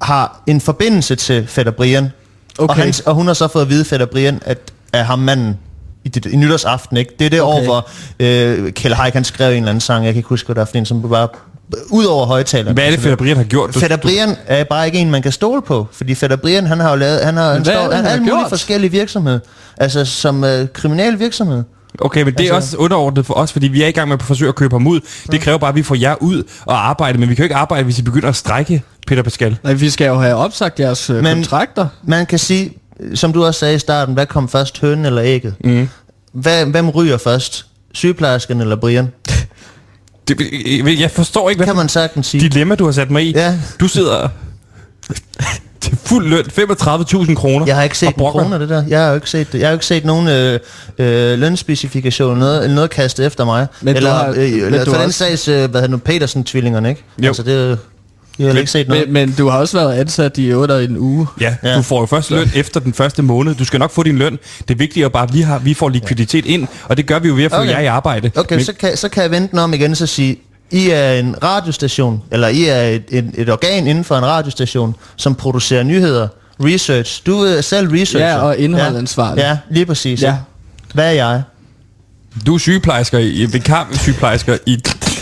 har 0.02 0.42
en 0.46 0.60
forbindelse 0.60 1.14
til 1.14 1.46
Fætter 1.46 1.72
Brian. 1.72 2.10
Okay. 2.58 2.68
Og, 2.68 2.74
han, 2.76 2.94
og 3.06 3.14
hun 3.14 3.26
har 3.26 3.34
så 3.34 3.48
fået 3.48 3.62
at 3.62 3.68
vide, 3.68 3.84
Fætter 3.84 4.06
Brian, 4.06 4.40
at 4.44 4.58
er 4.92 5.02
ham 5.02 5.18
manden 5.18 5.56
i, 6.06 6.08
det, 6.08 6.26
i 6.26 6.36
nytårsaften, 6.36 6.96
ikke? 6.96 7.12
Det 7.18 7.24
er 7.24 7.30
det 7.30 7.40
okay. 7.42 7.58
år, 7.58 7.64
hvor 7.64 7.88
øh, 8.20 8.72
Kjell 8.72 8.94
Haik, 8.94 9.14
han 9.14 9.24
skrev 9.24 9.50
en 9.50 9.56
eller 9.56 9.68
anden 9.68 9.80
sang, 9.80 10.04
jeg 10.04 10.12
kan 10.14 10.18
ikke 10.18 10.28
huske, 10.28 10.46
hvad 10.46 10.54
der 10.54 10.60
er 10.60 10.64
for 10.64 10.78
en, 10.78 10.86
som 10.86 11.02
bare 11.10 11.28
ud 11.90 12.04
over 12.04 12.26
højtaleren. 12.26 12.74
Hvad 12.74 12.84
er 12.86 12.90
det, 12.90 13.00
Fætter 13.00 13.16
Brian 13.16 13.36
har 13.36 13.44
gjort? 13.44 13.74
Fætter 13.74 13.96
Brian 13.96 14.36
er 14.46 14.64
bare 14.64 14.86
ikke 14.86 14.98
en, 14.98 15.10
man 15.10 15.22
kan 15.22 15.32
stole 15.32 15.62
på, 15.62 15.86
fordi 15.92 16.14
Fætter 16.14 16.36
Brian, 16.36 16.66
han 16.66 16.80
har 16.80 16.90
jo 16.90 16.96
lavet, 16.96 17.20
han 17.24 17.36
har, 17.36 17.52
han 17.52 17.60
er 17.60 17.64
står, 17.64 17.72
han 17.82 17.92
han 17.92 18.04
har 18.04 18.10
alle 18.10 18.24
mulige 18.24 18.48
forskellige 18.48 18.90
virksomheder, 18.90 19.38
altså 19.76 20.04
som 20.04 20.44
øh, 20.44 20.68
kriminal 20.72 21.18
virksomhed. 21.18 21.62
Okay, 22.00 22.22
men 22.22 22.34
det 22.34 22.48
er 22.48 22.54
Altså- 22.54 22.76
også 22.76 22.76
underordnet 22.76 23.26
for 23.26 23.34
os, 23.34 23.52
fordi 23.52 23.68
vi 23.68 23.82
er 23.82 23.86
i 23.86 23.90
gang 23.90 24.08
med 24.08 24.16
at 24.16 24.22
forsøge 24.22 24.48
at 24.48 24.54
købe 24.54 24.74
ham 24.74 24.86
ud. 24.86 25.00
Det 25.32 25.40
kræver 25.40 25.58
bare, 25.58 25.68
at 25.68 25.74
vi 25.74 25.82
får 25.82 25.94
jer 25.94 26.14
ud 26.20 26.42
og 26.64 26.88
arbejde, 26.88 27.18
men 27.18 27.28
vi 27.28 27.34
kan 27.34 27.42
jo 27.42 27.44
ikke 27.44 27.54
arbejde, 27.54 27.84
hvis 27.84 27.98
I 27.98 28.02
begynder 28.02 28.28
at 28.28 28.36
strække, 28.36 28.82
Peter 29.06 29.22
Pascal. 29.22 29.56
Nej, 29.64 29.72
vi 29.72 29.90
skal 29.90 30.06
jo 30.06 30.14
have 30.18 30.34
opsagt 30.34 30.80
jeres 30.80 31.10
øh, 31.10 31.22
Men- 31.22 31.34
kontrakter. 31.34 31.86
Man 32.04 32.26
kan 32.26 32.38
sige, 32.38 32.72
som 33.14 33.32
du 33.32 33.44
også 33.44 33.60
sagde 33.60 33.74
i 33.74 33.78
starten, 33.78 34.14
hvad 34.14 34.26
kom 34.26 34.48
først, 34.48 34.80
hønen 34.80 35.04
eller 35.06 35.22
ægget? 35.24 35.54
Mm. 35.64 35.88
Hvad, 36.32 36.66
hvem 36.66 36.90
ryger 36.90 37.16
først? 37.18 37.66
Sygeplejersken 37.94 38.60
eller 38.60 38.76
Brian? 38.76 39.08
Det, 40.28 40.36
jeg 41.00 41.10
forstår 41.10 41.50
ikke, 41.50 41.58
hvad 41.58 41.66
kan 41.66 41.76
man 41.76 41.88
sagtens 41.88 42.26
sige. 42.26 42.40
dilemma, 42.48 42.74
du 42.74 42.84
har 42.84 42.92
sat 42.92 43.10
mig 43.10 43.22
i. 43.26 43.32
Ja. 43.36 43.58
Du 43.80 43.88
sidder 43.88 44.28
til 45.80 45.96
fuld 46.04 46.28
løn, 46.28 46.44
35.000 46.44 47.34
kroner. 47.34 47.66
Jeg 47.66 47.76
har 47.76 47.82
ikke 47.82 47.98
set 47.98 48.06
en 48.08 48.14
brokker. 48.16 48.40
krone 48.42 48.54
af 48.54 48.60
det 48.60 48.68
der. 48.68 48.84
Jeg 48.88 49.00
har 49.00 49.08
jo 49.08 49.14
ikke 49.14 49.30
set 49.30 49.52
det. 49.52 49.58
Jeg 49.58 49.66
har 49.68 49.72
jo 49.72 49.76
ikke 49.76 49.86
set 49.86 50.04
nogen 50.04 50.28
øh, 50.28 50.60
øh, 50.98 51.38
lønspecifikation, 51.38 52.38
noget, 52.38 52.62
eller 52.62 52.74
noget 52.74 52.90
kastet 52.90 53.26
efter 53.26 53.44
mig. 53.44 53.66
Men 53.82 53.94
du 53.94 53.96
eller 53.96 54.10
har- 54.14 54.28
øh, 54.28 54.36
men 54.36 54.44
eller 54.64 54.84
du 54.84 54.92
for 54.92 55.00
den 55.00 55.12
sags, 55.12 55.48
øh, 55.48 55.70
hvad 55.70 55.80
hedder 55.80 55.88
nu, 55.88 55.96
Petersen-tvillingerne, 55.96 56.88
ikke? 56.88 57.04
Jo. 57.18 57.26
Altså, 57.26 57.42
det, 57.42 57.78
jeg 58.38 58.52
har 58.52 58.58
ikke 58.58 58.70
set 58.70 58.88
noget. 58.88 59.04
Men, 59.08 59.12
men 59.12 59.34
du 59.38 59.48
har 59.48 59.58
også 59.58 59.78
været 59.78 59.94
ansat 59.94 60.38
i 60.38 60.52
8 60.52 60.84
en 60.84 60.96
uge. 60.98 61.26
Ja, 61.40 61.56
du 61.76 61.82
får 61.82 62.00
jo 62.00 62.06
først 62.06 62.30
løn 62.30 62.50
efter 62.54 62.80
den 62.80 62.94
første 62.94 63.22
måned. 63.22 63.54
Du 63.54 63.64
skal 63.64 63.78
nok 63.78 63.90
få 63.90 64.02
din 64.02 64.18
løn. 64.18 64.38
Det 64.68 64.78
vigtige 64.78 65.04
er 65.04 65.08
bare, 65.08 65.22
at 65.22 65.34
vi, 65.34 65.40
har, 65.40 65.58
vi 65.58 65.74
får 65.74 65.88
likviditet 65.88 66.46
ind, 66.46 66.66
og 66.84 66.96
det 66.96 67.06
gør 67.06 67.18
vi 67.18 67.28
jo 67.28 67.34
ved 67.34 67.44
at 67.44 67.50
få 67.50 67.56
Okay. 67.56 67.70
jer 67.70 67.80
i 67.80 67.86
arbejde. 67.86 68.30
Okay, 68.36 68.54
Men- 68.56 68.64
så 68.64 68.72
kan, 68.72 68.96
så 68.96 69.08
kan 69.08 69.22
jeg 69.22 69.30
vente 69.30 69.50
den 69.50 69.58
om 69.58 69.74
igen, 69.74 69.94
så 69.94 70.06
sige, 70.06 70.36
I 70.70 70.88
er 70.90 71.12
en 71.12 71.34
radiostation, 71.42 72.22
eller 72.30 72.48
I 72.48 72.64
er 72.64 72.82
et, 72.82 73.04
et, 73.08 73.30
et 73.34 73.50
organ 73.50 73.86
inden 73.86 74.04
for 74.04 74.16
en 74.18 74.24
radiostation, 74.26 74.94
som 75.16 75.34
producerer 75.34 75.82
nyheder, 75.82 76.28
research. 76.60 77.22
Du 77.26 77.38
er 77.42 77.60
selv 77.60 77.88
researcher. 77.88 78.26
Ja, 78.28 78.38
og 78.38 78.58
indholdansvarlig. 78.58 79.40
Ja, 79.42 79.48
ja 79.48 79.58
lige 79.70 79.86
præcis. 79.86 80.22
Ja. 80.22 80.36
Hvad 80.94 81.06
er 81.06 81.10
jeg? 81.10 81.42
Du 82.46 82.54
er 82.54 82.58
sygeplejersker 82.58 83.18
i, 83.18 83.44
vikar 83.52 83.88
sygeplejersker 83.92 84.56
i, 84.66 84.72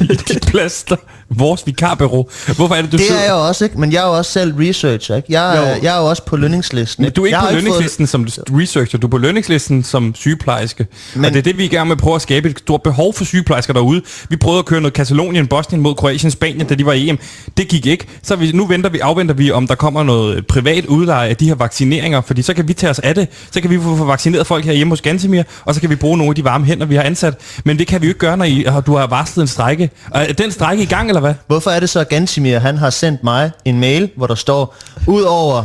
i 0.01 0.05
dit 0.29 0.45
plaster. 0.47 0.97
Vores 1.37 1.63
vikarbureau. 1.67 2.29
Hvorfor 2.57 2.75
er 2.75 2.83
det, 2.83 2.93
du 2.93 2.97
Det 2.97 3.07
sidder... 3.07 3.21
er 3.21 3.25
jeg 3.25 3.35
også, 3.35 3.65
ikke? 3.65 3.81
Men 3.81 3.93
jeg 3.93 4.03
er 4.03 4.07
jo 4.07 4.13
også 4.17 4.33
selv 4.33 4.55
researcher, 4.59 5.17
ikke? 5.17 5.27
Jeg 5.33 5.57
er, 5.57 5.61
Jo. 5.61 5.77
jeg 5.83 5.97
er 5.97 6.01
jo 6.01 6.07
også 6.07 6.23
på 6.25 6.37
lønningslisten. 6.37 7.03
Men 7.05 7.13
du 7.13 7.23
er 7.23 7.27
ikke 7.27 7.39
jeg 7.39 7.47
på 7.49 7.55
lønningslisten 7.55 8.07
som 8.07 8.29
researcher, 8.51 8.99
du 8.99 9.07
er 9.07 9.11
på 9.11 9.19
lønningslisten 9.19 9.83
som 9.83 10.15
sygeplejerske. 10.15 10.87
Men, 11.15 11.25
og 11.25 11.31
det 11.31 11.39
er 11.39 11.43
det, 11.43 11.59
vi 11.59 11.63
er 11.63 11.67
i 11.67 11.69
gang 11.75 11.89
med 11.89 11.97
at 11.97 12.01
prøve 12.03 12.15
at 12.17 12.23
skabe 12.23 12.49
et 12.51 12.59
stort 12.59 12.83
behov 12.83 13.15
for 13.15 13.25
sygeplejersker 13.25 13.73
derude. 13.73 14.03
Vi 14.29 14.37
prøvede 14.37 14.59
at 14.59 14.65
køre 14.65 14.81
noget 14.81 14.95
Katalonien, 14.95 15.47
Bosnien 15.47 15.83
mod 15.83 15.95
Kroatien, 15.95 16.31
Spanien, 16.31 16.67
da 16.67 16.75
de 16.75 16.87
var 16.87 16.93
i 16.93 17.09
EM. 17.09 17.19
Det 17.57 17.69
gik 17.69 17.87
ikke. 17.87 18.07
Så 18.23 18.37
vi, 18.37 18.53
nu 18.53 18.67
venter 18.67 18.91
vi, 18.91 18.99
afventer 18.99 19.35
vi, 19.35 19.51
om 19.51 19.67
der 19.67 19.75
kommer 19.75 20.03
noget 20.03 20.47
privat 20.47 20.87
udleje 20.87 21.29
af 21.29 21.37
de 21.37 21.47
her 21.49 21.55
vaccineringer, 21.55 22.21
fordi 22.21 22.43
så 22.43 22.55
kan 22.55 22.69
vi 22.69 22.73
tage 22.73 22.91
os 22.91 22.99
af 22.99 23.15
det. 23.15 23.29
Så 23.51 23.61
kan 23.61 23.71
vi 23.71 23.79
få 23.81 24.05
vaccineret 24.05 24.47
folk 24.47 24.65
her 24.65 24.73
hjemme 24.73 24.93
hos 24.93 25.01
Gantemir, 25.01 25.43
og 25.65 25.75
så 25.75 25.81
kan 25.81 25.91
vi 25.91 25.95
bruge 25.97 26.19
nogle 26.19 26.31
af 26.31 26.35
de 26.35 26.45
varme 26.45 26.65
hænder, 26.65 26.87
vi 26.87 26.95
har 26.95 27.03
ansat. 27.03 27.35
Men 27.65 27.79
det 27.79 27.87
kan 27.87 28.01
vi 28.01 28.07
jo 28.07 28.11
ikke 28.11 28.19
gøre, 28.19 28.37
når 28.37 28.45
I, 28.45 28.67
du 28.87 28.97
har 28.97 29.07
varslet 29.07 29.43
en 29.43 29.49
strække. 29.49 29.91
Er 30.15 30.33
den 30.33 30.51
strække 30.53 30.83
i 30.83 30.87
gang, 30.87 31.09
eller 31.09 31.21
hvad? 31.25 31.35
Hvorfor 31.47 31.71
er 31.71 31.81
det 31.81 31.91
så, 31.91 32.01
at 32.01 32.09
Gansimir 32.09 32.59
han 32.59 32.79
har 32.79 32.91
sendt 32.91 33.25
mig 33.25 33.51
en 33.65 33.81
mail, 33.81 34.11
hvor 34.17 34.27
der 34.27 34.35
står, 34.35 34.77
ud 35.07 35.23
over 35.23 35.65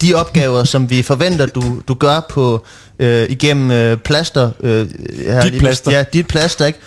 de 0.00 0.14
opgaver, 0.14 0.64
som 0.64 0.90
vi 0.90 1.02
forventer, 1.02 1.46
du, 1.46 1.62
du 1.88 1.94
gør 1.94 2.20
på 2.30 2.64
øh, 2.98 3.26
igennem 3.30 3.70
øh, 3.70 3.96
plaster. 3.96 4.50
Øh, 4.60 4.88
her 5.26 5.42
Dit 5.42 5.50
lige- 5.50 5.60
plaster. 5.60 5.90
Ja, 5.92 6.02
dit 6.12 6.26
plaster, 6.26 6.66
ikke? 6.66 6.78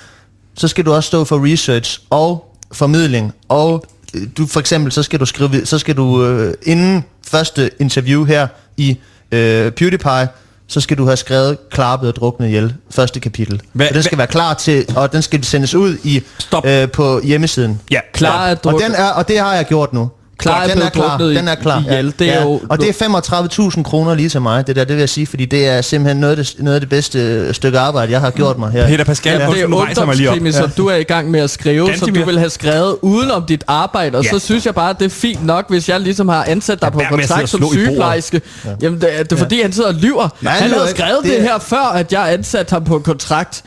Så 0.57 0.67
skal 0.67 0.85
du 0.85 0.93
også 0.93 1.07
stå 1.07 1.23
for 1.23 1.51
research 1.53 1.99
og 2.09 2.55
formidling, 2.71 3.33
og 3.49 3.85
øh, 4.15 4.21
du 4.37 4.45
for 4.47 4.59
eksempel, 4.59 4.91
så 4.91 5.03
skal 5.03 5.19
du 5.19 5.25
skrive, 5.25 5.65
så 5.65 5.79
skal 5.79 5.97
du 5.97 6.25
øh, 6.25 6.53
inden 6.63 7.03
første 7.27 7.69
interview 7.79 8.23
her 8.25 8.47
i 8.77 8.97
øh, 9.31 9.71
PewDiePie, 9.71 10.27
så 10.67 10.81
skal 10.81 10.97
du 10.97 11.05
have 11.05 11.17
skrevet 11.17 11.57
klappet 11.71 12.09
og 12.09 12.15
druknet 12.15 12.47
ihjel, 12.47 12.73
første 12.91 13.19
kapitel. 13.19 13.61
Hvad- 13.73 13.87
og 13.87 13.93
den 13.93 14.03
skal 14.03 14.17
være 14.17 14.27
klar 14.27 14.53
til, 14.53 14.85
og 14.95 15.11
den 15.13 15.21
skal 15.21 15.43
sendes 15.43 15.75
ud 15.75 15.97
i 16.03 16.21
Stop. 16.39 16.65
øh, 16.65 16.91
på 16.91 17.21
hjemmesiden. 17.23 17.81
Ja, 17.91 17.99
Klar 18.13 18.45
at 18.45 18.65
Og, 18.65 18.73
den 18.81 18.91
er, 18.91 19.09
og 19.09 19.27
det 19.27 19.39
har 19.39 19.53
jeg 19.55 19.65
gjort 19.65 19.93
nu. 19.93 20.09
Klar 20.37 20.63
er 20.63 20.67
den 20.73 20.81
er 20.81 20.89
klar. 20.89 21.17
Den 21.17 21.47
er 21.47 21.55
klar. 21.55 21.79
ihjel. 21.79 22.13
Det 22.19 22.33
er 22.35 22.41
jo- 22.43 22.61
og 22.69 22.79
det 22.81 22.89
er 22.89 22.93
35.000 22.93 23.83
kroner 23.83 24.15
lige 24.15 24.29
til 24.29 24.41
mig, 24.41 24.67
det 24.67 24.75
der, 24.75 24.83
det 24.83 24.95
vil 24.95 24.99
jeg 24.99 25.09
sige, 25.09 25.27
fordi 25.27 25.45
det 25.45 25.67
er 25.67 25.81
simpelthen 25.81 26.17
noget 26.21 26.37
af 26.39 26.45
det, 26.45 26.55
noget 26.59 26.75
af 26.75 26.81
det 26.81 26.89
bedste 26.89 27.19
øh, 27.19 27.53
stykke 27.53 27.79
arbejde, 27.79 28.11
jeg 28.11 28.21
har 28.21 28.29
gjort 28.31 28.57
mig 28.57 28.71
her. 28.71 28.87
Peter 28.87 29.03
Pascal, 29.03 29.33
Ja, 29.33 29.45
ja, 29.45 29.51
det 29.53 29.61
er 29.61 29.65
ungdomskrimi, 29.65 30.51
som 30.51 30.69
du 30.77 30.87
er 30.87 30.95
i 30.95 31.03
gang 31.03 31.31
med 31.31 31.39
at 31.39 31.49
skrive, 31.49 31.85
Ganske 31.87 32.05
som 32.05 32.15
du 32.15 32.25
vil 32.25 32.37
have 32.39 32.49
skrevet 32.49 32.95
uden 33.01 33.31
om 33.31 33.45
dit 33.45 33.63
arbejde. 33.67 34.17
Og 34.17 34.23
Ja. 34.23 34.29
så 34.29 34.39
synes 34.39 34.65
jeg 34.65 34.75
bare, 34.75 34.89
at 34.89 34.99
det 34.99 35.05
er 35.05 35.09
fint 35.09 35.45
nok, 35.45 35.69
hvis 35.69 35.89
jeg 35.89 35.99
ligesom 35.99 36.29
har 36.29 36.43
ansat 36.43 36.81
dig 36.81 36.91
Ja, 36.99 37.09
på 37.09 37.15
kontrakt 37.15 37.49
som 37.49 37.67
sygeplejerske. 37.71 38.41
Jamen, 38.81 39.01
det, 39.01 39.19
er- 39.19 39.23
det 39.23 39.31
er 39.31 39.35
fordi, 39.37 39.61
han 39.61 39.71
sidder 39.73 39.89
og 39.89 39.95
lyver. 39.95 40.29
Nej, 40.41 40.53
han 40.53 40.69
havde 40.71 40.83
ikke. 40.89 40.99
skrevet 41.01 41.19
det, 41.23 41.31
Det 41.31 41.39
er- 41.39 41.43
her 41.43 41.59
før, 41.59 41.91
at 41.93 42.13
jeg 42.13 42.33
ansatte 42.33 42.71
ham 42.73 42.83
på 42.83 42.95
en 42.95 43.03
kontrakt. 43.03 43.63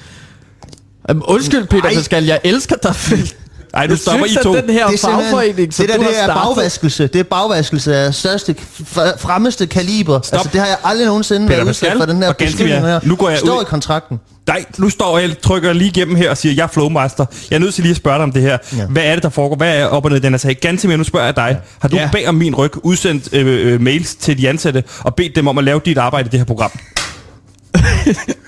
Undskyld, 1.24 1.66
Peter. 1.66 1.82
Pascal, 1.94 2.24
jeg 2.24 2.40
elsker 2.44 2.76
dig. 2.82 2.94
Ej, 3.76 3.86
Jeg 3.90 3.98
stopper 3.98 4.26
synes, 4.26 4.40
I 4.40 4.44
to. 4.44 4.54
den 4.56 4.70
her 4.70 4.86
Det 4.86 5.04
er 5.04 5.08
fagforening, 5.08 5.74
som 5.74 5.86
det 5.86 5.94
der, 5.94 6.00
du 6.00 6.08
det 6.10 6.20
er 6.22 6.34
bagvaskelse. 6.34 7.06
Det 7.06 7.18
er 7.18 7.22
bagvaskelse 7.22 7.96
af 7.96 8.14
største, 8.14 8.54
fremmeste 9.18 9.66
kaliber. 9.66 10.20
Stop. 10.20 10.36
Altså, 10.38 10.50
det 10.52 10.60
har 10.60 10.66
jeg 10.66 10.76
aldrig 10.84 11.06
nogensinde 11.06 11.46
Peter 11.46 11.56
været 11.58 11.68
udsat 11.68 11.92
for 11.98 12.04
den 12.06 12.16
her 12.16 12.32
Gantemir. 12.32 12.46
beskyldning 12.50 12.82
her. 12.86 13.00
Nu 13.02 13.16
går 13.16 13.28
jeg 13.30 13.38
Står 13.38 13.56
ud- 13.58 13.62
i 13.62 13.64
kontrakten. 13.64 14.20
Nej, 14.48 14.64
nu 14.78 14.90
står 14.90 15.18
jeg 15.18 15.38
trykker 15.42 15.72
lige 15.72 15.88
igennem 15.88 16.16
her 16.16 16.30
og 16.30 16.36
siger, 16.36 16.54
jeg 16.54 16.62
er 16.62 16.66
flowmaster. 16.66 17.26
Jeg 17.50 17.56
er 17.56 17.60
nødt 17.60 17.74
til 17.74 17.82
lige 17.84 17.90
at 17.90 17.96
spørge 17.96 18.16
dig 18.16 18.22
om 18.22 18.32
det 18.32 18.42
her. 18.42 18.58
Ja. 18.76 18.86
Hvad 18.86 19.02
er 19.04 19.14
det, 19.14 19.22
der 19.22 19.28
foregår? 19.28 19.56
Hvad 19.56 19.76
er 19.78 19.84
op 19.86 20.04
og 20.04 20.10
ned 20.10 20.18
i 20.18 20.20
den 20.20 20.32
her 20.32 20.38
sag? 20.38 20.56
Ganske 20.60 20.88
mere, 20.88 20.98
nu 20.98 21.04
spørger 21.04 21.26
jeg 21.26 21.36
dig. 21.36 21.58
Har 21.80 21.88
du 21.88 21.96
ja. 21.96 22.08
bag 22.12 22.28
om 22.28 22.34
min 22.34 22.54
ryg 22.54 22.72
udsendt 22.86 23.28
øh, 23.32 23.72
øh, 23.72 23.80
mails 23.80 24.14
til 24.14 24.38
de 24.38 24.48
ansatte 24.48 24.84
og 25.00 25.14
bedt 25.14 25.36
dem 25.36 25.48
om 25.48 25.58
at 25.58 25.64
lave 25.64 25.80
dit 25.84 25.98
arbejde 25.98 26.26
i 26.26 26.30
det 26.30 26.40
her 26.40 26.44
program? 26.44 26.70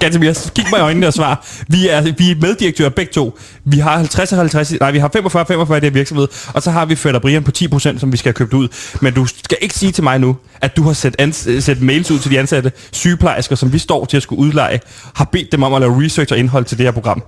Ganske 0.00 0.20
mere, 0.20 0.34
kig 0.54 0.64
mig 0.70 0.78
i 0.78 0.82
øjnene 0.82 1.06
og 1.06 1.12
svar. 1.12 1.46
Vi 1.68 1.88
er, 1.88 2.00
vi 2.00 2.30
er 2.30 2.34
meddirektører 2.40 2.88
begge 2.88 3.12
to. 3.12 3.38
Vi 3.64 3.78
har 3.78 3.96
50 3.96 4.32
og 4.32 4.38
50, 4.38 4.72
nej, 4.80 4.90
vi 4.90 4.98
har 4.98 5.10
45 5.12 5.46
45 5.46 5.76
i 5.78 5.80
det 5.80 5.86
her 5.90 5.94
virksomhed, 5.94 6.28
og 6.54 6.62
så 6.62 6.70
har 6.70 6.84
vi 6.84 6.94
Fætter 6.94 7.20
Brian 7.20 7.44
på 7.44 7.50
10%, 7.58 7.98
som 7.98 8.12
vi 8.12 8.16
skal 8.16 8.28
have 8.28 8.34
købt 8.34 8.52
ud. 8.54 8.68
Men 9.00 9.14
du 9.14 9.26
skal 9.26 9.58
ikke 9.60 9.74
sige 9.74 9.92
til 9.92 10.04
mig 10.04 10.18
nu, 10.18 10.36
at 10.60 10.76
du 10.76 10.82
har 10.82 10.92
sendt, 10.92 11.20
ans- 11.22 11.60
sendt 11.60 11.82
mails 11.82 12.10
ud 12.10 12.18
til 12.18 12.30
de 12.30 12.38
ansatte 12.38 12.72
sygeplejersker, 12.92 13.56
som 13.56 13.72
vi 13.72 13.78
står 13.78 14.04
til 14.04 14.16
at 14.16 14.22
skulle 14.22 14.40
udleje, 14.40 14.80
har 15.14 15.24
bedt 15.24 15.52
dem 15.52 15.62
om 15.62 15.74
at 15.74 15.80
lave 15.80 16.04
research 16.04 16.32
og 16.32 16.38
indhold 16.38 16.64
til 16.64 16.78
det 16.78 16.86
her 16.86 16.92
program. 16.92 17.22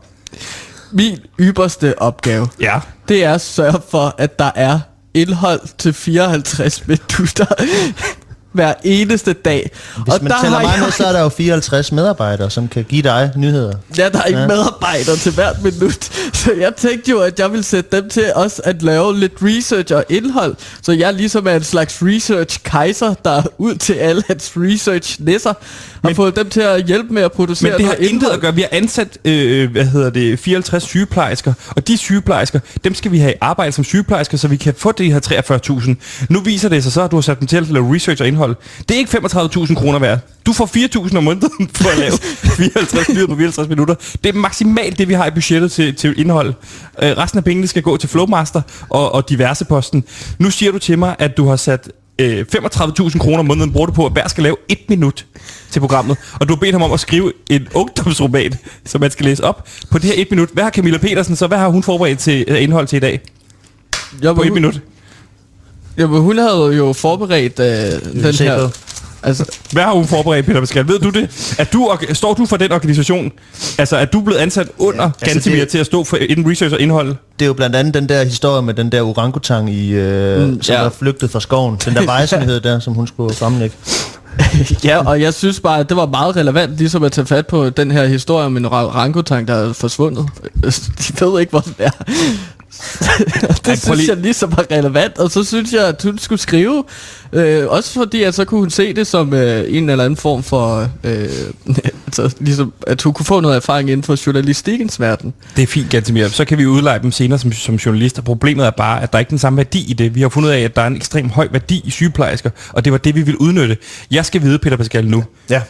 Min 0.92 1.18
ypperste 1.40 2.02
opgave, 2.02 2.48
Ja. 2.60 2.78
det 3.08 3.24
er 3.24 3.34
at 3.34 3.40
sørge 3.40 3.80
for, 3.90 4.14
at 4.18 4.38
der 4.38 4.50
er 4.54 4.80
indhold 5.14 5.60
til 5.78 5.92
54 5.92 6.86
minutter 6.86 7.46
hver 8.54 8.74
eneste 8.84 9.32
dag. 9.32 9.70
Hvis 10.04 10.22
man 10.22 10.32
tæller 10.42 10.60
mig 10.62 10.72
med, 10.82 10.90
så 10.92 11.04
er 11.06 11.12
der 11.12 11.20
jo 11.20 11.28
54 11.28 11.92
medarbejdere, 11.92 12.50
som 12.50 12.68
kan 12.68 12.84
give 12.84 13.02
dig 13.02 13.30
nyheder. 13.36 13.74
Ja, 13.98 14.08
der 14.08 14.18
er 14.18 14.24
ikke 14.24 14.40
ja. 14.40 14.46
Medarbejdere 14.46 15.16
til 15.16 15.32
hvert 15.32 15.62
minut. 15.62 16.04
Så 16.44 16.52
jeg 16.60 16.72
tænkte 16.76 17.10
jo, 17.10 17.18
at 17.20 17.38
jeg 17.38 17.50
ville 17.50 17.64
sætte 17.64 17.96
dem 17.96 18.08
til 18.08 18.32
også 18.34 18.62
at 18.64 18.82
lave 18.82 19.18
lidt 19.18 19.32
research 19.42 19.94
og 19.94 20.04
indhold. 20.08 20.54
Så 20.82 20.92
jeg 20.92 21.14
ligesom 21.14 21.46
er 21.46 21.54
en 21.54 21.64
slags 21.64 21.98
research-kejser, 22.02 23.14
der 23.24 23.30
er 23.30 23.42
ud 23.58 23.74
til 23.74 23.92
alle 23.92 24.22
hans 24.28 24.52
research-nisser. 24.56 25.52
Har 26.02 26.08
Men- 26.08 26.16
fået 26.16 26.36
dem 26.36 26.50
til 26.50 26.60
at 26.60 26.84
hjælpe 26.84 27.14
med 27.14 27.22
at 27.22 27.32
producere 27.32 27.70
Men 27.70 27.78
det 27.78 27.86
har 27.86 27.94
intet 27.94 28.10
indhold. 28.12 28.32
at 28.34 28.40
gøre. 28.40 28.54
Vi 28.54 28.60
har 28.60 28.68
ansat, 28.72 29.18
øh, 29.24 29.70
hvad 29.72 29.84
hedder 29.84 30.10
det, 30.10 30.38
54 30.38 30.82
sygeplejersker, 30.82 31.52
og 31.76 31.88
de 31.88 31.96
sygeplejersker, 31.96 32.60
dem 32.84 32.94
skal 32.94 33.12
vi 33.12 33.18
have 33.18 33.32
i 33.32 33.36
arbejde 33.40 33.72
som 33.72 33.84
sygeplejersker, 33.84 34.36
så 34.38 34.48
vi 34.48 34.56
kan 34.56 34.74
få 34.78 34.92
de 34.92 35.12
her 35.12 35.20
43.000. 35.20 35.96
Nu 36.28 36.40
viser 36.40 36.68
det 36.68 36.82
sig 36.82 36.92
så, 36.92 37.02
at 37.02 37.10
du 37.10 37.16
har 37.16 37.20
sat 37.20 37.40
dem 37.40 37.46
til 37.46 37.56
at 37.56 37.70
lave 37.70 37.94
research 37.94 38.22
og 38.22 38.28
indhold. 38.28 38.43
Det 38.88 38.90
er 38.90 38.98
ikke 38.98 39.18
35.000 39.18 39.74
kroner 39.74 39.98
værd. 39.98 40.18
Du 40.46 40.52
får 40.52 40.66
4.000 41.06 41.16
om 41.16 41.24
måneden 41.24 41.68
for 41.74 41.88
at 41.88 41.98
lave 41.98 42.12
54 42.56 43.08
nyheder 43.08 43.26
på 43.26 43.36
54 43.36 43.68
minutter. 43.68 43.94
Det 44.24 44.34
er 44.34 44.38
maksimalt 44.38 44.98
det, 44.98 45.08
vi 45.08 45.14
har 45.14 45.26
i 45.26 45.30
budgettet 45.30 45.72
til, 45.72 45.94
til 45.94 46.20
indhold. 46.20 46.54
Øh, 47.02 47.10
resten 47.18 47.38
af 47.38 47.44
pengene 47.44 47.66
skal 47.66 47.82
gå 47.82 47.96
til 47.96 48.08
Flowmaster 48.08 48.62
og, 48.88 49.14
og 49.14 49.28
diverse 49.28 49.64
posten. 49.64 50.04
Nu 50.38 50.50
siger 50.50 50.72
du 50.72 50.78
til 50.78 50.98
mig, 50.98 51.16
at 51.18 51.36
du 51.36 51.46
har 51.48 51.56
sat 51.56 51.90
øh, 52.18 52.44
35.000 52.56 53.18
kroner 53.18 53.38
om 53.38 53.46
måneden 53.46 53.72
bruger 53.72 53.86
du 53.86 53.92
på, 53.92 54.06
at 54.06 54.12
hver 54.12 54.28
skal 54.28 54.42
lave 54.42 54.56
et 54.68 54.78
minut 54.88 55.26
til 55.70 55.80
programmet. 55.80 56.16
Og 56.40 56.48
du 56.48 56.54
har 56.54 56.60
bedt 56.60 56.72
ham 56.74 56.82
om 56.82 56.92
at 56.92 57.00
skrive 57.00 57.32
en 57.50 57.68
ungdomsroman, 57.74 58.54
som 58.84 59.00
man 59.00 59.10
skal 59.10 59.26
læse 59.26 59.44
op 59.44 59.68
på 59.90 59.98
det 59.98 60.04
her 60.04 60.14
et 60.16 60.30
minut. 60.30 60.48
Hvad 60.52 60.64
har 60.64 60.70
Camilla 60.70 60.98
Petersen 60.98 61.36
så? 61.36 61.46
Hvad 61.46 61.58
har 61.58 61.68
hun 61.68 61.82
forberedt 61.82 62.18
til 62.18 62.44
øh, 62.48 62.62
indhold 62.62 62.86
til 62.86 62.96
i 62.96 63.00
dag? 63.00 63.20
Jamen, 64.22 64.36
På 64.36 64.42
et 64.42 64.52
minut. 64.52 64.80
Jamen, 65.98 66.20
hun 66.20 66.38
havde 66.38 66.70
jo 66.76 66.92
forberedt 66.92 67.60
øh, 67.60 68.22
den 68.22 68.32
se 68.32 68.44
her... 68.44 68.68
Altså, 69.26 69.44
Hvad 69.72 69.82
har 69.82 69.92
hun 69.92 70.06
forberedt, 70.06 70.46
Peter 70.46 70.60
Pascal? 70.60 70.88
Ved 70.88 70.98
du 70.98 71.10
det? 71.10 71.54
Er 71.58 71.64
du, 71.64 71.90
står 72.12 72.34
du 72.34 72.46
for 72.46 72.56
den 72.56 72.72
organisation? 72.72 73.32
Altså, 73.78 73.96
er 73.96 74.04
du 74.04 74.20
blevet 74.20 74.38
ansat 74.40 74.68
under 74.78 75.02
ja, 75.04 75.10
altså, 75.22 75.34
Gantemir 75.34 75.58
det- 75.60 75.68
til 75.68 75.78
at 75.78 75.86
stå 75.86 76.04
for 76.04 76.16
inden 76.16 76.50
research 76.50 76.74
og 76.74 76.80
indhold? 76.80 77.08
Det 77.08 77.44
er 77.44 77.46
jo 77.46 77.52
blandt 77.52 77.76
andet 77.76 77.94
den 77.94 78.08
der 78.08 78.24
historie 78.24 78.62
med 78.62 78.74
den 78.74 78.92
der 78.92 79.02
orangutang, 79.02 79.70
i, 79.70 79.90
øh, 79.92 80.48
Mm, 80.48 80.62
som 80.62 80.72
ja. 80.74 80.80
ja. 80.80 80.86
er 80.86 80.90
flygtet 80.90 81.30
fra 81.30 81.40
skoven. 81.40 81.76
Den 81.84 81.94
der 81.94 82.04
vejsenhed 82.16 82.60
der, 82.60 82.80
som 82.80 82.94
hun 82.94 83.06
skulle 83.06 83.34
fremlægge. 83.34 83.76
ja, 84.84 85.06
og 85.06 85.20
jeg 85.20 85.34
synes 85.34 85.60
bare, 85.60 85.80
at 85.80 85.88
det 85.88 85.96
var 85.96 86.06
meget 86.06 86.36
relevant 86.36 86.76
ligesom 86.78 87.04
at 87.04 87.12
tage 87.12 87.26
fat 87.26 87.46
på 87.46 87.70
den 87.70 87.90
her 87.90 88.06
historie 88.06 88.46
om 88.46 88.56
en 88.56 88.64
orangutang, 88.64 89.48
der 89.48 89.54
er 89.54 89.72
forsvundet. 89.72 90.26
De 91.20 91.26
ved 91.26 91.40
ikke, 91.40 91.50
hvor 91.50 91.60
den 91.60 91.74
er. 91.78 91.90
det 93.40 93.60
prøv 93.64 93.76
synes 93.76 93.98
lige- 93.98 94.08
jeg 94.10 94.16
ligesom 94.16 94.50
var 94.56 94.64
relevant, 94.70 95.18
og 95.18 95.30
så 95.30 95.44
synes 95.44 95.72
jeg, 95.72 95.86
at 95.88 96.02
hun 96.02 96.18
skulle 96.18 96.40
skrive, 96.40 96.84
øh, 97.32 97.66
også 97.68 97.92
fordi 97.92 98.22
at 98.22 98.34
så 98.34 98.44
kunne 98.44 98.60
hun 98.60 98.70
se 98.70 98.94
det 98.94 99.06
som 99.06 99.34
øh, 99.34 99.64
en 99.68 99.90
eller 99.90 100.04
anden 100.04 100.16
form 100.16 100.42
for, 100.42 100.88
øh, 101.04 101.28
altså 102.06 102.34
ligesom, 102.40 102.72
at 102.86 103.02
hun 103.02 103.12
kunne 103.12 103.26
få 103.26 103.40
noget 103.40 103.56
erfaring 103.56 103.90
inden 103.90 104.02
for 104.04 104.26
journalistikkens 104.26 105.00
verden. 105.00 105.34
Det 105.56 105.62
er 105.62 105.66
fint, 105.66 105.90
Gantemir. 105.90 106.28
Så 106.28 106.44
kan 106.44 106.58
vi 106.58 106.66
udleje 106.66 106.98
dem 107.02 107.12
senere 107.12 107.38
som, 107.38 107.52
som 107.52 107.74
journalister. 107.74 108.22
Problemet 108.22 108.66
er 108.66 108.70
bare, 108.70 109.02
at 109.02 109.12
der 109.12 109.16
er 109.16 109.20
ikke 109.20 109.30
den 109.30 109.38
samme 109.38 109.56
værdi 109.56 109.90
i 109.90 109.92
det. 109.92 110.14
Vi 110.14 110.20
har 110.20 110.28
fundet 110.28 110.48
ud 110.48 110.54
af, 110.54 110.60
at 110.60 110.76
der 110.76 110.82
er 110.82 110.86
en 110.86 110.96
ekstrem 110.96 111.30
høj 111.30 111.48
værdi 111.52 111.82
i 111.84 111.90
sygeplejersker, 111.90 112.50
og 112.72 112.84
det 112.84 112.92
var 112.92 112.98
det, 112.98 113.14
vi 113.14 113.22
ville 113.22 113.40
udnytte. 113.40 113.76
Jeg 114.10 114.26
skal 114.26 114.42
vide, 114.42 114.58
Peter 114.58 114.76
Pascal, 114.76 115.06
nu. 115.06 115.24
Ja. 115.50 115.62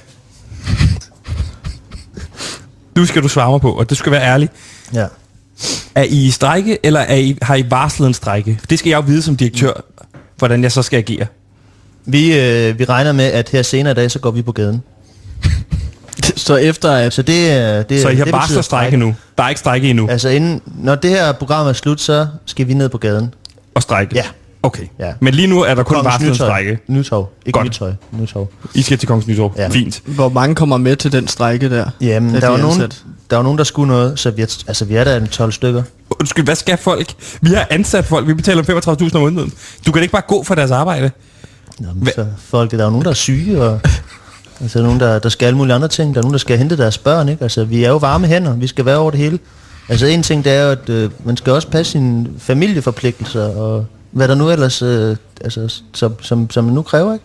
Nu 2.96 3.06
skal 3.06 3.22
du 3.22 3.28
svare 3.28 3.50
mig 3.50 3.60
på, 3.60 3.70
og 3.72 3.90
det 3.90 3.98
skal 3.98 4.12
være 4.12 4.22
ærligt. 4.22 4.52
Ja. 4.94 5.06
Er 5.94 6.02
I 6.02 6.26
i 6.26 6.30
strække, 6.30 6.78
eller 6.82 7.00
er 7.00 7.16
I, 7.16 7.38
har 7.42 7.54
I 7.54 7.64
varslet 7.70 8.06
en 8.06 8.14
strække? 8.14 8.60
Det 8.70 8.78
skal 8.78 8.90
jeg 8.90 8.96
jo 8.96 9.02
vide 9.06 9.22
som 9.22 9.36
direktør, 9.36 9.72
hvordan 10.36 10.62
jeg 10.62 10.72
så 10.72 10.82
skal 10.82 10.96
agere. 10.96 11.26
Vi, 12.06 12.38
øh, 12.40 12.78
vi 12.78 12.84
regner 12.84 13.12
med, 13.12 13.24
at 13.24 13.48
her 13.48 13.62
senere 13.62 13.90
i 13.92 13.94
dag, 13.94 14.10
så 14.10 14.18
går 14.18 14.30
vi 14.30 14.42
på 14.42 14.52
gaden. 14.52 14.82
Så 16.36 16.56
efter 16.56 17.10
Så 17.10 17.22
det, 17.22 17.50
er- 17.52 17.82
det, 17.82 18.02
Så 18.02 18.08
I 18.08 18.16
har 18.16 18.24
det 18.24 18.32
varslet 18.32 18.48
betyder 18.48 18.62
strække 18.62 18.96
nu. 18.96 19.14
Der 19.38 19.44
er 19.44 19.48
ikke 19.48 19.58
strække 19.58 19.90
endnu. 19.90 20.08
Altså 20.08 20.28
inden, 20.28 20.60
når 20.78 20.94
det 20.94 21.10
her 21.10 21.32
program 21.32 21.66
er 21.66 21.72
slut, 21.72 22.00
så 22.00 22.26
skal 22.46 22.68
vi 22.68 22.74
ned 22.74 22.88
på 22.88 22.98
gaden. 22.98 23.34
Og 23.74 23.82
strække? 23.82 24.14
Ja. 24.16 24.24
Okay. 24.62 24.82
Ja. 24.98 25.12
Men 25.20 25.34
lige 25.34 25.46
nu 25.46 25.60
er 25.62 25.74
der 25.74 25.82
kun 25.82 25.94
Kongens 25.94 26.04
varslet 26.12 26.26
en 26.28 26.32
Nytorv. 26.32 26.46
strække. 26.48 26.78
Nytorv. 26.88 27.28
Ikke 27.46 27.56
Godt. 27.58 27.66
Nytøj. 27.66 27.92
Nytorv. 28.12 28.48
I 28.74 28.82
skal 28.82 28.98
til 28.98 29.08
Kongens 29.08 29.26
Nytorv. 29.26 29.52
Ja. 29.56 29.68
Fint. 29.68 30.02
hvor 30.06 30.28
mange 30.28 30.54
kommer 30.54 30.76
med 30.76 30.96
til 30.96 31.12
den 31.12 31.28
strække 31.28 31.70
der? 31.70 31.90
Jamen, 32.00 32.34
Da 32.34 32.40
der 32.40 32.46
de 32.46 32.52
var, 32.52 32.58
er 32.58 32.62
nogen? 32.62 32.92
Der 33.30 33.36
var 33.36 33.42
nogen, 33.42 33.58
der 33.58 33.64
skulle 33.64 33.88
noget, 33.88 34.18
så 34.18 34.30
vi 34.30 34.42
er, 34.42 34.56
altså, 34.66 34.84
vi 34.84 34.94
er 34.96 35.04
der 35.04 35.16
en 35.16 35.26
12 35.28 35.52
stykker. 35.52 35.82
Undskyld, 36.20 36.44
hvad 36.44 36.54
skal 36.54 36.78
folk? 36.78 37.14
Vi 37.40 37.50
har 37.50 37.66
ansat 37.70 38.04
folk. 38.04 38.26
Vi 38.28 38.34
betaler 38.34 38.62
dem 38.62 38.78
35.000 38.78 39.14
om 39.16 39.20
måneden. 39.22 39.52
Du 39.86 39.92
kan 39.92 40.02
ikke 40.02 40.12
bare 40.12 40.22
gå 40.28 40.42
for 40.42 40.54
deres 40.54 40.70
arbejde. 40.70 41.10
Nå, 41.78 41.88
men 41.94 42.08
Hva- 42.08 42.14
så 42.14 42.26
folk, 42.38 42.70
der 42.70 42.78
er 42.78 42.84
jo 42.84 42.90
nogen, 42.90 43.04
der 43.04 43.10
er 43.10 43.14
syge, 43.14 43.62
og 43.62 43.80
altså, 44.60 44.78
der 44.78 44.84
er 44.84 44.86
nogen, 44.88 45.00
der, 45.00 45.18
der 45.18 45.28
skal 45.28 45.46
alle 45.46 45.56
mulige 45.56 45.74
andre 45.74 45.88
ting. 45.88 46.14
Der 46.14 46.20
er 46.20 46.22
nogen, 46.22 46.32
der 46.34 46.38
skal 46.38 46.58
hente 46.58 46.76
deres 46.76 46.98
børn, 46.98 47.28
ikke? 47.28 47.42
Altså, 47.42 47.64
vi 47.64 47.84
er 47.84 47.88
jo 47.88 47.96
varme 47.96 48.26
hænder. 48.26 48.56
Vi 48.56 48.66
skal 48.66 48.84
være 48.84 48.96
over 48.96 49.10
det 49.10 49.20
hele. 49.20 49.38
Altså 49.88 50.06
en 50.06 50.22
ting, 50.22 50.44
det 50.44 50.52
er 50.52 50.62
jo, 50.62 50.70
at 50.70 50.88
øh, 50.88 51.10
man 51.24 51.36
skal 51.36 51.52
også 51.52 51.68
passe 51.68 51.92
sine 51.92 52.26
familieforpligtelser, 52.38 53.44
og 53.56 53.86
hvad 54.10 54.28
der 54.28 54.34
nu 54.34 54.50
ellers, 54.50 54.82
øh, 54.82 55.16
altså, 55.40 55.82
som, 55.94 56.14
som, 56.22 56.50
som 56.50 56.64
man 56.64 56.74
nu 56.74 56.82
kræver, 56.82 57.12
ikke? 57.12 57.24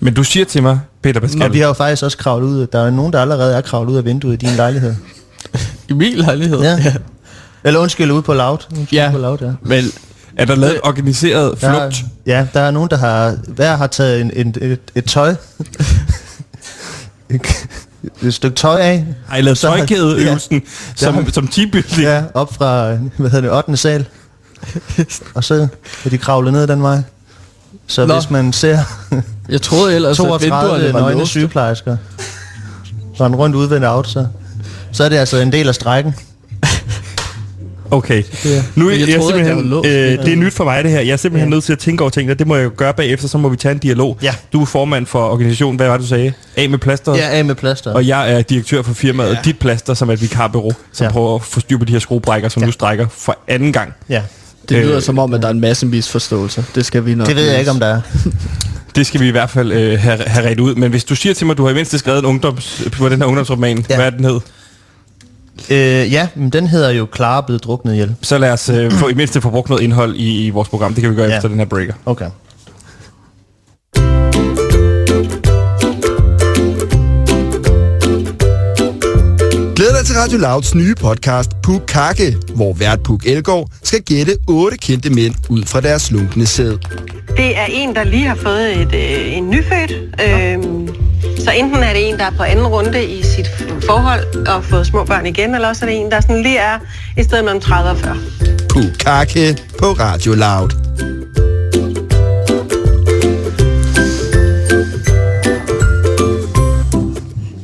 Men 0.00 0.14
du 0.14 0.24
siger 0.24 0.44
til 0.44 0.62
mig, 0.62 0.80
Peter 1.02 1.20
Pascal, 1.20 1.42
Og 1.42 1.52
vi 1.52 1.58
har 1.58 1.66
jo 1.66 1.72
faktisk 1.72 2.02
også 2.02 2.18
kravlet 2.18 2.46
ud, 2.48 2.66
der 2.66 2.78
er 2.86 2.90
nogen, 2.90 3.12
der 3.12 3.20
allerede 3.20 3.54
er 3.56 3.60
kravlet 3.60 3.92
ud 3.92 3.96
af 3.96 4.04
vinduet 4.04 4.32
i 4.42 4.46
din 4.46 4.56
lejlighed. 4.56 4.94
I 5.88 5.92
min 5.92 6.12
lejlighed. 6.16 6.60
Ja. 6.60 6.94
Eller 7.64 7.80
undskyld, 7.80 8.10
ude 8.10 8.22
på 8.22 8.34
Loud. 8.34 8.58
Undskyld, 8.76 8.98
Ja. 8.98 9.06
ude 9.06 9.12
På 9.12 9.18
loud 9.18 9.38
ja. 9.40 9.52
Men 9.62 9.84
er 10.36 10.44
der 10.44 10.54
lavet 10.54 10.74
en 10.74 10.80
organiseret 10.84 11.60
Der 11.60 11.68
er, 11.68 11.90
flugt? 11.90 12.04
ja, 12.26 12.46
der 12.54 12.60
er 12.60 12.70
nogen, 12.70 12.90
der 12.90 12.96
har, 12.96 13.36
hver 13.48 13.76
har 13.76 13.86
taget 13.86 14.20
en, 14.20 14.30
en, 14.34 14.54
et, 14.60 14.80
et 14.94 15.04
tøj. 15.04 15.34
et, 17.30 18.34
stykke 18.34 18.56
tøj 18.56 18.80
af. 18.80 19.06
Har 19.28 19.36
I 19.36 19.40
lavet 19.42 19.58
tøjkædeøvelsen 19.58 20.62
som, 20.96 21.32
som 21.32 21.48
teambuilding? 21.48 22.00
Ja, 22.02 22.22
op 22.34 22.54
fra, 22.54 22.94
hvad 22.94 23.30
hedder 23.30 23.40
det, 23.40 23.56
8. 23.56 23.76
sal. 23.76 24.06
og 25.34 25.44
så 25.44 25.68
er 26.04 26.10
de 26.10 26.18
kravlet 26.18 26.52
ned 26.52 26.66
den 26.66 26.82
vej. 26.82 26.98
Så 27.86 28.06
Nå. 28.06 28.14
Hvis 28.14 28.30
man 28.30 28.52
ser 28.52 28.78
jeg 29.48 29.62
troede 29.62 29.94
ellers, 29.94 30.20
at 30.20 30.26
32 30.26 30.44
vinduerne 30.74 30.92
var 30.94 31.00
nøgne 31.00 31.26
sygeplejersker 31.26 31.96
rende 33.20 33.38
rundt 33.38 33.56
udvendt 33.56 33.86
out, 33.86 34.08
så, 34.08 34.26
så 34.92 35.04
er 35.04 35.08
det 35.08 35.16
altså 35.16 35.36
en 35.36 35.52
del 35.52 35.68
af 35.68 35.74
strækken. 35.74 36.14
Okay. 37.90 38.22
Nu 38.74 38.86
er 38.88 38.90
jeg, 38.90 39.00
jeg 39.00 39.08
jeg 39.08 39.16
troede, 39.20 39.34
simpelthen, 39.36 39.70
låst. 39.70 39.88
øh, 39.88 39.92
det 40.24 40.32
er 40.32 40.36
nyt 40.36 40.52
for 40.52 40.64
mig 40.64 40.84
det 40.84 40.92
her. 40.92 41.00
Jeg 41.00 41.12
er 41.12 41.16
simpelthen 41.16 41.50
nødt 41.50 41.64
til 41.64 41.72
at 41.72 41.78
tænke 41.78 42.02
over 42.02 42.10
tingene, 42.10 42.32
og 42.32 42.38
det 42.38 42.46
må 42.46 42.56
jeg 42.56 42.64
jo 42.64 42.70
gøre 42.76 42.94
bagefter, 42.94 43.28
så 43.28 43.38
må 43.38 43.48
vi 43.48 43.56
tage 43.56 43.72
en 43.72 43.78
dialog. 43.78 44.18
Ja. 44.22 44.34
Du 44.52 44.60
er 44.62 44.66
formand 44.66 45.06
for 45.06 45.28
organisationen, 45.28 45.76
hvad 45.76 45.86
var 45.88 45.96
det, 45.96 46.02
du 46.02 46.08
sagde? 46.08 46.32
Af 46.56 46.70
med 46.70 46.78
plaster. 46.78 47.14
Ja, 47.14 47.28
af 47.28 47.44
med 47.44 47.54
plaster. 47.54 47.92
Og 47.92 48.06
jeg 48.06 48.32
er 48.32 48.42
direktør 48.42 48.82
for 48.82 48.94
firmaet 48.94 49.30
ja. 49.34 49.38
Dit 49.44 49.58
Plaster, 49.58 49.94
som 49.94 50.08
er 50.08 50.12
et 50.12 50.22
vikarbureau, 50.22 50.72
som 50.92 51.04
ja. 51.04 51.08
Ja. 51.08 51.12
prøver 51.12 51.34
at 51.34 51.42
få 51.42 51.60
styr 51.60 51.78
på 51.78 51.84
de 51.84 51.92
her 51.92 51.98
skruebrækker, 52.00 52.48
som 52.48 52.60
ja. 52.60 52.64
Ja. 52.64 52.66
nu 52.66 52.72
strækker 52.72 53.06
for 53.10 53.38
anden 53.48 53.72
gang. 53.72 53.92
ja. 54.08 54.22
Det 54.68 54.76
lyder 54.84 54.96
Øh, 54.96 55.02
som 55.02 55.18
om, 55.18 55.34
at 55.34 55.42
der 55.42 55.48
er 55.48 55.52
en 55.52 55.60
masse 55.60 55.86
misforståelser. 55.86 56.62
Det 56.74 56.86
skal 56.86 57.06
vi 57.06 57.14
nok 57.14 57.26
Det 57.26 57.36
ved 57.36 57.50
jeg 57.50 57.58
ikke, 57.58 57.70
om 57.70 57.80
der 57.80 57.86
er. 57.86 58.00
Det 58.96 59.06
skal 59.06 59.20
vi 59.20 59.28
i 59.28 59.30
hvert 59.30 59.50
fald 59.50 59.72
øh, 59.72 60.00
have, 60.00 60.22
have 60.26 60.48
ret 60.48 60.60
ud. 60.60 60.74
Men 60.74 60.90
hvis 60.90 61.04
du 61.04 61.14
siger 61.16 61.34
til 61.34 61.46
mig, 61.46 61.52
at 61.52 61.58
du 61.58 61.64
har 61.64 61.70
i 61.70 61.74
mindst 61.74 61.98
skrevet 61.98 62.18
en 62.18 62.24
ungdoms, 62.24 62.82
på 62.92 63.08
den 63.08 63.18
her 63.20 63.26
ungdomsroman, 63.26 63.78
ja. 63.78 63.84
Ja. 63.90 63.96
hvad 63.96 64.06
er 64.06 64.10
den 64.10 64.24
hed? 64.24 64.40
Øh, 65.70 66.12
ja, 66.12 66.28
men 66.34 66.50
den 66.50 66.66
hedder 66.66 66.90
jo 66.90 67.06
Clara 67.16 67.40
blevet 67.40 67.64
druknet 67.64 67.92
ihjel. 67.92 68.14
Så 68.22 68.38
lad 68.38 68.52
os 68.52 68.68
øh, 68.68 68.92
få 68.92 69.08
i 69.08 69.14
mindst 69.14 69.42
få 69.42 69.50
brugt 69.50 69.68
noget 69.68 69.82
indhold 69.82 70.16
i, 70.16 70.46
i 70.46 70.50
vores 70.50 70.68
program. 70.68 70.94
Det 70.94 71.02
kan 71.02 71.10
vi 71.10 71.16
gøre 71.16 71.24
ja. 71.24 71.30
Ja. 71.30 71.36
efter 71.36 71.48
den 71.48 71.58
her 71.58 71.66
breaker. 71.66 71.94
Okay. 72.06 72.30
Glæd 79.76 79.98
dig 79.98 80.06
til 80.06 80.16
Radio 80.16 80.38
Louds 80.38 80.74
nye 80.74 80.94
podcast 80.94 81.50
Pukake, 81.62 82.36
hvor 82.54 82.72
vært 82.72 83.02
Puk 83.02 83.26
Elgård 83.26 83.68
skal 83.82 84.02
gætte 84.02 84.32
otte 84.48 84.76
kendte 84.76 85.10
mænd 85.10 85.34
ud 85.48 85.62
fra 85.62 85.80
deres 85.80 86.02
slunkne 86.02 86.46
sæd. 86.46 86.76
Det 87.36 87.56
er 87.58 87.66
en, 87.70 87.94
der 87.94 88.04
lige 88.04 88.26
har 88.26 88.34
fået 88.34 88.76
et, 88.80 88.94
øh, 88.94 89.36
en 89.36 89.50
nyfødt. 89.50 89.92
Øhm, 90.28 90.88
så 91.44 91.50
enten 91.50 91.82
er 91.82 91.92
det 91.92 92.08
en, 92.08 92.18
der 92.18 92.24
er 92.24 92.30
på 92.30 92.42
anden 92.42 92.66
runde 92.66 93.04
i 93.06 93.22
sit 93.22 93.50
forhold 93.86 94.46
og 94.46 94.64
fået 94.64 94.86
små 94.86 95.04
børn 95.04 95.26
igen, 95.26 95.54
eller 95.54 95.68
også 95.68 95.84
er 95.84 95.90
det 95.90 96.00
en, 96.00 96.10
der 96.10 96.20
sådan 96.20 96.42
lige 96.42 96.58
er 96.58 96.78
i 97.16 97.22
stedet 97.22 97.44
mellem 97.44 97.60
30 97.60 97.90
og 97.90 97.96
40. 97.96 98.16
Pukake 98.68 99.56
på 99.78 99.86
Radio 99.86 100.34
Loud. 100.34 100.70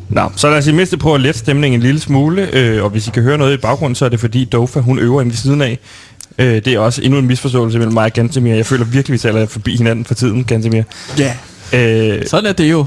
Nå, 0.08 0.30
så 0.36 0.50
lad 0.50 0.58
os 0.58 0.66
i 0.66 0.72
mindste 0.72 0.96
prøve 0.96 1.14
at 1.14 1.20
lette 1.20 1.38
stemningen 1.40 1.80
en 1.80 1.86
lille 1.86 2.00
smule. 2.00 2.48
Øh, 2.52 2.84
og 2.84 2.90
hvis 2.90 3.06
I 3.06 3.10
kan 3.10 3.22
høre 3.22 3.38
noget 3.38 3.54
i 3.54 3.56
baggrunden, 3.56 3.94
så 3.94 4.04
er 4.04 4.08
det 4.08 4.20
fordi 4.20 4.44
Dofa, 4.44 4.80
hun 4.80 4.98
øver 4.98 5.20
inde 5.20 5.30
ved 5.30 5.36
siden 5.36 5.62
af. 5.62 5.78
Øh, 6.38 6.54
det 6.54 6.66
er 6.66 6.78
også 6.78 7.02
endnu 7.02 7.18
en 7.18 7.26
misforståelse 7.26 7.78
mellem 7.78 7.94
mig 7.94 8.04
og 8.04 8.12
Gantemir. 8.12 8.54
Jeg 8.54 8.66
føler 8.66 8.84
virkelig, 8.84 9.12
vi 9.12 9.18
taler 9.18 9.46
forbi 9.46 9.76
hinanden 9.76 10.04
for 10.04 10.14
tiden, 10.14 10.44
Gantemir. 10.44 10.82
Ja. 11.18 11.34
Øh, 11.72 12.26
Sådan 12.26 12.46
er 12.46 12.52
det 12.52 12.70
jo. 12.70 12.86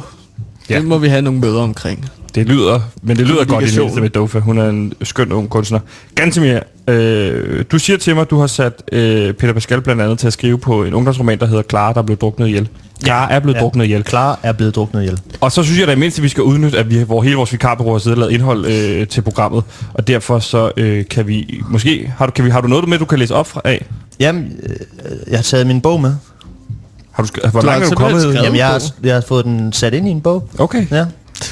Ja. 0.70 0.76
Det 0.76 0.86
må 0.86 0.98
vi 0.98 1.08
have 1.08 1.22
nogle 1.22 1.40
møder 1.40 1.62
omkring. 1.62 2.10
Det 2.36 2.48
lyder, 2.48 2.80
men 3.02 3.18
det 3.18 3.28
lyder 3.28 3.46
godt 3.46 3.64
i 3.64 3.76
det 3.76 4.02
med 4.02 4.10
Dofa. 4.10 4.40
Hun 4.40 4.58
er 4.58 4.70
en 4.70 4.94
skøn 5.04 5.32
ung 5.32 5.50
kunstner. 5.50 5.80
Gantemir, 6.16 6.60
øh, 6.88 7.66
du 7.72 7.80
siger 7.80 7.98
til 7.98 8.16
mig, 8.16 8.22
at 8.22 8.30
du 8.30 8.40
har 8.40 8.48
sat 8.48 8.84
øh, 8.92 9.34
Peter 9.34 9.54
Pascal 9.54 9.82
blandt 9.82 10.02
andet 10.02 10.20
til 10.20 10.28
at 10.28 10.34
skrive 10.34 10.58
på 10.58 10.84
en 10.84 10.94
ungdomsroman, 10.94 11.40
der 11.40 11.46
hedder 11.46 11.64
Clara, 11.70 11.94
der 11.94 12.02
blev 12.02 12.18
druknet 12.18 12.48
ihjel. 12.48 12.70
Clara 13.04 13.34
er 13.34 13.40
blevet 13.40 13.56
ja. 13.56 13.62
druknet 13.62 13.86
ihjel. 13.86 14.04
Clara 14.08 14.40
er 14.44 14.52
blevet 14.52 14.76
druknet 14.76 15.02
ihjel. 15.02 15.20
Og 15.42 15.52
så 15.52 15.64
synes 15.64 15.80
jeg 15.80 15.88
da 15.88 15.96
mindst, 15.96 16.20
at 16.20 16.24
vi 16.24 16.30
skal 16.30 16.44
udnytte, 16.44 16.80
at 16.80 16.90
vi, 16.90 17.04
hvor 17.04 17.22
hele 17.22 17.36
vores 17.36 17.52
vikarbureau 17.52 17.94
har 17.94 18.00
siddet 18.00 18.18
og 18.18 18.20
lavet 18.20 18.34
indhold 18.34 18.66
øh, 18.66 19.08
til 19.08 19.22
programmet. 19.22 19.64
Og 19.94 20.08
derfor 20.08 20.40
så 20.40 20.72
øh, 20.78 21.06
kan 21.10 21.28
vi, 21.28 21.62
måske, 21.70 22.14
har 22.18 22.26
du, 22.26 22.32
kan 22.32 22.46
vi, 22.46 22.50
har 22.50 22.62
du 22.62 22.68
noget 22.68 22.90
med, 22.90 23.00
du 23.00 23.06
kan 23.06 23.20
læse 23.20 23.36
op 23.36 23.48
fra 23.48 23.62
af? 23.64 23.86
Jamen, 24.20 24.60
øh, 24.64 24.76
jeg 25.28 25.38
har 25.38 25.44
taget 25.44 25.68
min 25.68 25.82
bog 25.82 26.02
med. 26.02 26.16
Har 27.18 27.24
du, 27.24 27.30
sk- 27.30 27.50
hvor 27.50 27.62
Du 27.62 27.68
har 27.68 27.74
langt 27.74 27.86
er 27.86 27.90
du 27.90 27.96
kommet? 27.96 28.34
Jamen, 28.36 28.56
jeg 28.56 28.68
har, 28.68 28.84
jeg 29.04 29.14
har 29.14 29.22
fået 29.28 29.46
den 29.46 29.74
sat 29.74 29.94
ind 29.94 30.08
i 30.08 30.12
en 30.12 30.22
bog. 30.22 30.50
Okay. 30.58 30.88
Ja, 30.92 31.06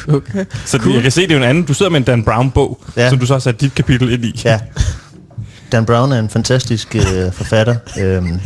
Okay. 0.08 0.46
Så 0.66 0.78
cool. 0.78 0.94
jeg 0.94 1.02
kan 1.02 1.12
se, 1.12 1.22
det 1.22 1.32
er 1.32 1.36
jo 1.36 1.44
en 1.44 1.50
anden. 1.50 1.64
Du 1.64 1.74
sidder 1.74 1.92
med 1.92 2.00
en 2.00 2.04
Dan 2.06 2.24
Brown-bog, 2.24 2.80
ja. 2.98 3.10
Som 3.10 3.20
du 3.20 3.26
så 3.26 3.34
har 3.34 3.40
sat 3.40 3.62
dit 3.62 3.76
kapitel 3.76 4.12
ind 4.14 4.26
i. 4.26 4.42
ja. 4.46 4.60
Dan 5.72 5.86
Brown 5.86 6.12
er 6.12 6.20
en 6.20 6.30
fantastisk 6.30 6.96
øh, 6.96 7.32
forfatter. 7.32 7.76
Øhm, 8.00 8.40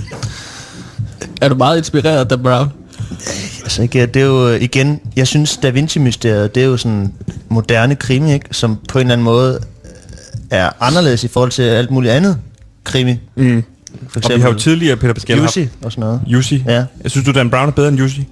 Er 1.41 1.49
du 1.49 1.55
meget 1.55 1.77
inspireret 1.77 2.17
af 2.19 2.27
Dan 2.27 2.43
Brown? 2.43 2.67
altså, 3.63 3.81
ikke, 3.81 4.05
det 4.05 4.21
er 4.21 4.25
jo 4.25 4.47
øh, 4.49 4.61
igen, 4.61 4.99
jeg 5.15 5.27
synes, 5.27 5.57
Da 5.57 5.69
Vinci-mysteriet, 5.69 6.55
det 6.55 6.63
er 6.63 6.67
jo 6.67 6.77
sådan 6.77 7.13
moderne 7.49 7.95
krimi, 7.95 8.33
ikke? 8.33 8.45
som 8.51 8.77
på 8.89 8.99
en 8.99 9.01
eller 9.05 9.13
anden 9.13 9.25
måde 9.25 9.59
er 10.49 10.69
anderledes 10.79 11.23
i 11.23 11.27
forhold 11.27 11.51
til 11.51 11.61
alt 11.63 11.91
muligt 11.91 12.13
andet 12.13 12.37
krimi. 12.83 13.19
Mm. 13.35 13.63
For 14.09 14.19
Og 14.29 14.35
vi 14.35 14.41
har 14.41 14.49
jo 14.49 14.55
tidligere, 14.55 14.95
Peter 14.97 15.13
Pascal, 15.13 15.37
Jussi 15.37 15.67
og 15.81 15.91
sådan 15.91 16.01
noget. 16.01 16.21
Jussi. 16.27 16.63
Ja. 16.67 16.83
Jeg 17.03 17.11
synes, 17.11 17.25
du, 17.25 17.31
Dan 17.31 17.49
Brown 17.49 17.67
er 17.67 17.71
bedre 17.71 17.87
end 17.87 17.97
Jussi. 17.97 18.27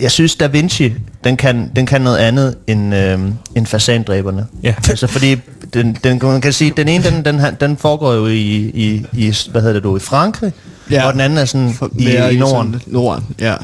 Jeg 0.00 0.10
synes, 0.10 0.36
Da 0.36 0.46
Vinci, 0.46 0.92
den 1.24 1.36
kan, 1.36 1.70
den 1.76 1.86
kan 1.86 2.00
noget 2.00 2.16
andet 2.18 2.54
end, 2.66 2.94
øh, 2.94 3.18
end 3.54 3.66
fasandræberne. 3.66 4.46
Ja. 4.62 4.74
Altså 4.90 5.06
fordi, 5.06 5.36
den, 5.74 5.96
den, 6.04 6.20
man 6.22 6.40
kan 6.40 6.52
sige, 6.52 6.72
den 6.76 6.88
ene, 6.88 7.04
den, 7.04 7.24
den, 7.24 7.38
har- 7.38 7.50
den 7.50 7.76
foregår 7.76 8.12
jo 8.12 8.26
i, 8.26 8.32
i, 8.74 9.06
i, 9.12 9.34
hvad 9.50 9.60
hedder 9.60 9.72
det 9.72 9.82
du, 9.82 9.96
i 9.96 10.00
Frankrig, 10.00 10.52
Ja. 10.90 11.06
og 11.06 11.12
den 11.12 11.20
anden 11.20 11.38
er 11.38 11.44
sådan 11.44 11.72
For, 11.74 11.90
i, 11.98 12.04
mere 12.04 12.34
i 12.34 12.38
Norden. 12.38 12.72
sådan 12.72 12.80
Norden, 12.86 13.24
ja. 13.40 13.54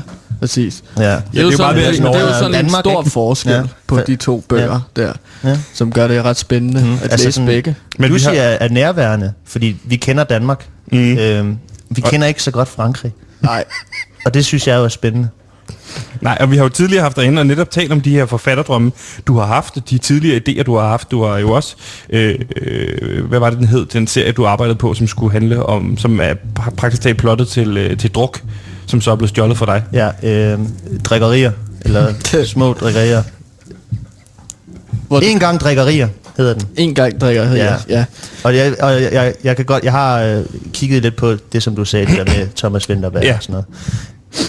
Præcis. 0.42 0.84
Ja. 0.98 1.02
Det 1.02 1.08
er 1.10 1.14
jo, 1.14 1.20
det 1.32 1.38
er 1.38 1.42
jo 1.42 1.50
sådan, 1.50 1.64
bare 1.64 1.74
det, 1.74 1.98
det, 1.98 2.04
er 2.20 2.26
jo 2.26 2.32
sådan 2.38 2.52
Danmark, 2.52 2.84
en 2.86 2.90
stor 2.90 3.00
ikke? 3.02 3.10
forskel 3.10 3.52
Ja. 3.52 3.62
på 3.86 4.00
de 4.06 4.16
to 4.16 4.44
bøger 4.48 4.80
der, 4.96 5.12
Ja. 5.44 5.58
som 5.74 5.92
gør 5.92 6.08
det 6.08 6.24
ret 6.24 6.36
spændende 6.36 6.80
mm. 6.84 6.92
at 6.94 7.02
Altså 7.02 7.26
læse 7.26 7.32
sådan- 7.32 7.46
begge. 7.46 7.74
Men 7.98 8.08
vi 8.08 8.12
Lucy 8.14 8.24
har- 8.24 8.34
har... 8.34 8.40
er, 8.40 8.56
er 8.60 8.68
nærværende, 8.68 9.32
fordi 9.46 9.76
vi 9.84 9.96
kender 9.96 10.24
Danmark. 10.24 10.66
Mm. 10.92 11.18
Øhm, 11.18 11.58
vi 11.90 12.00
kender 12.00 12.26
ikke 12.26 12.42
så 12.42 12.50
godt 12.50 12.68
Frankrig. 12.68 13.12
Nej. 13.40 13.64
Og 14.26 14.34
det 14.34 14.44
synes 14.44 14.66
jeg 14.68 14.76
jo 14.76 14.84
er 14.84 14.88
spændende. 14.88 15.28
Nej, 16.20 16.36
og 16.40 16.50
vi 16.50 16.56
har 16.56 16.62
jo 16.62 16.68
tidligere 16.68 17.02
haft 17.02 17.16
derinde 17.16 17.40
og 17.40 17.46
netop 17.46 17.70
talt 17.70 17.92
om 17.92 18.00
de 18.00 18.10
her 18.10 18.26
forfatterdrømme, 18.26 18.92
du 19.26 19.38
har 19.38 19.46
haft, 19.46 19.74
de 19.90 19.98
tidligere 19.98 20.40
idéer, 20.48 20.62
du 20.62 20.76
har 20.76 20.88
haft. 20.88 21.10
Du 21.10 21.22
har 21.24 21.38
jo 21.38 21.50
også, 21.50 21.76
øh, 22.10 22.38
øh, 22.56 23.24
hvad 23.24 23.38
var 23.38 23.50
det, 23.50 23.58
den 23.58 23.66
hed, 23.68 23.86
den 23.86 24.06
serie, 24.06 24.32
du 24.32 24.46
arbejdede 24.46 24.76
på, 24.76 24.94
som 24.94 25.06
skulle 25.06 25.32
handle 25.32 25.66
om, 25.66 25.98
som 25.98 26.20
er 26.20 26.34
pra- 26.60 26.74
praktisk 26.74 27.02
talt 27.02 27.16
plottet 27.18 27.48
til, 27.48 27.76
øh, 27.76 27.96
til 27.96 28.10
druk, 28.10 28.40
som 28.92 29.00
så 29.00 29.10
er 29.10 29.16
blevet 29.16 29.28
stjålet 29.30 29.58
for 29.58 29.66
dig. 29.66 29.82
Ja, 29.92 30.08
øhm, 30.22 30.68
drikkerier, 31.04 31.52
eller 31.80 32.14
små 32.44 32.72
drikkerier. 32.72 33.22
Hvor 35.08 35.20
En 35.20 35.38
gang 35.38 35.60
drikkerier 35.60 36.08
hedder 36.36 36.54
den. 36.54 36.68
en 36.76 36.94
gang 36.94 37.20
drikker 37.20 37.42
jeg. 37.42 37.56
Ja. 37.88 37.96
ja. 37.98 38.04
Og 38.44 38.56
jeg, 38.56 38.74
og 38.82 39.02
jeg, 39.02 39.12
jeg, 39.12 39.34
jeg 39.44 39.56
kan 39.56 39.64
godt, 39.64 39.84
jeg 39.84 39.92
har 39.92 40.20
øh, 40.22 40.44
kigget 40.72 41.02
lidt 41.02 41.16
på 41.16 41.34
det, 41.52 41.62
som 41.62 41.76
du 41.76 41.84
sagde, 41.84 42.06
det 42.06 42.16
der 42.16 42.24
med 42.24 42.48
Thomas 42.56 42.88
Winterberg 42.90 43.22
Ja. 43.22 43.34
og 43.36 43.42
sådan 43.42 43.52
noget. 43.52 43.66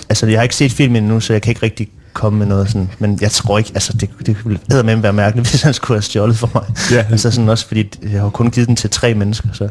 Altså, 0.09 0.25
jeg 0.27 0.37
har 0.39 0.43
ikke 0.43 0.55
set 0.55 0.71
filmen 0.71 1.03
endnu, 1.03 1.19
så 1.19 1.33
jeg 1.33 1.41
kan 1.41 1.51
ikke 1.51 1.63
rigtig 1.63 1.87
komme 2.13 2.39
med 2.39 2.47
noget 2.47 2.67
sådan, 2.67 2.89
men 2.99 3.17
jeg 3.21 3.31
tror 3.31 3.57
ikke, 3.57 3.71
altså 3.73 3.93
det, 3.93 4.09
det 4.25 4.37
ville 4.45 4.59
med 4.83 4.95
være 4.95 5.13
mærkeligt, 5.13 5.49
hvis 5.51 5.61
han 5.61 5.73
skulle 5.73 5.95
have 5.97 6.01
stjålet 6.01 6.37
for 6.37 6.49
mig. 6.53 6.63
Ja. 6.91 7.05
Altså 7.11 7.31
sådan 7.31 7.49
også, 7.49 7.67
fordi 7.67 7.89
jeg 8.11 8.21
har 8.21 8.29
kun 8.29 8.49
givet 8.51 8.67
den 8.67 8.75
til 8.75 8.89
tre 8.89 9.13
mennesker, 9.13 9.47
så... 9.53 9.67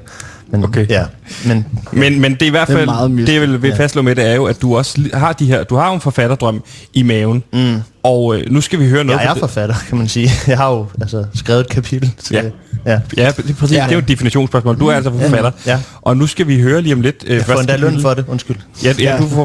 Men, 0.53 0.65
Okay. 0.65 0.87
Ja, 0.89 1.05
men 1.47 1.67
Men, 1.93 2.21
men 2.21 2.33
det 2.35 2.43
er 2.43 2.47
i 2.47 2.51
hvert 2.51 2.69
Det 2.69 2.75
er 2.75 2.87
fald, 2.87 3.09
mystisk. 3.09 3.27
det 3.27 3.33
jeg 3.41 3.41
vil, 3.51 3.63
vil 3.63 3.69
Ja. 3.69 3.77
fastslå 3.77 4.03
med 4.03 4.15
det, 4.17 4.27
er 4.31 4.35
jo, 4.35 4.45
at 4.45 4.63
du 4.63 4.77
også 4.77 5.01
har 5.15 5.33
de 5.33 5.47
her, 5.47 5.65
du 5.65 5.77
har 5.77 5.89
jo 5.89 5.95
en 5.95 6.01
forfatterdrøm 6.01 6.63
i 6.95 7.03
maven, 7.03 7.43
mm. 7.53 7.75
og 8.03 8.37
øh, 8.37 8.43
nu 8.53 8.61
skal 8.61 8.79
vi 8.79 8.89
høre 8.89 9.05
noget 9.05 9.21
jeg 9.21 9.27
er 9.29 9.33
det. 9.33 9.41
forfatter, 9.41 9.75
kan 9.89 9.99
man 9.99 10.09
sige. 10.09 10.31
Jeg 10.47 10.57
har 10.59 10.71
jo 10.71 10.87
altså, 11.01 11.25
skrevet 11.35 11.61
et 11.61 11.69
kapitel 11.69 12.13
til 12.25 12.35
Ja. 12.35 12.43
det. 12.43 12.53
Ja. 12.87 13.01
Ja, 13.17 13.31
det 13.37 13.51
er 13.51 13.55
præcis. 13.55 13.77
Ja. 13.77 13.83
Det 13.83 13.89
er 13.89 13.93
jo 13.93 13.99
et 13.99 14.09
definitionsspørgsmål. 14.09 14.81
Du 14.81 14.87
er 14.87 14.95
altså 14.95 15.11
forfatter. 15.11 15.51
Ja. 15.67 15.79
Og 16.03 16.17
nu 16.17 16.27
skal 16.27 16.47
vi 16.47 16.61
høre 16.61 16.83
lige 16.83 16.95
om 16.95 17.01
lidt. 17.01 17.25
Øh, 17.27 17.37
Jeg 17.37 17.45
får 17.47 17.55
endda 17.59 17.77
løn 17.77 18.01
for 18.01 18.15
det, 18.15 18.25
undskyld. 18.29 18.57
Ja, 18.85 18.95
ja, 18.99 19.17
du 19.21 19.29
får 19.29 19.45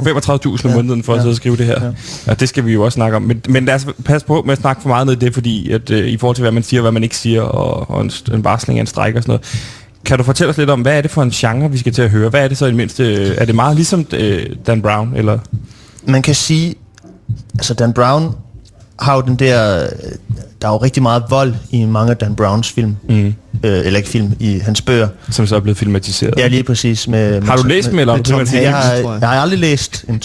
35.000 0.58 0.66
om 0.68 0.74
måneden 0.74 1.04
for 1.04 1.14
at 1.14 1.22
sidde 1.22 1.32
og 1.32 1.36
skrive 1.36 1.58
det 1.58 1.66
her. 1.66 1.84
Ja. 1.84 1.92
Og 2.32 2.40
det 2.40 2.50
skal 2.50 2.66
vi 2.66 2.74
jo 2.74 2.84
også 2.84 2.96
snakke 2.96 3.16
om. 3.18 3.22
Men, 3.22 3.42
men 3.50 3.66
lad 3.66 3.76
os 3.76 3.88
passe 4.06 4.28
på 4.28 4.42
med 4.46 4.52
at 4.52 4.58
snakke 4.62 4.82
for 4.82 4.90
meget 4.90 5.08
ned 5.08 5.14
i 5.14 5.20
det, 5.26 5.34
fordi 5.34 5.72
at, 5.72 5.90
øh, 5.90 6.08
i 6.08 6.18
forhold 6.18 6.36
til, 6.36 6.42
hvad 6.42 6.52
man 6.52 6.64
siger 6.64 6.80
og 6.80 6.84
hvad 6.84 6.92
man 6.92 7.04
ikke 7.04 7.18
siger, 7.18 7.42
og, 7.42 7.90
og 7.92 8.02
en, 8.02 8.12
en 8.34 8.44
varsling 8.44 8.80
af 8.80 8.82
en 8.82 8.88
stræk 8.88 9.16
og 9.16 9.22
sådan 9.24 9.32
noget. 9.32 9.46
Kan 10.08 10.18
du 10.18 10.24
fortælle 10.24 10.50
os 10.52 10.58
lidt 10.58 10.70
om, 10.70 10.82
hvad 10.82 10.98
er 10.98 11.02
det 11.02 11.12
for 11.12 11.24
en 11.24 11.30
genre, 11.32 11.72
vi 11.72 11.78
skal 11.78 11.94
til 11.94 12.02
at 12.02 12.10
høre? 12.10 12.30
Hvad 12.30 12.44
er 12.44 12.48
det 12.48 12.58
så 12.58 12.66
i 12.66 12.68
det 12.68 12.78
mindste? 12.78 13.36
Er 13.36 13.46
det 13.46 13.56
meget 13.56 13.76
ligesom 13.76 14.06
øh, 14.14 14.46
Dan 14.68 14.82
Brown? 14.82 15.14
Eller? 15.16 15.40
man 16.06 16.22
kan 16.22 16.36
sige, 16.36 16.76
altså 17.54 17.74
Dan 17.74 17.94
Brown 17.94 18.36
har 19.00 19.16
jo 19.16 19.22
den 19.22 19.36
der... 19.36 19.84
øh, 19.84 19.90
Der 20.62 20.68
er 20.68 20.72
jo 20.72 20.78
rigtig 20.78 21.04
meget 21.04 21.24
vold 21.30 21.54
i 21.72 21.86
mange 21.86 22.12
af 22.12 22.18
Dan 22.18 22.36
Browns 22.36 22.72
film. 22.72 22.96
Mm. 23.10 23.26
Øh, 23.26 23.34
eller 23.64 23.98
ikke 23.98 24.10
film, 24.10 24.32
i 24.40 24.60
hans 24.60 24.82
bøger. 24.82 25.08
Som 25.32 25.48
så 25.48 25.56
er 25.56 25.60
blevet 25.60 25.78
filmatiseret. 25.78 26.34
Ja, 26.38 26.48
lige 26.48 26.64
præcis. 26.64 27.08
Med, 27.08 27.42
Har 27.42 27.56
du 27.56 27.64
med, 27.64 27.70
læst 27.72 27.90
dem, 27.92 28.00
eller 28.00 28.18
med 28.18 28.26
simpelthen 28.26 28.64
Hanks? 28.64 28.86
set 28.88 28.94
jeg, 28.94 29.04
har, 29.04 29.12
jeg? 29.12 29.22
jeg 29.22 29.30
har 29.30 29.42
aldrig 29.42 29.60
læst 29.60 30.06
en, 30.10 30.22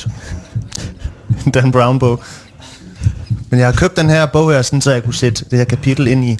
en 1.46 1.52
Dan 1.54 1.72
Brown-bog. 1.72 2.20
Men 3.50 3.58
jeg 3.60 3.66
har 3.66 3.72
købt 3.72 3.96
den 3.96 4.10
her 4.10 4.26
bog 4.26 4.52
her, 4.52 4.62
sådan, 4.62 4.80
så 4.80 4.92
jeg 4.92 5.04
kunne 5.04 5.14
sætte 5.14 5.44
det 5.50 5.58
her 5.58 5.64
kapitel 5.64 6.06
ind 6.06 6.24
i. 6.24 6.36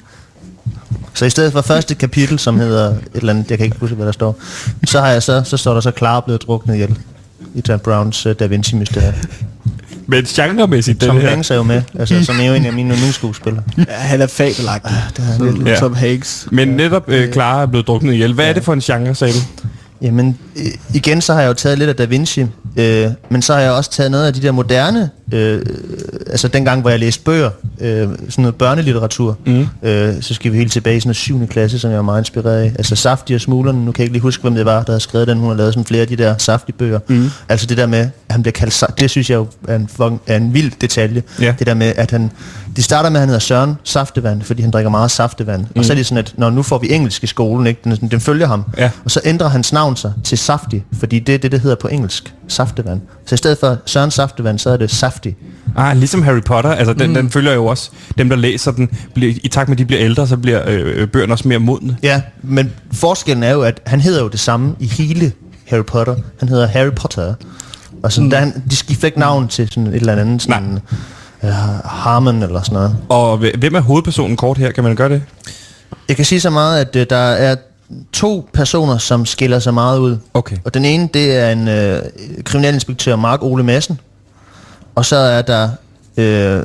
Så 1.13 1.25
i 1.25 1.29
stedet 1.29 1.51
for 1.51 1.61
første 1.61 1.95
kapitel, 1.95 2.39
som 2.39 2.59
hedder 2.59 2.89
et 2.89 2.97
eller 3.13 3.33
andet, 3.33 3.49
jeg 3.49 3.57
kan 3.57 3.65
ikke 3.65 3.77
huske, 3.79 3.95
hvad 3.95 4.05
der 4.05 4.11
står, 4.11 4.39
så, 4.85 4.99
har 4.99 5.07
jeg 5.07 5.23
så, 5.23 5.41
så 5.45 5.57
står 5.57 5.73
der 5.73 5.81
så 5.81 5.91
klar 5.91 6.19
blevet 6.19 6.41
druknet 6.41 6.73
ihjel 6.73 6.97
i 7.55 7.61
Dan 7.61 7.79
Browns 7.79 8.25
uh, 8.25 8.31
Da 8.31 8.47
Vinci-mysterie. 8.47 9.13
Men 10.07 10.25
genremæssigt, 10.25 11.01
den 11.01 11.07
Tom 11.07 11.17
her. 11.17 11.29
Hanks 11.29 11.51
er 11.51 11.55
jo 11.55 11.63
med, 11.63 11.81
altså, 11.99 12.25
som 12.25 12.39
er 12.39 12.45
jo 12.45 12.53
en 12.53 12.65
af 12.65 12.73
mine 12.73 12.93
yndlingsskuespillere. 12.93 13.63
Ja, 13.77 13.83
han 13.93 14.21
er 14.21 14.27
fabelagtig. 14.27 14.91
det 15.17 15.19
er 15.19 15.45
han. 15.45 15.67
Ja. 15.67 15.75
Tom 15.75 15.93
Hanks. 15.93 16.47
Men 16.51 16.67
netop 16.67 17.09
øh, 17.09 17.33
Clara 17.33 17.61
er 17.61 17.65
blevet 17.65 17.87
druknet 17.87 18.13
ihjel. 18.13 18.33
Hvad 18.33 18.49
er 18.49 18.53
det 18.53 18.63
for 18.63 18.73
en 18.73 18.79
genre, 18.79 19.15
sagde 19.15 19.33
du? 19.33 19.39
Jamen, 20.01 20.37
igen 20.93 21.21
så 21.21 21.33
har 21.33 21.41
jeg 21.41 21.47
jo 21.47 21.53
taget 21.53 21.77
lidt 21.79 21.89
af 21.89 21.95
Da 21.95 22.05
Vinci, 22.05 22.45
øh, 22.75 23.11
men 23.29 23.41
så 23.41 23.53
har 23.53 23.61
jeg 23.61 23.71
også 23.71 23.91
taget 23.91 24.11
noget 24.11 24.27
af 24.27 24.33
de 24.33 24.41
der 24.41 24.51
moderne, 24.51 25.09
øh, 25.31 25.61
altså 26.27 26.47
dengang, 26.47 26.81
hvor 26.81 26.89
jeg 26.89 26.99
læste 26.99 27.23
bøger, 27.23 27.49
øh, 27.79 28.07
sådan 28.07 28.31
noget 28.37 28.55
børnelitteratur, 28.55 29.37
mm. 29.45 29.67
øh, 29.83 30.21
så 30.21 30.33
skal 30.33 30.51
vi 30.51 30.57
helt 30.57 30.71
tilbage 30.71 30.97
i 30.97 30.99
sådan 30.99 31.07
noget 31.07 31.15
7. 31.15 31.47
klasse, 31.47 31.79
som 31.79 31.89
jeg 31.89 31.97
var 31.97 32.03
meget 32.03 32.21
inspireret 32.21 32.61
af. 32.61 32.71
Altså 32.77 32.95
Safti 32.95 33.33
og 33.33 33.41
Smuglerne, 33.41 33.85
nu 33.85 33.91
kan 33.91 34.01
jeg 34.01 34.05
ikke 34.05 34.13
lige 34.13 34.21
huske, 34.21 34.41
hvem 34.41 34.55
det 34.55 34.65
var, 34.65 34.83
der 34.83 34.91
havde 34.91 34.99
skrevet 34.99 35.27
den, 35.27 35.37
hun 35.37 35.47
har 35.49 35.55
lavet 35.55 35.73
sådan 35.73 35.85
flere 35.85 36.01
af 36.01 36.07
de 36.07 36.15
der 36.15 36.37
saftige 36.37 36.75
bøger. 36.77 36.99
Mm. 37.07 37.29
Altså 37.49 37.67
det 37.67 37.77
der 37.77 37.85
med, 37.85 37.99
at 37.99 38.09
han 38.29 38.41
bliver 38.41 38.51
kaldt, 38.51 38.99
det 38.99 39.09
synes 39.09 39.29
jeg 39.29 39.35
jo 39.35 39.47
er 39.67 39.75
en, 39.75 39.89
er 40.27 40.37
en 40.37 40.53
vild 40.53 40.71
detalje. 40.81 41.23
Ja. 41.41 41.55
Det 41.59 41.67
der 41.67 41.73
med, 41.73 41.93
at 41.95 42.11
han, 42.11 42.31
de 42.75 42.83
starter 42.83 43.09
med, 43.09 43.17
at 43.17 43.21
han 43.21 43.29
hedder 43.29 43.39
Søren 43.39 43.75
Saftevand, 43.83 44.41
fordi 44.41 44.61
han 44.61 44.71
drikker 44.71 44.89
meget 44.89 45.11
saftevand. 45.11 45.61
Mm. 45.61 45.67
Og 45.79 45.85
så 45.85 45.93
er 45.93 45.97
det 45.97 46.05
sådan, 46.05 46.17
at 46.17 46.33
når 46.37 46.49
nu 46.49 46.63
får 46.63 46.77
vi 46.77 46.93
engelsk 46.93 47.23
i 47.23 47.27
skolen, 47.27 47.67
ikke? 47.67 47.81
Den, 47.83 47.95
den 48.11 48.19
følger 48.19 48.47
ham. 48.47 48.63
Ja. 48.77 48.89
Og 49.05 49.11
så 49.11 49.21
ændrer 49.25 49.47
hans 49.47 49.73
navn 49.73 49.95
sig 49.95 50.13
til 50.23 50.37
Safti, 50.37 50.83
fordi 50.99 51.19
det 51.19 51.35
er 51.35 51.39
det, 51.39 51.51
det 51.51 51.59
hedder 51.59 51.75
på 51.75 51.87
engelsk. 51.87 52.33
Saftevand. 52.47 53.01
Så 53.25 53.35
i 53.35 53.37
stedet 53.37 53.57
for 53.57 53.77
Søren 53.85 54.11
Saftevand, 54.11 54.59
så 54.59 54.69
er 54.69 54.77
det 54.77 54.91
Safti. 54.91 55.35
Ah, 55.75 55.97
ligesom 55.97 56.23
Harry 56.23 56.41
Potter. 56.45 56.71
Altså, 56.71 56.93
den, 56.93 57.07
mm. 57.07 57.13
den 57.13 57.29
følger 57.29 57.53
jo 57.53 57.65
også. 57.65 57.89
Dem, 58.17 58.29
der 58.29 58.35
læser 58.35 58.71
den, 58.71 58.89
bliver, 59.13 59.33
i 59.43 59.47
takt 59.47 59.69
med, 59.69 59.75
at 59.75 59.79
de 59.79 59.85
bliver 59.85 60.03
ældre, 60.03 60.27
så 60.27 60.37
bliver 60.37 60.61
øh, 60.67 61.07
bøgerne 61.07 61.33
også 61.33 61.47
mere 61.47 61.59
modne. 61.59 61.97
Ja, 62.03 62.21
men 62.41 62.71
forskellen 62.93 63.43
er 63.43 63.51
jo, 63.51 63.61
at 63.61 63.81
han 63.85 63.99
hedder 64.01 64.21
jo 64.21 64.27
det 64.27 64.39
samme 64.39 64.75
i 64.79 64.87
hele 64.87 65.31
Harry 65.67 65.83
Potter. 65.85 66.15
Han 66.39 66.49
hedder 66.49 66.67
Harry 66.67 66.91
Potter. 66.95 67.33
Og 68.03 68.11
sådan, 68.11 68.23
mm. 68.25 68.29
der, 68.29 68.37
han- 68.39 68.63
de 68.69 68.75
skifter 68.75 69.05
ikke 69.05 69.19
navn 69.19 69.47
til 69.47 69.67
sådan 69.69 69.87
et 69.87 69.95
eller 69.95 70.15
andet, 70.15 70.41
sådan, 70.41 70.73
uh, 70.73 70.97
Harmon 71.85 72.43
eller 72.43 72.61
sådan 72.61 72.73
noget. 72.73 72.95
Og 73.09 73.37
hv- 73.37 73.57
hvem 73.57 73.75
er 73.75 73.79
hovedpersonen 73.81 74.37
kort 74.37 74.57
her? 74.57 74.71
Kan 74.71 74.83
man 74.83 74.95
gøre 74.95 75.09
det? 75.09 75.21
Jeg 76.07 76.15
kan 76.15 76.25
sige 76.25 76.41
så 76.41 76.49
meget, 76.49 76.79
at 76.81 76.95
øh, 76.95 77.05
der 77.09 77.15
er 77.15 77.55
to 78.13 78.49
personer, 78.53 78.97
som 78.97 79.25
skiller 79.25 79.59
sig 79.59 79.73
meget 79.73 79.99
ud. 79.99 80.17
Okay. 80.33 80.57
Og 80.65 80.73
den 80.73 80.85
ene, 80.85 81.09
det 81.13 81.35
er 81.37 81.49
en 81.51 81.67
øh, 81.67 82.01
kriminalinspektør, 82.45 83.15
Mark 83.15 83.39
Ole 83.43 83.63
Madsen. 83.63 83.99
Og 84.95 85.05
så 85.05 85.15
er 85.15 85.41
der 85.41 85.69
øh, 86.17 86.63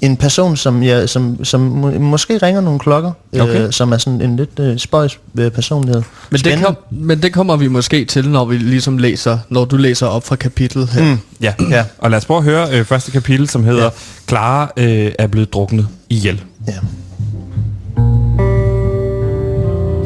en 0.00 0.16
person, 0.16 0.56
som, 0.56 0.82
jeg, 0.82 1.08
som, 1.08 1.44
som 1.44 1.60
må, 1.60 1.90
måske 1.90 2.38
ringer 2.38 2.60
nogle 2.60 2.78
klokker, 2.78 3.12
Okay. 3.40 3.66
øh, 3.66 3.72
som 3.72 3.92
er 3.92 3.98
sådan 3.98 4.20
en 4.20 4.36
lidt 4.36 4.58
øh, 4.60 4.78
spøjs 4.78 5.18
øh, 5.38 5.50
personlighed. 5.50 6.02
Men 6.30 6.40
det, 6.40 6.58
kom, 6.64 6.76
men 6.90 7.22
det 7.22 7.32
kommer 7.32 7.56
vi 7.56 7.68
måske 7.68 8.04
til, 8.04 8.28
når 8.28 8.44
vi 8.44 8.56
ligesom 8.56 8.98
læser, 8.98 9.38
når 9.48 9.64
du 9.64 9.76
læser 9.76 10.06
op 10.06 10.24
fra 10.26 10.36
kapitlet 10.36 10.88
her. 10.88 11.04
Mm. 11.04 11.18
Ja. 11.40 11.52
Ja. 11.70 11.84
Og 11.98 12.10
lad 12.10 12.18
os 12.18 12.24
prøve 12.24 12.38
at 12.38 12.44
høre 12.44 12.68
øh, 12.72 12.84
første 12.84 13.10
kapitel, 13.10 13.48
som 13.48 13.64
hedder 13.64 13.78
Ja. 13.82 13.84
ja. 13.84 13.90
Clara 14.28 14.70
øh, 14.76 15.12
er 15.18 15.26
blevet 15.26 15.52
druknet 15.52 15.88
ihjel. 16.10 16.42
Ja. 16.68 16.72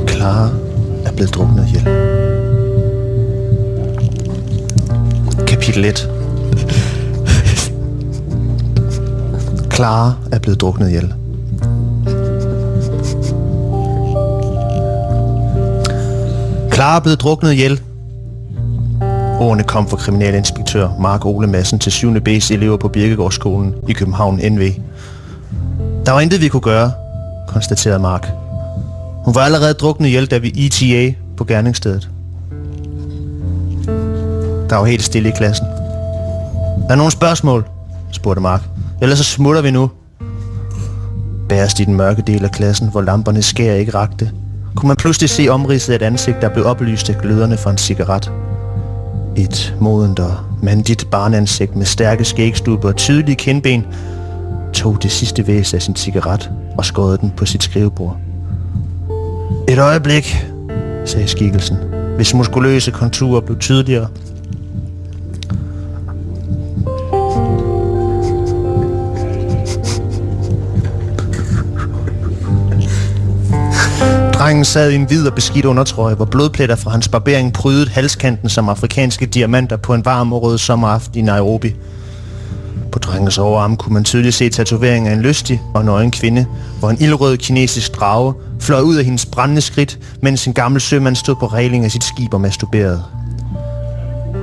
Clara 0.08 0.48
er 1.06 1.12
blevet 1.12 1.34
druknet 1.34 1.66
ihjel. 1.68 1.84
Kapitel 5.46 5.84
1. 5.84 6.08
Clara 9.82 10.14
er 10.32 10.38
blevet 10.38 10.60
druknet 10.60 10.88
ihjel. 10.88 11.14
Clara 16.72 16.96
er 16.96 17.00
blevet 17.00 17.20
druknet 17.20 17.52
ihjel. 17.52 17.80
Ordene 19.40 19.62
kom 19.62 19.88
fra 19.88 19.96
kriminalinspektør 19.96 20.88
Mark 21.00 21.26
Ole 21.26 21.46
Madsen 21.46 21.78
til 21.78 21.92
7. 21.92 22.14
B's 22.28 22.52
elever 22.52 22.76
på 22.76 22.88
Birkegårdsskolen 22.88 23.74
i 23.88 23.92
København 23.92 24.40
NV. 24.52 24.70
Der 26.06 26.12
var 26.12 26.20
intet, 26.20 26.40
vi 26.40 26.48
kunne 26.48 26.60
gøre, 26.60 26.92
konstaterede 27.48 27.98
Mark. 27.98 28.28
Hun 29.24 29.34
var 29.34 29.40
allerede 29.40 29.74
druknet 29.74 30.08
ihjel, 30.08 30.26
da 30.26 30.38
vi 30.38 30.66
ETA 30.66 31.14
på 31.36 31.44
gerningsstedet. 31.44 32.08
Der 34.70 34.76
var 34.76 34.84
helt 34.84 35.02
stille 35.02 35.28
i 35.28 35.32
klassen. 35.36 35.66
Er 35.66 36.88
der 36.88 36.96
nogle 36.96 37.12
spørgsmål? 37.12 37.66
spurgte 38.12 38.40
Mark. 38.40 38.62
Ellers 39.02 39.18
så 39.18 39.24
smutter 39.24 39.62
vi 39.62 39.70
nu. 39.70 39.90
Bærest 41.48 41.80
i 41.80 41.84
den 41.84 41.94
mørke 41.94 42.22
del 42.26 42.44
af 42.44 42.50
klassen, 42.50 42.88
hvor 42.90 43.00
lamperne 43.00 43.42
skær 43.42 43.74
ikke 43.74 43.94
rakte, 43.94 44.30
kunne 44.76 44.88
man 44.88 44.96
pludselig 44.96 45.30
se 45.30 45.48
omridset 45.48 45.92
af 45.92 45.96
et 45.96 46.02
ansigt, 46.02 46.42
der 46.42 46.48
blev 46.48 46.66
oplyst 46.66 47.10
af 47.10 47.18
gløderne 47.22 47.56
fra 47.56 47.70
en 47.70 47.78
cigaret. 47.78 48.32
Et 49.36 49.76
modent 49.80 50.18
og 50.18 50.34
mandigt 50.62 51.10
barnansigt 51.10 51.76
med 51.76 51.86
stærke 51.86 52.24
skægstubber 52.24 52.88
og 52.88 52.96
tydelige 52.96 53.36
kindben 53.36 53.86
tog 54.72 55.02
det 55.02 55.10
sidste 55.10 55.46
væs 55.46 55.74
af 55.74 55.82
sin 55.82 55.96
cigaret 55.96 56.50
og 56.78 56.84
skårede 56.84 57.18
den 57.18 57.32
på 57.36 57.46
sit 57.46 57.62
skrivebord. 57.62 58.16
Et 59.68 59.78
øjeblik, 59.78 60.46
sagde 61.04 61.28
skikkelsen, 61.28 61.76
hvis 62.16 62.34
muskuløse 62.34 62.90
konturer 62.90 63.40
blev 63.40 63.58
tydeligere. 63.58 64.08
Drengen 74.42 74.64
sad 74.64 74.90
i 74.90 74.94
en 74.94 75.04
hvid 75.04 75.26
og 75.26 75.34
beskidt 75.34 75.64
undertrøje, 75.64 76.14
hvor 76.14 76.24
blodpletter 76.24 76.76
fra 76.76 76.90
hans 76.90 77.08
barbering 77.08 77.52
prydede 77.52 77.90
halskanten 77.90 78.48
som 78.48 78.68
afrikanske 78.68 79.26
diamanter 79.26 79.76
på 79.76 79.94
en 79.94 80.04
varm 80.04 80.32
og 80.32 80.42
rød 80.42 80.58
sommeraften 80.58 81.18
i 81.18 81.22
Nairobi. 81.22 81.74
På 82.92 82.98
drengens 82.98 83.38
overarm 83.38 83.76
kunne 83.76 83.94
man 83.94 84.04
tydeligt 84.04 84.34
se 84.34 84.48
tatoveringen 84.48 85.12
af 85.12 85.14
en 85.14 85.22
lystig 85.22 85.62
og 85.74 85.84
nøgen 85.84 86.10
kvinde, 86.10 86.46
hvor 86.78 86.90
en 86.90 86.96
ildrød 87.00 87.36
kinesisk 87.36 87.96
drage 87.96 88.34
fløj 88.60 88.80
ud 88.80 88.96
af 88.96 89.04
hendes 89.04 89.26
brændende 89.26 89.60
skridt, 89.60 89.98
mens 90.22 90.46
en 90.46 90.52
gammel 90.52 90.80
sømand 90.80 91.16
stod 91.16 91.36
på 91.36 91.46
reglingen 91.46 91.84
af 91.84 91.90
sit 91.90 92.04
skib 92.04 92.34
og 92.34 92.40
masturberede. 92.40 93.02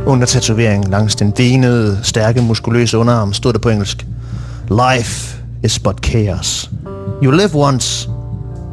Under 0.05 0.25
tatoveringen 0.25 0.91
langs 0.91 1.15
den 1.15 1.33
venede, 1.37 1.99
stærke, 2.03 2.41
muskuløse 2.41 2.97
underarm 2.97 3.33
stod 3.33 3.53
der 3.53 3.59
på 3.59 3.69
engelsk 3.69 4.05
Life 4.69 5.37
is 5.63 5.79
but 5.79 5.97
chaos. 6.05 6.71
You 7.23 7.31
live 7.31 7.55
once, 7.55 8.08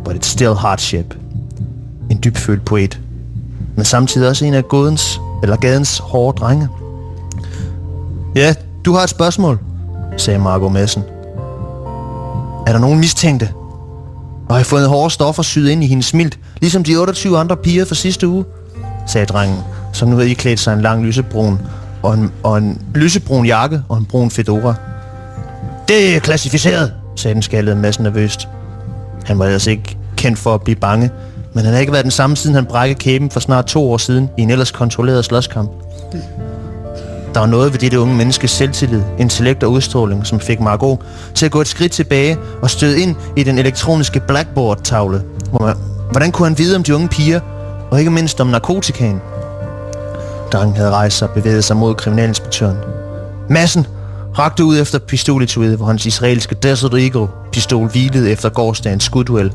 but 0.06 0.16
it's 0.16 0.28
still 0.28 0.54
hardship. 0.54 1.14
En 2.10 2.20
dybfølt 2.24 2.64
poet, 2.64 3.00
men 3.76 3.84
samtidig 3.84 4.28
også 4.28 4.44
en 4.44 4.54
af 4.54 4.68
godens, 4.68 5.20
eller 5.42 5.56
gadens 5.56 5.98
hårde 5.98 6.38
drenge. 6.38 6.68
Ja, 8.34 8.54
du 8.84 8.92
har 8.92 9.02
et 9.02 9.10
spørgsmål, 9.10 9.58
sagde 10.16 10.38
Margot 10.38 10.72
Madsen. 10.72 11.02
Er 12.66 12.72
der 12.72 12.78
nogen 12.78 12.98
mistænkte? 12.98 13.48
Og 14.48 14.54
har 14.54 14.56
jeg 14.56 14.66
fundet 14.66 14.88
hårde 14.88 15.10
stoffer 15.10 15.42
syet 15.42 15.70
ind 15.70 15.84
i 15.84 15.86
hendes 15.86 16.06
smilt, 16.06 16.38
ligesom 16.60 16.84
de 16.84 16.96
28 16.96 17.38
andre 17.38 17.56
piger 17.56 17.84
fra 17.84 17.94
sidste 17.94 18.28
uge? 18.28 18.44
sagde 19.06 19.26
drengen, 19.26 19.58
som 19.92 20.08
nu 20.08 20.16
havde 20.16 20.30
iklædt 20.30 20.60
sig 20.60 20.72
en 20.72 20.82
lang 20.82 21.04
lysebrun 21.04 21.58
og 22.02 22.14
en, 22.14 22.32
og 22.42 22.58
en 22.58 22.82
lysebrun 22.94 23.46
jakke 23.46 23.82
og 23.88 23.98
en 23.98 24.04
brun 24.04 24.30
fedora. 24.30 24.74
Det 25.88 26.16
er 26.16 26.20
klassificeret, 26.20 26.92
sagde 27.16 27.34
den 27.34 27.42
skaldede 27.42 27.76
massen 27.76 28.02
nervøst. 28.04 28.48
Han 29.24 29.38
var 29.38 29.44
ellers 29.44 29.66
ikke 29.66 29.95
kendt 30.26 30.38
for 30.38 30.54
at 30.54 30.62
blive 30.62 30.76
bange, 30.76 31.10
men 31.52 31.64
han 31.64 31.74
har 31.74 31.80
ikke 31.80 31.92
været 31.92 32.04
den 32.04 32.10
samme 32.10 32.36
siden 32.36 32.54
han 32.54 32.66
brækkede 32.66 32.98
kæben 32.98 33.30
for 33.30 33.40
snart 33.40 33.66
to 33.66 33.92
år 33.92 33.96
siden 33.96 34.30
i 34.38 34.42
en 34.42 34.50
ellers 34.50 34.70
kontrolleret 34.70 35.24
slåskamp. 35.24 35.70
Der 37.34 37.40
var 37.40 37.46
noget 37.46 37.72
ved 37.72 37.78
dette 37.78 38.00
unge 38.00 38.14
menneskes 38.14 38.50
selvtillid, 38.50 39.02
intellekt 39.18 39.62
og 39.62 39.72
udstråling, 39.72 40.26
som 40.26 40.40
fik 40.40 40.60
Margot 40.60 41.00
til 41.34 41.46
at 41.46 41.52
gå 41.52 41.60
et 41.60 41.68
skridt 41.68 41.92
tilbage 41.92 42.38
og 42.62 42.70
støde 42.70 43.00
ind 43.00 43.16
i 43.36 43.42
den 43.42 43.58
elektroniske 43.58 44.20
blackboard-tavle. 44.20 45.22
Hvor 45.50 45.66
man, 45.66 45.76
hvordan 46.10 46.32
kunne 46.32 46.48
han 46.48 46.58
vide 46.58 46.76
om 46.76 46.82
de 46.82 46.94
unge 46.94 47.08
piger, 47.08 47.40
og 47.90 47.98
ikke 47.98 48.10
mindst 48.10 48.40
om 48.40 48.46
narkotikaen? 48.46 49.20
Drengen 50.52 50.76
havde 50.76 50.90
rejst 50.90 51.18
sig 51.18 51.28
og 51.28 51.34
bevæget 51.34 51.64
sig 51.64 51.76
mod 51.76 51.94
kriminalinspektøren. 51.94 52.76
Massen 53.48 53.86
rakte 54.38 54.64
ud 54.64 54.78
efter 54.78 54.98
pistoletuet, 54.98 55.76
hvor 55.76 55.86
hans 55.86 56.06
israelske 56.06 56.54
Desert 56.54 56.94
Eagle-pistol 56.94 57.88
hvilede 57.88 58.30
efter 58.30 58.48
gårdsdagens 58.48 59.04
skudduel, 59.04 59.52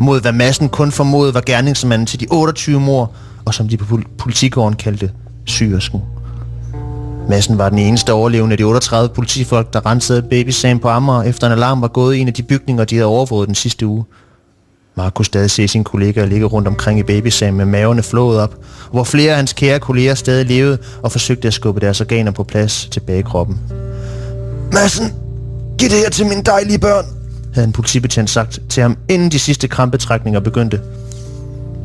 mod 0.00 0.20
hvad 0.20 0.32
massen 0.32 0.68
kun 0.68 0.92
formodede 0.92 1.34
var 1.34 1.42
gerningsmanden 1.46 2.06
til 2.06 2.20
de 2.20 2.26
28 2.30 2.80
mor, 2.80 3.10
og 3.44 3.54
som 3.54 3.68
de 3.68 3.76
på 3.76 3.98
politigården 4.18 4.76
kaldte 4.76 5.10
syresken. 5.44 6.02
Massen 7.28 7.58
var 7.58 7.68
den 7.68 7.78
eneste 7.78 8.12
overlevende 8.12 8.54
af 8.54 8.58
de 8.58 8.64
38 8.64 9.14
politifolk, 9.14 9.72
der 9.72 9.86
rensede 9.86 10.22
Baby 10.22 10.50
Sam 10.50 10.78
på 10.78 10.88
Amager, 10.88 11.22
efter 11.22 11.46
en 11.46 11.52
alarm 11.52 11.82
var 11.82 11.88
gået 11.88 12.16
i 12.16 12.18
en 12.18 12.28
af 12.28 12.34
de 12.34 12.42
bygninger, 12.42 12.84
de 12.84 12.94
havde 12.94 13.06
overvåget 13.06 13.46
den 13.46 13.54
sidste 13.54 13.86
uge. 13.86 14.04
Mark 14.96 15.14
kunne 15.14 15.24
stadig 15.24 15.50
se 15.50 15.68
sine 15.68 15.84
kollegaer 15.84 16.26
ligge 16.26 16.46
rundt 16.46 16.68
omkring 16.68 16.98
i 16.98 17.02
Baby 17.02 17.28
Sam 17.28 17.54
med 17.54 17.64
maverne 17.64 18.02
flået 18.02 18.40
op, 18.40 18.54
hvor 18.92 19.04
flere 19.04 19.30
af 19.30 19.36
hans 19.36 19.52
kære 19.52 19.80
kolleger 19.80 20.14
stadig 20.14 20.46
levede 20.46 20.78
og 21.02 21.12
forsøgte 21.12 21.48
at 21.48 21.54
skubbe 21.54 21.80
deres 21.80 22.00
organer 22.00 22.30
på 22.30 22.44
plads 22.44 22.88
tilbage 22.90 23.18
i 23.18 23.22
kroppen. 23.22 23.60
Massen, 24.72 25.12
giv 25.78 25.88
det 25.88 25.98
her 25.98 26.10
til 26.10 26.26
mine 26.26 26.42
dejlige 26.42 26.78
børn, 26.78 27.04
havde 27.54 27.66
en 27.66 27.72
politibetjent 27.72 28.30
sagt 28.30 28.60
til 28.68 28.82
ham, 28.82 28.96
inden 29.08 29.30
de 29.30 29.38
sidste 29.38 29.68
krampetrækninger 29.68 30.40
begyndte. 30.40 30.80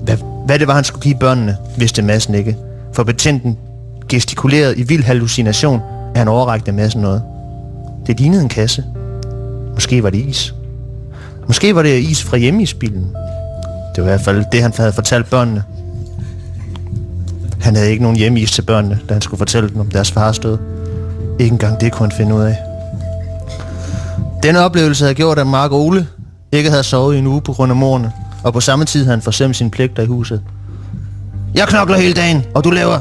Hvad, 0.04 0.18
hvad 0.46 0.60
det 0.60 0.68
var, 0.68 0.76
han 0.76 0.84
skulle 0.84 1.04
give 1.04 1.16
børnene, 1.20 1.58
vidste 1.78 2.02
massen 2.02 2.36
ikke, 2.36 2.58
for 2.94 3.04
betjenten 3.04 3.58
gestikulerede 4.10 4.78
i 4.78 4.84
vild 4.84 5.04
hallucination, 5.04 5.82
at 6.14 6.18
han 6.18 6.28
overrækte 6.28 6.72
massen 6.72 7.02
noget. 7.02 7.24
Det 8.08 8.20
lignede 8.20 8.42
en 8.42 8.50
kasse. 8.50 8.84
Måske 9.74 10.04
var 10.04 10.10
det 10.10 10.18
is. 10.18 10.54
Måske 11.48 11.76
var 11.76 11.82
det 11.82 12.00
is 12.00 12.24
fra 12.24 12.38
hjemmeisbilen. 12.38 13.16
Det 13.96 14.04
var 14.04 14.10
i 14.10 14.12
hvert 14.12 14.22
fald 14.22 14.46
det, 14.52 14.62
han 14.62 14.74
havde 14.78 14.94
fortalt 14.94 15.30
børnene. 15.30 15.64
Han 17.62 17.76
havde 17.76 17.92
ikke 17.92 18.04
nogen 18.04 18.18
hjemmeis 18.18 18.52
til 18.52 18.62
børnene, 18.62 19.00
da 19.10 19.14
han 19.14 19.22
skulle 19.22 19.38
fortælle 19.38 19.70
dem 19.70 19.80
om 19.80 19.88
deres 19.88 20.12
fars 20.12 20.40
død. 20.40 20.58
Ikke 21.40 21.54
engang 21.54 21.82
det 21.82 21.92
kunne 21.92 22.10
han 22.10 22.18
finde 22.18 22.36
ud 22.36 22.42
af. 22.42 22.69
Den 24.44 24.56
oplevelse 24.56 25.04
havde 25.04 25.16
gjort, 25.16 25.40
at 25.40 25.48
Mark 25.48 25.72
Ole 25.72 26.08
ikke 26.52 26.70
havde 26.70 26.84
sovet 26.84 27.16
i 27.16 27.20
en 27.20 27.28
uge 27.28 27.42
på 27.42 27.54
grund 27.54 27.72
af 27.72 27.76
morerne, 27.76 28.12
og 28.44 28.54
på 28.54 28.60
samme 28.60 28.86
tid 28.86 29.04
havde 29.04 29.16
han 29.16 29.22
forsømt 29.22 29.56
sine 29.56 29.72
pligter 29.72 30.04
i 30.04 30.06
huset. 30.06 30.42
Jeg 31.56 31.68
knokler 31.68 31.98
hele 31.98 32.14
dagen, 32.14 32.46
og 32.56 32.64
du 32.64 32.70
laver 32.70 33.00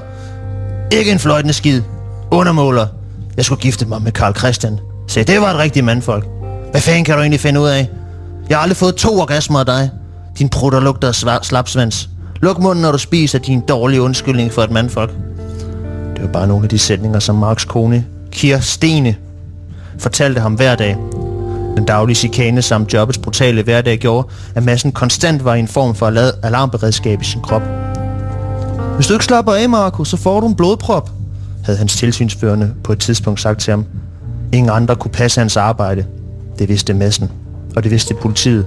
ikke 0.92 1.10
en 1.10 1.18
fløjtende 1.18 1.54
skid. 1.54 1.82
Undermåler. 2.30 2.86
Jeg 3.36 3.44
skulle 3.44 3.60
gifte 3.60 3.86
mig 3.86 4.02
med 4.02 4.12
Karl 4.12 4.34
Christian. 4.36 4.78
Se, 5.06 5.24
det 5.24 5.40
var 5.40 5.50
et 5.50 5.58
rigtigt 5.58 5.84
mandfolk. 5.84 6.26
Hvad 6.70 6.80
fanden 6.80 7.04
kan 7.04 7.14
du 7.14 7.20
egentlig 7.20 7.40
finde 7.40 7.60
ud 7.60 7.68
af? 7.68 7.88
Jeg 8.48 8.56
har 8.56 8.62
aldrig 8.62 8.76
fået 8.76 8.94
to 8.94 9.20
orgasmer 9.20 9.58
af 9.58 9.66
dig. 9.66 9.90
Din 10.38 10.48
prutter 10.48 10.80
lugter 10.80 11.08
af 11.08 11.44
slapsvans. 11.44 12.08
Luk 12.40 12.58
munden, 12.58 12.82
når 12.82 12.92
du 12.92 12.98
spiser 12.98 13.38
din 13.38 13.60
dårlige 13.60 14.02
undskyldning 14.02 14.52
for 14.52 14.62
et 14.62 14.70
mandfolk. 14.70 15.12
Det 16.14 16.22
var 16.22 16.32
bare 16.32 16.46
nogle 16.46 16.62
af 16.64 16.68
de 16.68 16.78
sætninger, 16.78 17.18
som 17.18 17.36
Marks 17.36 17.64
kone, 17.64 18.04
Kier 18.30 18.60
Stene, 18.60 19.14
fortalte 19.98 20.40
ham 20.40 20.54
hver 20.54 20.74
dag. 20.74 20.96
Den 21.78 21.84
daglige 21.84 22.16
chikane 22.16 22.62
samt 22.62 22.92
jobbets 22.92 23.18
brutale 23.18 23.62
hverdag 23.62 23.98
gjorde, 23.98 24.28
at 24.54 24.64
massen 24.64 24.92
konstant 24.92 25.44
var 25.44 25.54
i 25.54 25.58
en 25.58 25.68
form 25.68 25.94
for 25.94 26.06
alarmberedskab 26.42 27.22
i 27.22 27.24
sin 27.24 27.40
krop. 27.40 27.62
Hvis 28.94 29.06
du 29.06 29.12
ikke 29.12 29.24
slapper 29.24 29.52
af, 29.52 29.68
Marco, 29.68 30.04
så 30.04 30.16
får 30.16 30.40
du 30.40 30.46
en 30.46 30.54
blodprop, 30.54 31.10
havde 31.64 31.78
hans 31.78 31.96
tilsynsførende 31.96 32.74
på 32.84 32.92
et 32.92 32.98
tidspunkt 32.98 33.40
sagt 33.40 33.60
til 33.60 33.70
ham. 33.70 33.84
Ingen 34.52 34.70
andre 34.70 34.96
kunne 34.96 35.10
passe 35.10 35.40
hans 35.40 35.56
arbejde. 35.56 36.04
Det 36.58 36.68
vidste 36.68 36.94
massen, 36.94 37.30
og 37.76 37.82
det 37.82 37.90
vidste 37.90 38.14
politiet. 38.14 38.66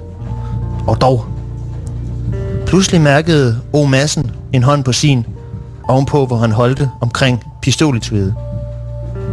Og 0.87 1.01
dog. 1.01 1.25
Pludselig 2.65 3.01
mærkede 3.01 3.59
O. 3.73 3.85
Massen 3.85 4.31
en 4.53 4.63
hånd 4.63 4.83
på 4.83 4.91
sin, 4.91 5.25
ovenpå 5.87 6.25
hvor 6.25 6.37
han 6.37 6.51
holdte 6.51 6.89
omkring 7.01 7.43
pistoletviet. 7.61 8.35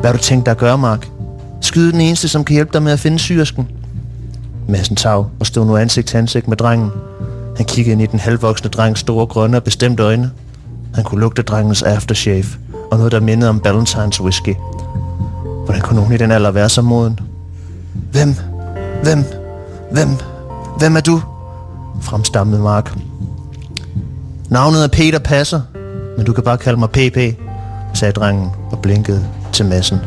Hvad 0.01 0.11
har 0.11 0.12
du 0.12 0.22
tænkt 0.22 0.47
dig 0.47 0.51
at 0.53 0.59
gøre, 0.59 0.79
Mark? 0.79 1.09
Skyde 1.69 1.93
den 1.93 2.01
eneste, 2.01 2.29
som 2.29 2.45
kan 2.45 2.55
hjælpe 2.55 2.73
dig 2.73 2.83
med 2.83 2.93
at 2.93 3.01
finde 3.01 3.19
syrsken. 3.19 3.69
Madsen 4.69 4.97
tav 4.97 5.31
og 5.41 5.47
stod 5.47 5.66
nu 5.66 5.77
ansigt 5.77 6.09
til 6.09 6.19
ansigt 6.19 6.49
med 6.49 6.57
drengen. 6.57 6.91
Han 7.57 7.66
kiggede 7.66 7.93
ind 7.93 8.03
i 8.03 8.07
den 8.07 8.19
halvvoksne 8.19 8.71
drengs 8.71 9.01
store 9.01 9.27
grønne 9.27 9.57
og 9.57 9.64
bestemte 9.64 10.03
øjne. 10.03 10.31
Han 10.95 11.05
kunne 11.05 11.21
lugte 11.21 11.43
drengens 11.43 11.83
aftershave 11.83 12.45
og 12.91 12.97
noget, 12.99 13.12
der 13.12 13.21
mindede 13.21 13.51
om 13.51 13.61
Valentines 13.64 14.21
whisky. 14.21 14.55
Hvordan 15.64 15.83
kunne 15.83 15.97
nogen 15.97 16.12
i 16.12 16.16
den 16.16 16.31
alder 16.31 16.51
være 16.51 16.69
så 16.69 16.83
moden? 16.83 17.21
Hvem? 18.12 18.35
Hvem? 19.03 19.25
Hvem? 19.93 20.09
Hvem 20.79 20.97
er 20.97 21.01
du? 21.01 21.23
Fremstammede 22.03 22.62
Mark. 22.62 22.99
Navnet 24.49 24.85
er 24.85 24.89
Peter 24.89 25.19
Passer, 25.19 25.61
men 26.16 26.27
du 26.27 26.33
kan 26.33 26.45
bare 26.45 26.59
kalde 26.59 26.79
mig 26.79 26.91
PP, 26.91 27.19
sagde 27.95 28.12
drengen 28.12 28.51
og 28.71 28.79
blinkede 28.79 29.27
til 29.53 29.66
massen. 29.66 29.99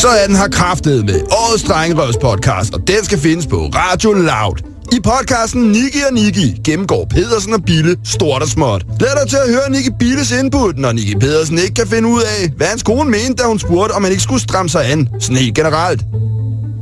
Så 0.00 0.08
er 0.08 0.26
den 0.26 0.36
her 0.36 0.48
kraftet 0.48 1.04
med 1.04 1.20
årets 1.30 1.62
Drengerøvs 1.62 2.16
podcast, 2.16 2.74
og 2.74 2.88
den 2.88 3.04
skal 3.04 3.18
findes 3.18 3.46
på 3.46 3.70
Radio 3.74 4.12
Loud. 4.12 4.56
I 4.92 5.00
podcasten 5.00 5.62
Niki 5.62 5.98
og 6.08 6.14
Niki 6.14 6.60
gennemgår 6.64 7.06
Pedersen 7.10 7.52
og 7.54 7.64
Bille 7.64 7.96
stort 8.04 8.42
og 8.42 8.48
småt. 8.48 8.84
Lad 9.00 9.08
dig 9.20 9.30
til 9.30 9.36
at 9.36 9.48
høre 9.48 9.70
Niki 9.70 9.90
Billes 9.98 10.30
input, 10.32 10.78
når 10.78 10.92
Niki 10.92 11.14
Pedersen 11.14 11.58
ikke 11.58 11.74
kan 11.74 11.86
finde 11.86 12.08
ud 12.08 12.22
af, 12.22 12.50
hvad 12.56 12.66
hans 12.66 12.82
kone 12.82 13.10
mente, 13.10 13.34
da 13.42 13.48
hun 13.48 13.58
spurgte, 13.58 13.92
om 13.92 14.02
man 14.02 14.10
ikke 14.10 14.22
skulle 14.22 14.42
stramme 14.42 14.68
sig 14.68 14.92
an, 14.92 15.08
sådan 15.20 15.36
helt 15.36 15.54
generelt. 15.54 16.00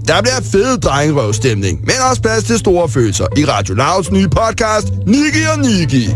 Der 0.09 0.23
bliver 0.23 0.41
fed 0.53 0.79
drengerøvstemning, 0.79 1.81
men 1.81 1.95
også 2.11 2.23
plads 2.23 2.45
til 2.45 2.59
store 2.59 2.89
følelser 2.89 3.27
i 3.37 3.45
Radio 3.45 3.75
Louds 3.75 4.11
nye 4.13 4.29
podcast, 4.29 4.89
Niki 5.07 5.43
og 5.53 5.59
Niki. 5.59 6.15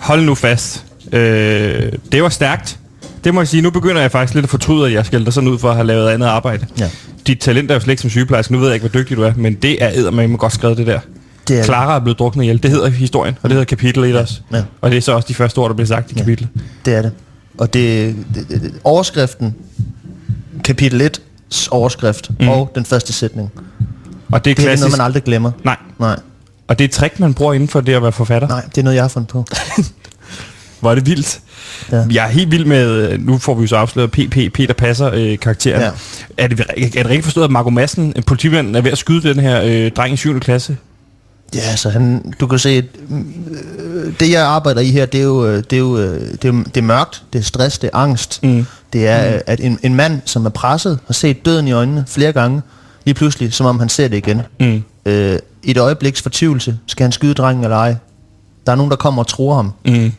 Hold 0.00 0.24
nu 0.24 0.34
fast. 0.34 0.84
Øh, 1.12 1.92
det 2.12 2.22
var 2.22 2.28
stærkt. 2.28 2.78
Det 3.24 3.34
må 3.34 3.40
jeg 3.40 3.48
sige. 3.48 3.62
Nu 3.62 3.70
begynder 3.70 4.00
jeg 4.00 4.10
faktisk 4.12 4.34
lidt 4.34 4.44
at 4.44 4.50
fortryde, 4.50 4.86
at 4.86 4.92
jeg 4.92 5.06
skældte 5.06 5.32
sådan 5.32 5.48
ud 5.48 5.58
for 5.58 5.68
at 5.70 5.74
have 5.76 5.86
lavet 5.86 6.08
andet 6.10 6.26
arbejde. 6.26 6.66
Ja. 6.78 6.90
Dit 7.26 7.38
talent 7.38 7.70
er 7.70 7.74
jo 7.74 7.80
slet 7.80 7.92
ikke 7.92 8.00
som 8.00 8.10
sygeplejerske. 8.10 8.52
Nu 8.52 8.58
ved 8.58 8.66
jeg 8.68 8.74
ikke, 8.74 8.88
hvor 8.88 9.00
dygtig 9.00 9.16
du 9.16 9.22
er, 9.22 9.32
men 9.36 9.54
det 9.54 9.82
er 9.84 9.90
eddermame 9.94 10.36
godt 10.36 10.52
skrevet, 10.52 10.76
det 10.78 10.86
der. 10.86 11.00
Det 11.48 11.58
er 11.58 11.64
Clara 11.64 11.94
er 11.96 12.00
blevet 12.00 12.18
druknet 12.18 12.44
ihjel. 12.44 12.62
Det 12.62 12.70
hedder 12.70 12.88
historien, 12.88 13.34
og 13.42 13.50
det 13.50 13.52
hedder 13.52 13.64
kapitel 13.64 14.04
1 14.04 14.16
også. 14.16 14.40
Ja. 14.52 14.62
Og 14.80 14.90
det 14.90 14.96
er 14.96 15.00
så 15.00 15.12
også 15.12 15.28
de 15.28 15.34
første 15.34 15.58
ord, 15.58 15.68
der 15.70 15.74
bliver 15.74 15.86
sagt 15.86 16.10
i 16.10 16.14
kapitlet. 16.14 16.48
Det 16.84 16.94
er 16.94 17.02
det. 17.02 17.12
Og 17.58 17.74
det, 17.74 18.16
det, 18.34 18.48
det, 18.48 18.62
det 18.62 18.72
overskriften, 18.84 19.54
kapitel 20.64 21.00
1, 21.00 21.20
overskrift 21.70 22.30
mm. 22.40 22.48
og 22.48 22.72
den 22.74 22.84
første 22.84 23.12
sætning. 23.12 23.52
Og 24.32 24.44
det 24.44 24.50
er 24.50 24.54
Det 24.54 24.62
er 24.62 24.66
klassisk. 24.66 24.80
noget, 24.86 24.98
man 24.98 25.04
aldrig 25.04 25.24
glemmer. 25.24 25.50
Nej. 25.64 25.76
Nej, 25.98 26.16
Og 26.68 26.78
det 26.78 26.84
er 26.84 26.88
et 26.88 26.92
trick, 26.92 27.20
man 27.20 27.34
bruger 27.34 27.52
inden 27.52 27.68
for 27.68 27.80
det 27.80 27.94
at 27.94 28.02
være 28.02 28.12
forfatter. 28.12 28.48
nej, 28.48 28.62
det 28.64 28.78
er 28.78 28.82
noget, 28.82 28.94
jeg 28.94 29.04
har 29.04 29.08
fundet 29.08 29.28
på. 29.28 29.44
Hvor 30.84 30.90
er 30.90 30.94
det 30.94 31.06
vildt. 31.06 31.40
Ja. 31.92 32.04
Jeg 32.10 32.24
er 32.24 32.28
helt 32.28 32.50
vild 32.50 32.64
med, 32.64 33.18
nu 33.18 33.38
får 33.38 33.54
vi 33.54 33.62
jo 33.62 33.66
så 33.66 33.76
afsløret 33.76 34.10
PP, 34.10 34.52
Peter 34.54 34.74
Passer 34.74 35.10
øh, 35.14 35.38
karakteren. 35.38 35.80
Ja. 35.80 35.90
Er, 36.38 36.46
det, 36.48 36.60
er 36.60 36.88
det 36.88 37.06
rigtigt 37.06 37.24
forstået, 37.24 37.44
at 37.44 37.50
Marco 37.50 37.70
Madsen, 37.70 38.12
en 38.16 38.22
politimand, 38.22 38.76
er 38.76 38.80
ved 38.80 38.92
at 38.92 38.98
skyde 38.98 39.28
den 39.28 39.40
her 39.40 39.62
øh, 39.64 39.90
dreng 39.90 40.14
i 40.14 40.16
7. 40.16 40.40
klasse? 40.40 40.76
Ja, 41.54 41.60
altså 41.60 41.90
han, 41.90 42.34
du 42.40 42.46
kan 42.46 42.58
se, 42.58 42.68
at, 42.68 42.84
øh, 43.10 44.12
det 44.20 44.30
jeg 44.30 44.42
arbejder 44.42 44.80
i 44.80 44.90
her, 44.90 45.06
det 45.06 45.20
er 45.20 45.24
jo, 45.24 45.46
øh, 45.46 45.56
det 45.56 45.72
er 45.72 45.78
jo 45.78 45.98
øh, 45.98 46.20
det 46.20 46.44
er, 46.44 46.52
det 46.52 46.76
er 46.76 46.82
mørkt, 46.82 47.22
det 47.32 47.38
er 47.38 47.42
stress, 47.42 47.78
det 47.78 47.90
er 47.92 47.96
angst. 47.98 48.42
Mm. 48.42 48.66
Det 48.92 49.08
er, 49.08 49.34
mm. 49.34 49.40
at 49.46 49.60
en, 49.60 49.78
en 49.82 49.94
mand, 49.94 50.20
som 50.24 50.46
er 50.46 50.50
presset, 50.50 50.98
har 51.06 51.14
set 51.14 51.44
døden 51.44 51.68
i 51.68 51.72
øjnene 51.72 52.04
flere 52.08 52.32
gange, 52.32 52.62
lige 53.04 53.14
pludselig, 53.14 53.52
som 53.52 53.66
om 53.66 53.78
han 53.78 53.88
ser 53.88 54.08
det 54.08 54.16
igen. 54.16 54.42
Mm. 54.60 54.82
Øh, 55.06 55.38
I 55.62 55.70
et 55.70 55.78
øjebliks 55.78 56.22
fortvivlelse, 56.22 56.78
skal 56.86 57.04
han 57.04 57.12
skyde 57.12 57.34
drengen 57.34 57.64
eller 57.64 57.76
ej? 57.76 57.94
Der 58.66 58.72
er 58.72 58.76
nogen, 58.76 58.90
der 58.90 58.96
kommer 58.96 59.22
og 59.22 59.26
tror 59.26 59.54
ham 59.54 59.72
Mm. 59.86 60.12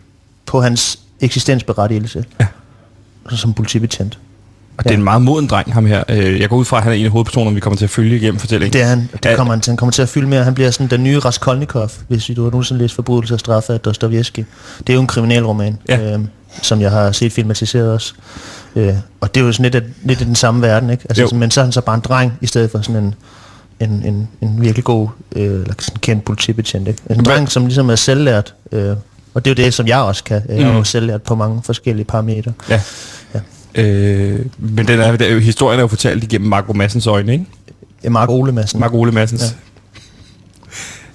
På 0.56 0.62
hans 0.62 1.00
eksistensberettigelse. 1.22 2.26
Ja. 2.40 2.46
Som 3.30 3.54
politibetjent. 3.54 4.20
Og 4.78 4.84
det 4.84 4.92
er 4.92 4.96
en 4.98 5.04
meget 5.04 5.22
moden 5.22 5.48
dreng, 5.48 5.74
ham 5.74 5.86
her. 5.86 6.04
Øh, 6.10 6.40
Jeg 6.40 6.50
går 6.50 6.58
ud 6.58 6.66
fra, 6.66 6.78
at 6.78 6.84
han 6.84 6.92
er 6.92 6.96
en 6.96 7.06
af 7.06 7.12
hovedpersonerne, 7.12 7.54
vi 7.56 7.60
kommer 7.60 7.78
til 7.78 7.84
at 7.86 7.90
følge 7.90 8.16
igennem 8.18 8.40
fortællingen. 8.40 8.74
Det 8.74 8.82
er 8.82 8.86
han. 8.86 9.10
Det 9.14 9.26
Ja. 9.26 9.36
kommer 9.36 9.54
han, 9.54 9.62
til. 9.62 9.72
han 9.72 9.78
kommer 9.78 9.92
til 9.92 10.02
at 10.02 10.10
fylde 10.10 10.28
mere. 10.28 10.44
Han 10.44 10.54
bliver 10.54 10.72
sådan 10.72 10.88
den 10.88 11.04
nye 11.04 11.20
Raskolnikov, 11.20 11.90
hvis 12.08 12.26
du 12.36 12.44
har 12.44 12.52
nogensinde 12.52 12.82
læst 12.82 12.94
Forbrydelse 12.96 13.34
og 13.34 13.40
straffe 13.40 13.74
af 13.74 13.80
Dostoyevsky. 13.80 14.40
Det 14.80 14.90
er 14.90 14.94
jo 14.94 15.02
en 15.02 15.08
kriminalroman, 15.08 15.78
Ja. 15.90 16.14
øhm, 16.14 16.28
som 16.62 16.82
jeg 16.82 16.92
har 16.92 17.12
set 17.12 17.32
filmatiseret 17.32 17.92
også. 17.92 18.14
Øh, 18.76 18.94
og 19.22 19.36
det 19.36 19.42
er 19.42 19.46
jo 19.46 19.52
sådan 19.52 19.64
lidt, 19.64 19.76
af, 19.76 19.82
lidt 20.04 20.20
af 20.20 20.26
den 20.26 20.36
samme 20.36 20.62
verden, 20.62 20.90
ikke? 20.90 21.04
Altså, 21.10 21.22
Jo. 21.22 21.28
sådan, 21.28 21.40
men 21.40 21.52
så 21.52 21.60
er 21.62 21.66
han 21.66 21.72
så 21.72 21.82
bare 21.82 21.96
en 21.96 22.02
dreng, 22.02 22.34
i 22.42 22.48
stedet 22.48 22.72
for 22.72 22.82
sådan 22.82 23.04
en, 23.04 23.16
en, 23.80 23.90
en, 24.06 24.28
en 24.42 24.62
virkelig 24.62 24.84
god, 24.84 25.08
øh, 25.36 25.44
eller 25.44 25.74
sådan 25.80 26.00
kendt 26.02 26.26
politibetjent, 26.26 26.88
ikke? 26.88 27.02
En 27.10 27.16
Hvad- 27.16 27.26
dreng, 27.26 27.52
som 27.52 27.66
ligesom 27.66 27.90
er 27.90 27.96
selvlært, 27.96 28.54
øh, 28.72 28.96
og 29.36 29.46
det 29.46 29.52
er 29.52 29.56
jo 29.62 29.66
det, 29.66 29.74
som 29.74 29.88
jeg 29.88 29.98
også 30.00 30.24
kan. 30.24 30.42
Jeg 30.50 30.58
er 30.62 30.74
jo 31.08 31.14
Mm. 31.14 31.20
på 31.26 31.36
mange 31.36 31.62
forskellige 31.66 32.06
parametre. 32.06 32.54
Ja. 32.70 32.82
Øh, 33.76 34.46
men 34.58 34.88
den 34.88 35.00
er, 35.00 35.16
der 35.16 35.26
er 35.26 35.34
jo, 35.34 35.40
historien 35.40 35.80
er 35.80 35.84
jo 35.84 35.88
fortalt 35.88 36.24
igennem 36.24 36.50
Marco 36.50 36.74
Massens 36.74 37.08
øjne, 37.08 37.32
ikke? 37.34 37.46
Ja, 38.04 38.10
Mark 38.10 38.30
Ole 38.30 38.52
Madsen. 38.52 38.80
Marco 38.80 39.00
Ole 39.00 39.12
Massens. 39.12 39.44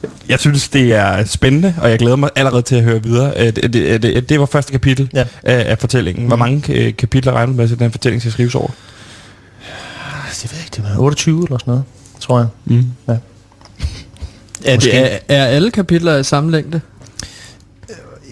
Ja. 0.03 0.09
Jeg 0.29 0.39
synes, 0.41 0.68
det 0.68 0.95
er 0.95 1.25
spændende, 1.25 1.75
og 1.83 1.91
jeg 1.91 1.99
glæder 1.99 2.16
mig 2.16 2.31
allerede 2.37 2.62
til 2.62 2.77
at 2.77 2.83
høre 2.83 3.03
videre. 3.03 3.33
Øh, 3.37 3.47
Det, 3.57 3.73
det, 3.73 4.03
det, 4.03 4.29
det 4.29 4.41
var 4.41 4.47
første 4.47 4.73
kapitel 4.73 5.11
Ja. 5.14 5.25
af, 5.43 5.71
af 5.71 5.79
fortællingen. 5.79 6.27
Hvor 6.27 6.37
mange 6.37 6.73
øh, 6.73 6.97
kapitler 6.97 7.33
regner 7.33 7.53
du 7.53 7.57
med, 7.57 7.73
at 7.73 7.79
den 7.79 7.91
fortælling 7.91 8.23
skal 8.23 8.33
skrives 8.33 8.55
over? 8.55 8.68
Det 10.43 10.53
ved 10.53 10.59
jeg 10.59 10.64
ikke, 10.66 10.77
det 10.77 10.85
var 10.97 11.03
28 11.03 11.45
eller 11.45 11.59
sådan 11.59 11.71
noget, 11.71 11.85
tror 12.21 12.39
jeg. 12.39 12.47
Mm. 12.64 12.85
Ja. 13.09 13.16
Er, 14.64 14.77
det, 14.77 14.97
er, 14.97 15.18
er 15.29 15.45
alle 15.45 15.71
kapitler 15.71 16.16
i 16.16 16.25
samme 16.25 16.51
længde? 16.51 16.81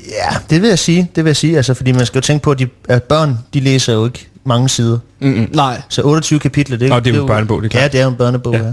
Ja, 0.09 0.36
det 0.50 0.62
vil 0.62 0.68
jeg 0.68 0.78
sige. 0.78 1.11
Det 1.16 1.24
vil 1.24 1.28
jeg 1.28 1.36
sige, 1.36 1.56
altså, 1.56 1.74
fordi 1.74 1.92
man 1.92 2.06
skal 2.06 2.18
jo 2.18 2.22
tænke 2.22 2.42
på, 2.42 2.50
at, 2.50 2.59
de, 2.59 2.66
at 2.88 3.02
børn, 3.02 3.38
de 3.54 3.61
læser 3.61 3.92
jo 3.92 4.04
ikke 4.04 4.28
mange 4.44 4.68
sider. 4.68 4.98
Mm-mm. 5.20 5.48
Nej. 5.54 5.82
Så 5.88 6.02
28 6.02 6.38
kapitler, 6.38 6.76
det, 6.76 6.88
Nå, 6.88 7.00
det 7.00 7.06
er 7.12 7.14
jo 7.16 7.22
en 7.22 7.26
børnebog, 7.26 7.62
det 7.62 7.74
er 7.74 7.78
Ja, 7.78 7.80
klart. 7.80 7.92
det 7.92 8.00
er 8.00 8.04
jo 8.04 8.11
en 8.11 8.16
børnebog, 8.16 8.54
Ja. 8.54 8.59
ja. 8.64 8.72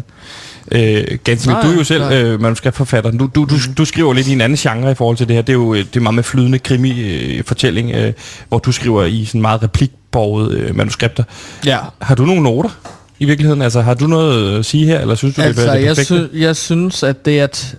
Øh, 0.71 1.07
Nej, 1.45 1.61
du 1.61 1.67
er 1.67 1.73
jo 1.77 1.83
selv 1.83 2.01
nej. 2.01 2.21
øh, 2.23 2.41
manuskriptforfatter. 2.41 3.11
Du, 3.11 3.29
du, 3.35 3.45
du, 3.45 3.55
du 3.77 3.85
skriver 3.85 4.13
lidt 4.13 4.27
i 4.27 4.31
en 4.31 4.41
anden 4.41 4.57
genre 4.57 4.91
i 4.91 4.95
forhold 4.95 5.17
til 5.17 5.27
det 5.27 5.35
her. 5.35 5.41
Det 5.41 5.49
er 5.49 5.57
jo 5.57 5.73
øh, 5.73 5.79
det 5.79 5.95
er 5.95 5.99
meget 5.99 6.15
med 6.15 6.23
flydende 6.23 6.59
krimi-fortælling, 6.59 7.91
øh, 7.91 8.13
hvor 8.49 8.59
du 8.59 8.71
skriver 8.71 9.03
i 9.03 9.25
sådan 9.25 9.41
meget 9.41 9.63
replikborget 9.63 10.51
øh, 10.51 10.75
manuskripter. 10.75 11.23
Ja. 11.65 11.77
Har 12.01 12.15
du 12.15 12.25
nogle 12.25 12.43
noter 12.43 12.69
i 13.19 13.25
virkeligheden? 13.25 13.61
Altså, 13.61 13.81
har 13.81 13.93
du 13.93 14.07
noget 14.07 14.59
at 14.59 14.65
sige 14.65 14.85
her, 14.85 14.99
eller 14.99 15.15
synes 15.15 15.35
du, 15.35 15.41
Altså, 15.41 15.61
det 15.61 15.69
er 15.69 15.73
det 15.75 15.85
jeg, 15.85 16.05
sy- 16.05 16.35
jeg 16.35 16.55
synes, 16.55 17.03
at 17.03 17.25
det 17.25 17.39
er... 17.39 17.43
At, 17.43 17.75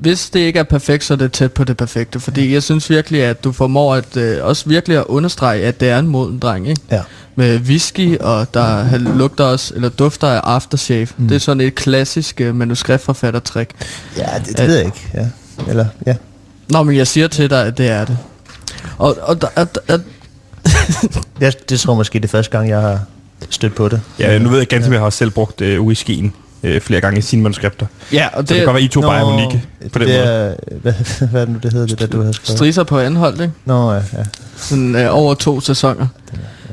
hvis 0.00 0.30
det 0.30 0.40
ikke 0.40 0.58
er 0.58 0.62
perfekt, 0.62 1.04
så 1.04 1.14
er 1.14 1.18
det 1.18 1.32
tæt 1.32 1.52
på 1.52 1.64
det 1.64 1.76
perfekte. 1.76 2.20
Fordi 2.20 2.54
jeg 2.54 2.62
synes 2.62 2.90
virkelig, 2.90 3.22
at 3.22 3.44
du 3.44 3.52
formår 3.52 3.94
at 3.94 4.16
øh, 4.16 4.44
også 4.44 4.68
virkelig 4.68 4.96
at 4.98 5.04
understrege, 5.04 5.62
at 5.62 5.80
det 5.80 5.88
er 5.88 5.98
en 5.98 6.06
moden 6.06 6.38
dreng, 6.38 6.68
ikke? 6.68 6.80
Ja. 6.90 7.00
Med 7.34 7.58
whisky, 7.58 8.18
og 8.18 8.54
der 8.54 8.64
han 8.64 9.00
lugter 9.00 9.44
også, 9.44 9.74
eller 9.74 9.88
dufter 9.88 10.28
af 10.28 10.40
aftershave. 10.44 11.08
Mm. 11.16 11.28
Det 11.28 11.34
er 11.34 11.38
sådan 11.38 11.60
et 11.60 11.74
klassisk 11.74 12.40
øh, 12.40 12.54
manuskriptforfattertrik. 12.54 13.68
Ja, 14.16 14.26
det, 14.46 14.58
det 14.58 14.68
ved 14.68 14.76
jeg 14.76 14.84
ikke. 14.84 15.08
Ja. 15.14 15.26
Eller, 15.68 15.86
ja. 16.06 16.14
Nå, 16.70 16.82
men 16.82 16.96
jeg 16.96 17.06
siger 17.06 17.28
til 17.28 17.50
dig, 17.50 17.66
at 17.66 17.78
det 17.78 17.88
er 17.88 18.04
det. 18.04 18.18
Og, 18.98 19.16
og 19.22 19.40
der, 19.40 19.48
at, 19.56 19.78
at, 19.88 20.00
Jeg, 21.40 21.52
det 21.68 21.80
tror 21.80 21.92
jeg 21.92 21.96
måske 21.96 22.18
det 22.18 22.24
er 22.24 22.28
første 22.28 22.52
gang, 22.52 22.68
jeg 22.68 22.80
har 22.80 23.00
stødt 23.50 23.74
på 23.74 23.88
det. 23.88 24.00
Ja, 24.18 24.38
nu 24.38 24.48
ved 24.48 24.56
jeg, 24.56 24.62
at 24.62 24.68
Gansimir 24.68 24.98
har 24.98 25.10
selv 25.10 25.30
brugt 25.30 25.60
øh, 25.60 25.82
whiskyen 25.82 26.34
øh, 26.62 26.80
flere 26.80 27.00
gange 27.00 27.18
i 27.18 27.22
sine 27.22 27.42
manuskripter. 27.42 27.86
ja, 28.12 28.26
og 28.26 28.32
Så 28.36 28.42
det 28.42 28.56
kan 28.56 28.64
godt 28.64 28.74
være, 28.74 28.82
I 28.82 28.88
to 28.88 29.00
bare 29.00 29.20
er 29.20 29.24
unikke 29.24 29.62
på 29.92 29.98
den 29.98 30.08
det 30.08 30.14
måde. 30.14 30.26
er, 30.28 30.54
hvad, 30.82 30.92
hvad 31.30 31.40
er 31.40 31.44
det 31.44 31.54
nu, 31.54 31.58
det 31.62 31.72
hedder, 31.72 31.86
det 31.86 31.98
der, 31.98 32.06
du 32.06 32.22
har 32.22 32.32
skrevet? 32.32 32.58
striser 32.58 32.84
på 32.84 32.98
anhold, 32.98 33.40
ikke? 33.40 33.52
Nå, 33.64 33.92
ja, 33.92 33.96
ja. 33.96 34.02
Sådan 34.56 34.96
øh, 34.96 35.16
over 35.16 35.34
to 35.34 35.60
sæsoner. 35.60 36.06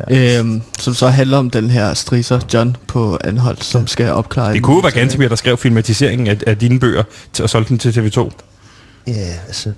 Ja. 0.10 0.40
Øhm, 0.40 0.62
som 0.80 0.94
så 0.94 1.08
handler 1.08 1.38
om 1.38 1.50
den 1.50 1.70
her 1.70 1.94
striser 1.94 2.40
John 2.54 2.76
på 2.88 3.18
anhold, 3.24 3.58
som 3.62 3.88
skal 3.88 4.12
opklare 4.12 4.54
Det 4.54 4.64
kunne 4.64 4.76
jo 4.76 4.80
være 4.82 4.92
Gansimir, 4.92 5.28
der 5.28 5.36
skrev 5.36 5.58
filmatiseringen 5.58 6.28
af, 6.28 6.38
af 6.48 6.58
dine 6.58 6.80
bøger 6.80 7.04
til, 7.34 7.44
og 7.44 7.50
solgte 7.50 7.70
den 7.70 7.78
til 7.78 7.90
TV2. 7.92 8.30
Ja, 9.08 9.14
altså, 9.47 9.72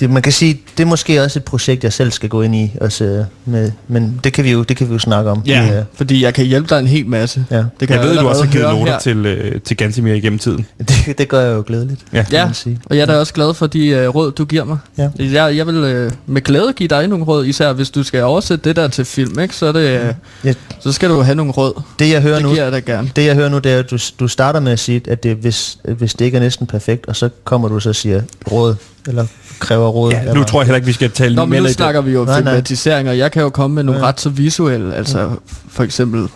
det, 0.00 0.10
man 0.10 0.22
kan 0.22 0.32
sige, 0.32 0.60
det 0.76 0.82
er 0.82 0.86
måske 0.86 1.22
også 1.22 1.38
et 1.38 1.44
projekt, 1.44 1.84
jeg 1.84 1.92
selv 1.92 2.10
skal 2.10 2.28
gå 2.28 2.42
ind 2.42 2.54
i, 2.54 2.72
også, 2.80 3.24
med, 3.44 3.72
men 3.88 4.20
det 4.24 4.32
kan 4.32 4.44
vi 4.44 4.50
jo, 4.52 4.62
det 4.62 4.76
kan 4.76 4.88
vi 4.88 4.92
jo 4.92 4.98
snakke 4.98 5.30
om. 5.30 5.42
Ja, 5.46 5.66
ja. 5.76 5.82
fordi 5.94 6.22
jeg 6.24 6.34
kan 6.34 6.44
hjælpe 6.44 6.68
dig 6.68 6.78
en 6.78 6.86
hel 6.86 7.06
masse. 7.06 7.44
Ja. 7.50 7.56
Det 7.80 7.88
kan 7.88 7.96
Jeg 8.00 8.04
ved, 8.08 8.18
du 8.18 8.28
også 8.28 8.44
har 8.44 8.52
givet 8.52 8.64
noter 8.70 8.92
her. 8.92 8.98
til, 8.98 9.26
øh, 9.26 9.60
til 9.60 9.76
Gansimir 9.76 10.14
igennem 10.14 10.38
tiden. 10.38 10.66
Det, 10.78 11.18
det 11.18 11.28
gør 11.28 11.40
jeg 11.40 11.56
jo 11.56 11.64
glædeligt. 11.66 12.00
Ja. 12.12 12.24
Ja, 12.32 12.44
man 12.44 12.54
sige. 12.54 12.78
og 12.84 12.96
jeg 12.96 13.02
er 13.02 13.06
da 13.06 13.16
også 13.18 13.32
glad 13.32 13.54
for 13.54 13.66
de 13.66 13.86
øh, 13.88 14.08
råd, 14.08 14.32
du 14.32 14.44
giver 14.44 14.64
mig. 14.64 14.78
Ja. 14.98 15.08
Jeg, 15.18 15.56
jeg 15.56 15.66
vil 15.66 15.74
øh, 15.76 16.12
med 16.26 16.42
glæde 16.42 16.72
give 16.76 16.88
dig 16.88 17.06
nogle 17.08 17.24
råd, 17.24 17.46
især 17.46 17.72
hvis 17.72 17.90
du 17.90 18.02
skal 18.02 18.22
oversætte 18.22 18.68
det 18.68 18.76
der 18.76 18.88
til 18.88 19.04
film, 19.04 19.38
ikke? 19.40 19.56
Så, 19.56 19.66
er 19.66 19.72
det, 19.72 19.80
øh, 20.00 20.14
Ja. 20.44 20.52
så 20.80 20.92
skal 20.92 21.08
du 21.10 21.20
have 21.20 21.34
nogle 21.34 21.52
råd. 21.52 21.82
Det 21.98 22.10
jeg 22.10 22.22
hører 22.22 22.34
Det 22.34 22.42
nu, 22.42 22.48
giver 22.50 22.62
jeg 22.62 22.72
dig 22.72 22.84
gerne. 22.84 23.10
det 23.16 23.26
jeg 23.26 23.34
hører 23.34 23.48
nu, 23.48 23.58
det 23.58 23.72
er, 23.72 23.78
at 23.78 23.90
du, 23.90 23.98
du 24.20 24.28
starter 24.28 24.60
med 24.60 24.72
at 24.72 24.78
sige, 24.78 25.00
at 25.08 25.22
det, 25.22 25.36
hvis, 25.36 25.78
hvis 25.98 26.14
det 26.14 26.24
ikke 26.24 26.36
er 26.36 26.40
næsten 26.40 26.66
perfekt, 26.66 27.06
og 27.06 27.16
så 27.16 27.28
kommer 27.44 27.68
du 27.68 27.80
så 27.80 27.88
og 27.88 27.94
siger 27.96 28.22
råd, 28.52 28.67
eller 29.06 29.26
kræver 29.58 29.88
råd. 29.88 30.12
Ja, 30.12 30.32
nu 30.34 30.44
tror 30.44 30.60
jeg 30.60 30.66
heller 30.66 30.76
ikke, 30.76 30.86
vi 30.86 30.92
skal 30.92 31.10
tale 31.10 31.34
Nå, 31.34 31.44
men 31.44 31.50
mere 31.50 31.60
nu 31.60 31.68
snakker 31.68 32.00
vi 32.00 32.12
jo 32.12 32.24
nej. 32.24 32.36
filmatisering, 32.36 33.08
og 33.08 33.18
jeg 33.18 33.32
kan 33.32 33.42
jo 33.42 33.50
komme 33.50 33.74
med 33.74 33.82
nogle 33.82 34.00
Ja. 34.00 34.06
ret 34.06 34.20
så 34.20 34.28
visuelle, 34.28 34.94
altså 34.94 35.30
for 35.70 35.82
eksempel, 35.84 36.28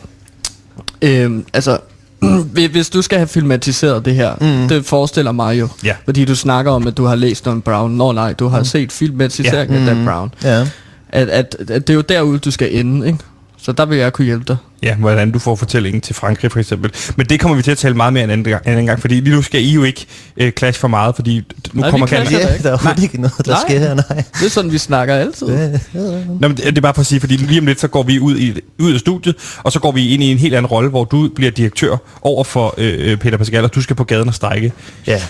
øhm, 1.02 1.44
altså, 1.52 1.78
hvis- 2.72 2.90
du 2.90 3.02
skal 3.02 3.18
have 3.18 3.28
filmatiseret 3.28 4.04
det 4.04 4.14
her, 4.14 4.34
mm. 4.40 4.68
det 4.68 4.86
forestiller 4.86 5.32
mig 5.32 5.60
jo, 5.60 5.68
Ja. 5.84 5.94
fordi 6.04 6.24
du 6.24 6.34
snakker 6.34 6.72
om, 6.72 6.86
at 6.86 6.96
du 6.96 7.04
har 7.04 7.14
læst 7.14 7.46
om 7.48 7.62
Brown. 7.62 7.90
Nå 7.90 8.12
nej, 8.12 8.32
du 8.32 8.48
har 8.48 8.58
mm. 8.58 8.64
set 8.64 8.92
filmatisering 8.92 9.72
Ja. 9.72 9.80
af 9.80 9.86
Dan 9.86 9.98
Mm. 9.98 10.04
Brown. 10.04 10.34
Ja. 10.44 10.66
At, 11.08 11.28
at, 11.28 11.56
at 11.60 11.86
det 11.86 11.90
er 11.90 11.94
jo 11.94 12.00
derude, 12.00 12.38
du 12.38 12.50
skal 12.50 12.76
ende, 12.76 13.06
ikke? 13.06 13.18
Så 13.64 13.72
der 13.72 13.86
vil 13.86 13.98
jeg 13.98 14.12
kunne 14.12 14.24
hjælpe 14.24 14.44
dig. 14.48 14.56
Ja, 14.82 14.94
hvordan 14.94 15.30
du 15.30 15.38
får 15.38 15.54
fortællingen 15.56 16.00
til 16.00 16.14
Frankrig 16.14 16.52
for 16.52 16.58
eksempel. 16.60 16.90
Men 17.16 17.26
det 17.26 17.40
kommer 17.40 17.56
vi 17.56 17.62
til 17.62 17.70
at 17.70 17.78
tale 17.78 17.94
meget 17.94 18.12
mere 18.12 18.24
en 18.24 18.30
anden 18.30 18.44
gang, 18.44 18.62
en 18.66 18.72
anden 18.72 18.86
gang 18.86 19.00
fordi 19.00 19.14
lige 19.20 19.34
nu 19.36 19.42
skal 19.42 19.60
I 19.64 19.72
jo 19.72 19.82
ikke 19.82 20.06
øh, 20.36 20.52
clash 20.58 20.80
for 20.80 20.88
meget, 20.88 21.14
fordi 21.14 21.36
nu 21.72 21.80
Nej, 21.80 21.90
kommer 21.90 22.06
da 22.06 22.16
Ja, 22.16 22.22
ikke. 22.22 22.62
der 22.62 22.68
er 22.68 22.72
overhovedet 22.72 23.02
ikke 23.02 23.20
noget, 23.20 23.46
der 23.46 23.52
Nej. 23.52 23.60
sker 23.68 23.78
her, 23.78 23.94
nej. 23.94 24.24
Det 24.40 24.46
er 24.46 24.50
sådan, 24.50 24.72
vi 24.72 24.78
snakker 24.78 25.14
altid. 25.14 25.46
Ja, 25.46 25.60
ja, 25.64 25.68
ja. 25.94 26.00
Nå, 26.40 26.48
men 26.48 26.56
det 26.56 26.64
det 26.64 26.76
er 26.78 26.80
bare 26.80 26.94
for 26.94 27.00
at 27.00 27.06
sige, 27.06 27.20
fordi 27.20 27.36
lige 27.36 27.60
om 27.60 27.66
lidt, 27.66 27.80
så 27.80 27.88
går 27.88 28.02
vi 28.02 28.18
ud, 28.18 28.36
i, 28.36 28.60
ud 28.78 28.92
af 28.94 29.00
studiet, 29.00 29.34
og 29.62 29.72
så 29.72 29.78
går 29.80 29.92
vi 29.92 30.08
ind 30.08 30.22
i 30.22 30.32
en 30.32 30.38
helt 30.38 30.54
anden 30.54 30.66
rolle, 30.70 30.90
hvor 30.90 31.04
du 31.04 31.28
bliver 31.34 31.50
direktør 31.50 31.96
over 32.22 32.44
for 32.44 32.74
øh, 32.78 33.10
øh, 33.12 33.16
Peter 33.18 33.36
Pascal, 33.36 33.64
og 33.64 33.74
du 33.74 33.82
skal 33.82 33.96
på 33.96 34.04
gaden 34.04 34.28
og 34.28 34.34
strække. 34.34 34.72
ja. 35.06 35.20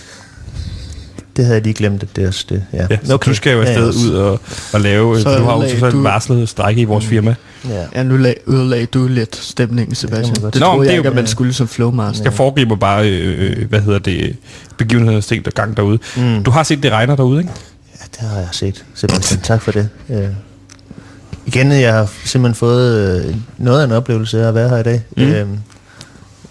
Det 1.37 1.45
havde 1.45 1.57
jeg 1.57 1.63
lige 1.65 1.75
glemt, 1.75 2.03
at 2.03 2.17
det 2.17 2.25
er 2.25 2.29
også 2.29 2.47
det. 2.49 2.65
Ja, 2.73 2.87
Ja, 2.91 2.97
så 3.05 3.15
okay. 3.15 3.31
du 3.31 3.35
skal 3.35 3.53
jo 3.53 3.61
afsted 3.61 3.93
ja, 3.93 4.09
ud 4.09 4.15
og, 4.15 4.41
og 4.73 4.81
lave... 4.81 5.21
Så 5.21 5.39
du 5.39 5.45
har 5.45 5.53
jo 5.53 5.59
ødelagde 5.63 5.81
så 5.81 5.91
du- 5.91 6.03
varslet 6.03 6.49
strække 6.49 6.81
i 6.81 6.85
vores 6.85 7.05
firma. 7.05 7.35
Ja. 7.69 7.85
Ja, 7.95 8.03
nu 8.03 8.17
lag, 8.17 8.37
ødelagde 8.47 8.87
du 8.87 9.07
lidt 9.07 9.37
stemningen, 9.37 9.95
Sebastian. 9.95 10.37
godt 10.41 10.55
Det, 10.55 10.61
Nå, 10.61 10.67
det 10.67 10.75
troede 10.75 10.81
det 10.81 10.87
jeg 10.87 10.95
er 10.95 10.99
ikke, 10.99 11.09
at 11.09 11.15
man 11.15 11.27
skulle 11.27 11.53
som 11.53 11.69
flowmaster. 11.69 12.25
Jeg 12.25 12.33
foregriber 12.33 12.77
bare, 12.77 13.11
øh, 13.11 13.61
øh, 13.61 13.69
hvad 13.69 13.81
hedder 13.81 13.99
det, 13.99 14.37
begivenhedernes 14.77 15.27
ting, 15.27 15.45
der 15.45 15.51
gang 15.51 15.77
derude. 15.77 15.99
Mm. 16.17 16.45
Du 16.45 16.51
har 16.51 16.63
set, 16.63 16.83
det 16.83 16.93
regner 16.93 17.17
derude, 17.17 17.41
ikke? 17.41 17.53
Ja, 18.01 18.05
det 18.21 18.29
har 18.29 18.39
jeg 18.39 18.49
set, 18.53 18.85
Sebastian. 18.95 19.41
Tak 19.41 19.63
for 19.63 19.73
det. 19.73 19.89
Øh. 20.11 20.29
Igen, 21.47 21.73
jeg 21.73 21.93
har 21.95 22.11
simpelthen 22.25 22.55
fået 22.55 23.25
øh, 23.27 23.37
noget 23.59 23.81
af 23.81 23.85
en 23.85 23.93
oplevelse 23.93 24.43
af 24.45 24.49
at 24.49 24.55
være 24.55 24.69
her 24.69 24.79
i 24.79 24.83
dag. 24.83 25.03
Mm. 25.17 25.23
Øh, 25.23 25.47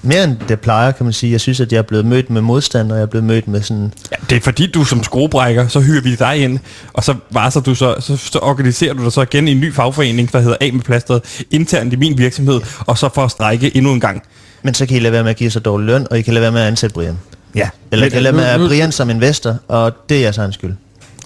mere 0.02 0.24
end 0.24 0.38
det 0.50 0.60
plejer, 0.60 0.92
kan 0.92 1.04
man 1.04 1.14
sige. 1.14 1.32
Jeg 1.32 1.42
synes, 1.42 1.60
at 1.60 1.72
jeg 1.72 1.78
er 1.78 1.82
blevet 1.82 2.06
mødt 2.06 2.30
med 2.30 2.42
modstand, 2.42 2.92
og 2.92 2.98
jeg 2.98 3.02
er 3.04 3.08
blevet 3.08 3.24
mødt 3.26 3.48
med 3.48 3.62
sådan... 3.62 3.94
Ja, 4.12 4.16
det 4.30 4.36
er 4.36 4.42
fordi, 4.42 4.68
du 4.68 4.84
som 4.84 5.04
skruebrækker, 5.04 5.68
så 5.68 5.80
hyrer 5.80 6.02
vi 6.02 6.16
dig 6.16 6.38
ind, 6.38 6.60
og 6.94 7.04
så 7.04 7.16
varsler 7.32 7.62
du 7.62 7.76
så, 7.76 7.96
så, 8.00 8.18
så 8.18 8.40
organiserer 8.42 8.94
du 8.94 9.04
dig 9.04 9.12
så 9.12 9.22
igen 9.22 9.48
i 9.48 9.52
en 9.52 9.60
ny 9.60 9.74
fagforening, 9.74 10.32
der 10.34 10.40
hedder 10.40 10.58
A 10.62 10.70
med 10.74 10.82
plasteret, 10.82 11.44
internt 11.52 11.94
i 11.94 11.96
min 11.96 12.18
virksomhed, 12.18 12.62
og 12.80 12.98
så 12.98 13.10
for 13.16 13.24
at 13.24 13.32
strække 13.32 13.78
endnu 13.78 13.92
en 13.94 14.00
gang. 14.00 14.22
Men 14.64 14.74
så 14.74 14.86
kan 14.86 14.98
I 14.98 15.00
lade 15.00 15.14
være 15.14 15.24
med 15.24 15.32
at 15.32 15.38
give 15.38 15.52
så 15.52 15.60
dårlig 15.60 15.86
løn, 15.88 16.08
og 16.12 16.20
I 16.20 16.22
kan 16.22 16.34
lade 16.34 16.42
være 16.42 16.52
med 16.52 16.62
at 16.62 16.68
ansætte 16.68 16.94
Brian. 16.94 17.18
Ja, 17.56 17.70
Eller 17.92 18.06
I 18.06 18.10
kan 18.10 18.24
lade 18.24 18.34
nu- 18.34 18.40
med 18.42 18.46
at 18.48 18.60
Brian 18.60 18.92
som 18.92 19.10
investor, 19.10 19.56
og 19.68 19.94
det 20.10 20.18
er 20.18 20.22
jeres 20.22 20.38
egen 20.38 20.54
skyld. 20.54 20.74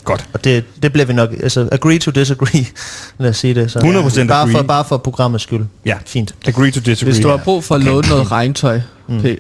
Godt. 0.06 0.26
Og 0.34 0.44
det, 0.44 0.64
det 0.84 0.94
bliver 0.94 1.06
vi 1.06 1.14
nok... 1.14 1.30
Altså, 1.44 1.70
agree 1.72 1.98
to 1.98 2.12
disagree, 2.12 2.66
lad 3.20 3.30
os 3.30 3.38
sige 3.38 3.54
det. 3.54 3.72
Så, 3.72 3.80
100% 3.80 3.84
bare 3.84 4.48
for, 4.48 4.58
agree. 4.58 4.68
bare 4.68 4.86
for 4.86 4.98
programmets 4.98 5.44
skyld. 5.44 5.66
Ja. 5.86 5.96
Fint. 6.06 6.36
Agree 6.48 6.72
to 6.72 6.80
disagree. 6.80 7.14
Hvis 7.14 7.24
du 7.24 7.28
har 7.28 7.38
brug 7.38 7.64
for 7.64 7.76
at 7.76 7.82
låne 7.82 8.08
noget 8.08 8.32
regntøj, 8.32 8.80
mm. 9.08 9.26
øh, 9.26 9.40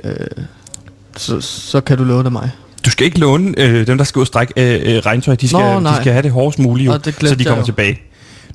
så, 1.17 1.41
så 1.41 1.81
kan 1.81 1.97
du 1.97 2.03
låne 2.03 2.29
mig. 2.29 2.51
Du 2.85 2.89
skal 2.89 3.05
ikke 3.05 3.19
låne 3.19 3.53
øh, 3.57 3.87
dem, 3.87 3.97
der 3.97 4.05
skal 4.05 4.19
ud 4.19 4.23
og 4.23 4.27
strække 4.27 4.53
øh, 4.57 4.95
øh, 4.95 5.01
regntøj. 5.05 5.35
De 5.35 5.47
skal, 5.47 5.59
Nå, 5.59 5.89
de 5.89 5.95
skal 5.95 6.13
have 6.13 6.23
det 6.23 6.31
hårdest 6.31 6.59
mulige, 6.59 6.85
jo, 6.85 6.91
Nå, 6.91 6.97
det 6.97 7.13
så 7.13 7.19
glemte 7.19 7.37
de 7.37 7.43
jeg 7.43 7.47
kommer 7.47 7.61
jo. 7.61 7.65
tilbage. 7.65 8.01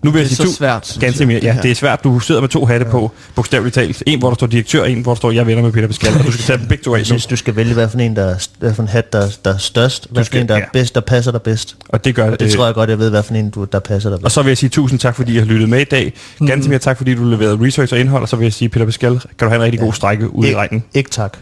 Nu 0.03 0.11
vil 0.11 0.21
jeg 0.21 0.29
Det 0.31 0.33
er 0.33 0.43
sige 0.43 0.49
så 0.51 0.57
svært, 0.57 0.97
Ganske 1.01 1.27
mere. 1.27 1.41
det 1.41 1.47
Ja, 1.47 1.57
det 1.63 1.71
er 1.71 1.75
svært. 1.75 2.05
Du 2.05 2.21
sidder 2.21 2.41
med 2.41 2.49
to 2.49 2.67
hatte 2.67 2.85
på, 2.85 3.11
bogstaveligt 3.35 3.75
talt. 3.75 4.03
En, 4.07 4.19
hvor 4.19 4.29
der 4.29 4.35
står 4.35 4.47
direktør, 4.47 4.85
en, 4.85 5.01
hvor 5.03 5.13
der 5.13 5.17
står, 5.17 5.31
jeg 5.31 5.41
er 5.41 5.45
venner 5.45 5.63
med 5.63 5.73
Peter 5.73 5.87
Pascal, 5.87 6.15
og 6.19 6.25
du 6.27 6.33
skal 6.33 6.45
tage 6.45 6.59
dem 6.59 6.67
begge 6.69 6.85
to 6.85 6.95
af 6.95 6.99
Jeg 6.99 7.07
synes, 7.07 7.27
du 7.27 7.37
skal 7.37 7.57
vælge, 7.57 7.75
hvad 7.75 7.89
for 7.89 7.99
en, 7.99 8.17
der 8.17 8.23
er, 8.25 8.47
hvad 8.59 8.75
for 8.75 8.83
en 8.83 8.89
hat, 8.89 9.13
der, 9.13 9.27
der 9.45 9.55
er 9.55 9.59
størst, 9.59 10.07
hvad 10.11 10.25
for 10.25 10.37
en, 10.37 10.49
der 10.49 10.55
er 10.55 10.59
ja. 10.59 10.65
bedst, 10.73 10.95
der 10.95 11.01
passer 11.01 11.33
dig 11.33 11.43
bedst. 11.43 11.77
Og 11.89 12.05
det 12.05 12.15
gør 12.15 12.31
Og 12.31 12.41
det 12.41 12.51
tror 12.53 12.65
jeg 12.65 12.75
godt, 12.75 12.91
jeg 12.91 12.99
ved, 12.99 13.11
hvad 13.11 13.23
for 13.23 13.35
en, 13.35 13.51
du, 13.51 13.65
der 13.65 13.79
passer 13.79 14.11
dig 14.11 14.17
Og 14.17 14.23
bedst. 14.23 14.35
så 14.35 14.43
vil 14.43 14.51
jeg 14.51 14.59
sige 14.59 14.71
tusind 14.71 14.99
tak, 15.01 15.17
fordi 15.17 15.35
I 15.35 15.39
har 15.39 15.45
lyttet 15.45 15.69
med 15.69 15.81
i 15.81 15.85
dag. 15.85 16.13
Ganske 16.47 16.69
mere 16.71 16.79
tak, 16.79 16.97
fordi 16.97 17.15
du 17.15 17.25
leverede 17.25 17.59
research 17.67 17.95
og 17.95 18.01
indhold, 18.01 18.23
og 18.23 18.29
så 18.29 18.37
vil 18.37 18.45
jeg 18.45 18.53
sige, 18.53 18.69
Peter 18.69 18.85
Pascal, 18.87 19.13
kan 19.21 19.29
du 19.41 19.45
have 19.49 19.57
en 19.57 19.63
rigtig 19.63 19.81
god 19.81 19.93
strække 19.93 20.35
ude 20.35 20.51
i 20.51 20.55
regnen. 20.57 20.85
ikke 20.95 21.11
tak. 21.11 21.39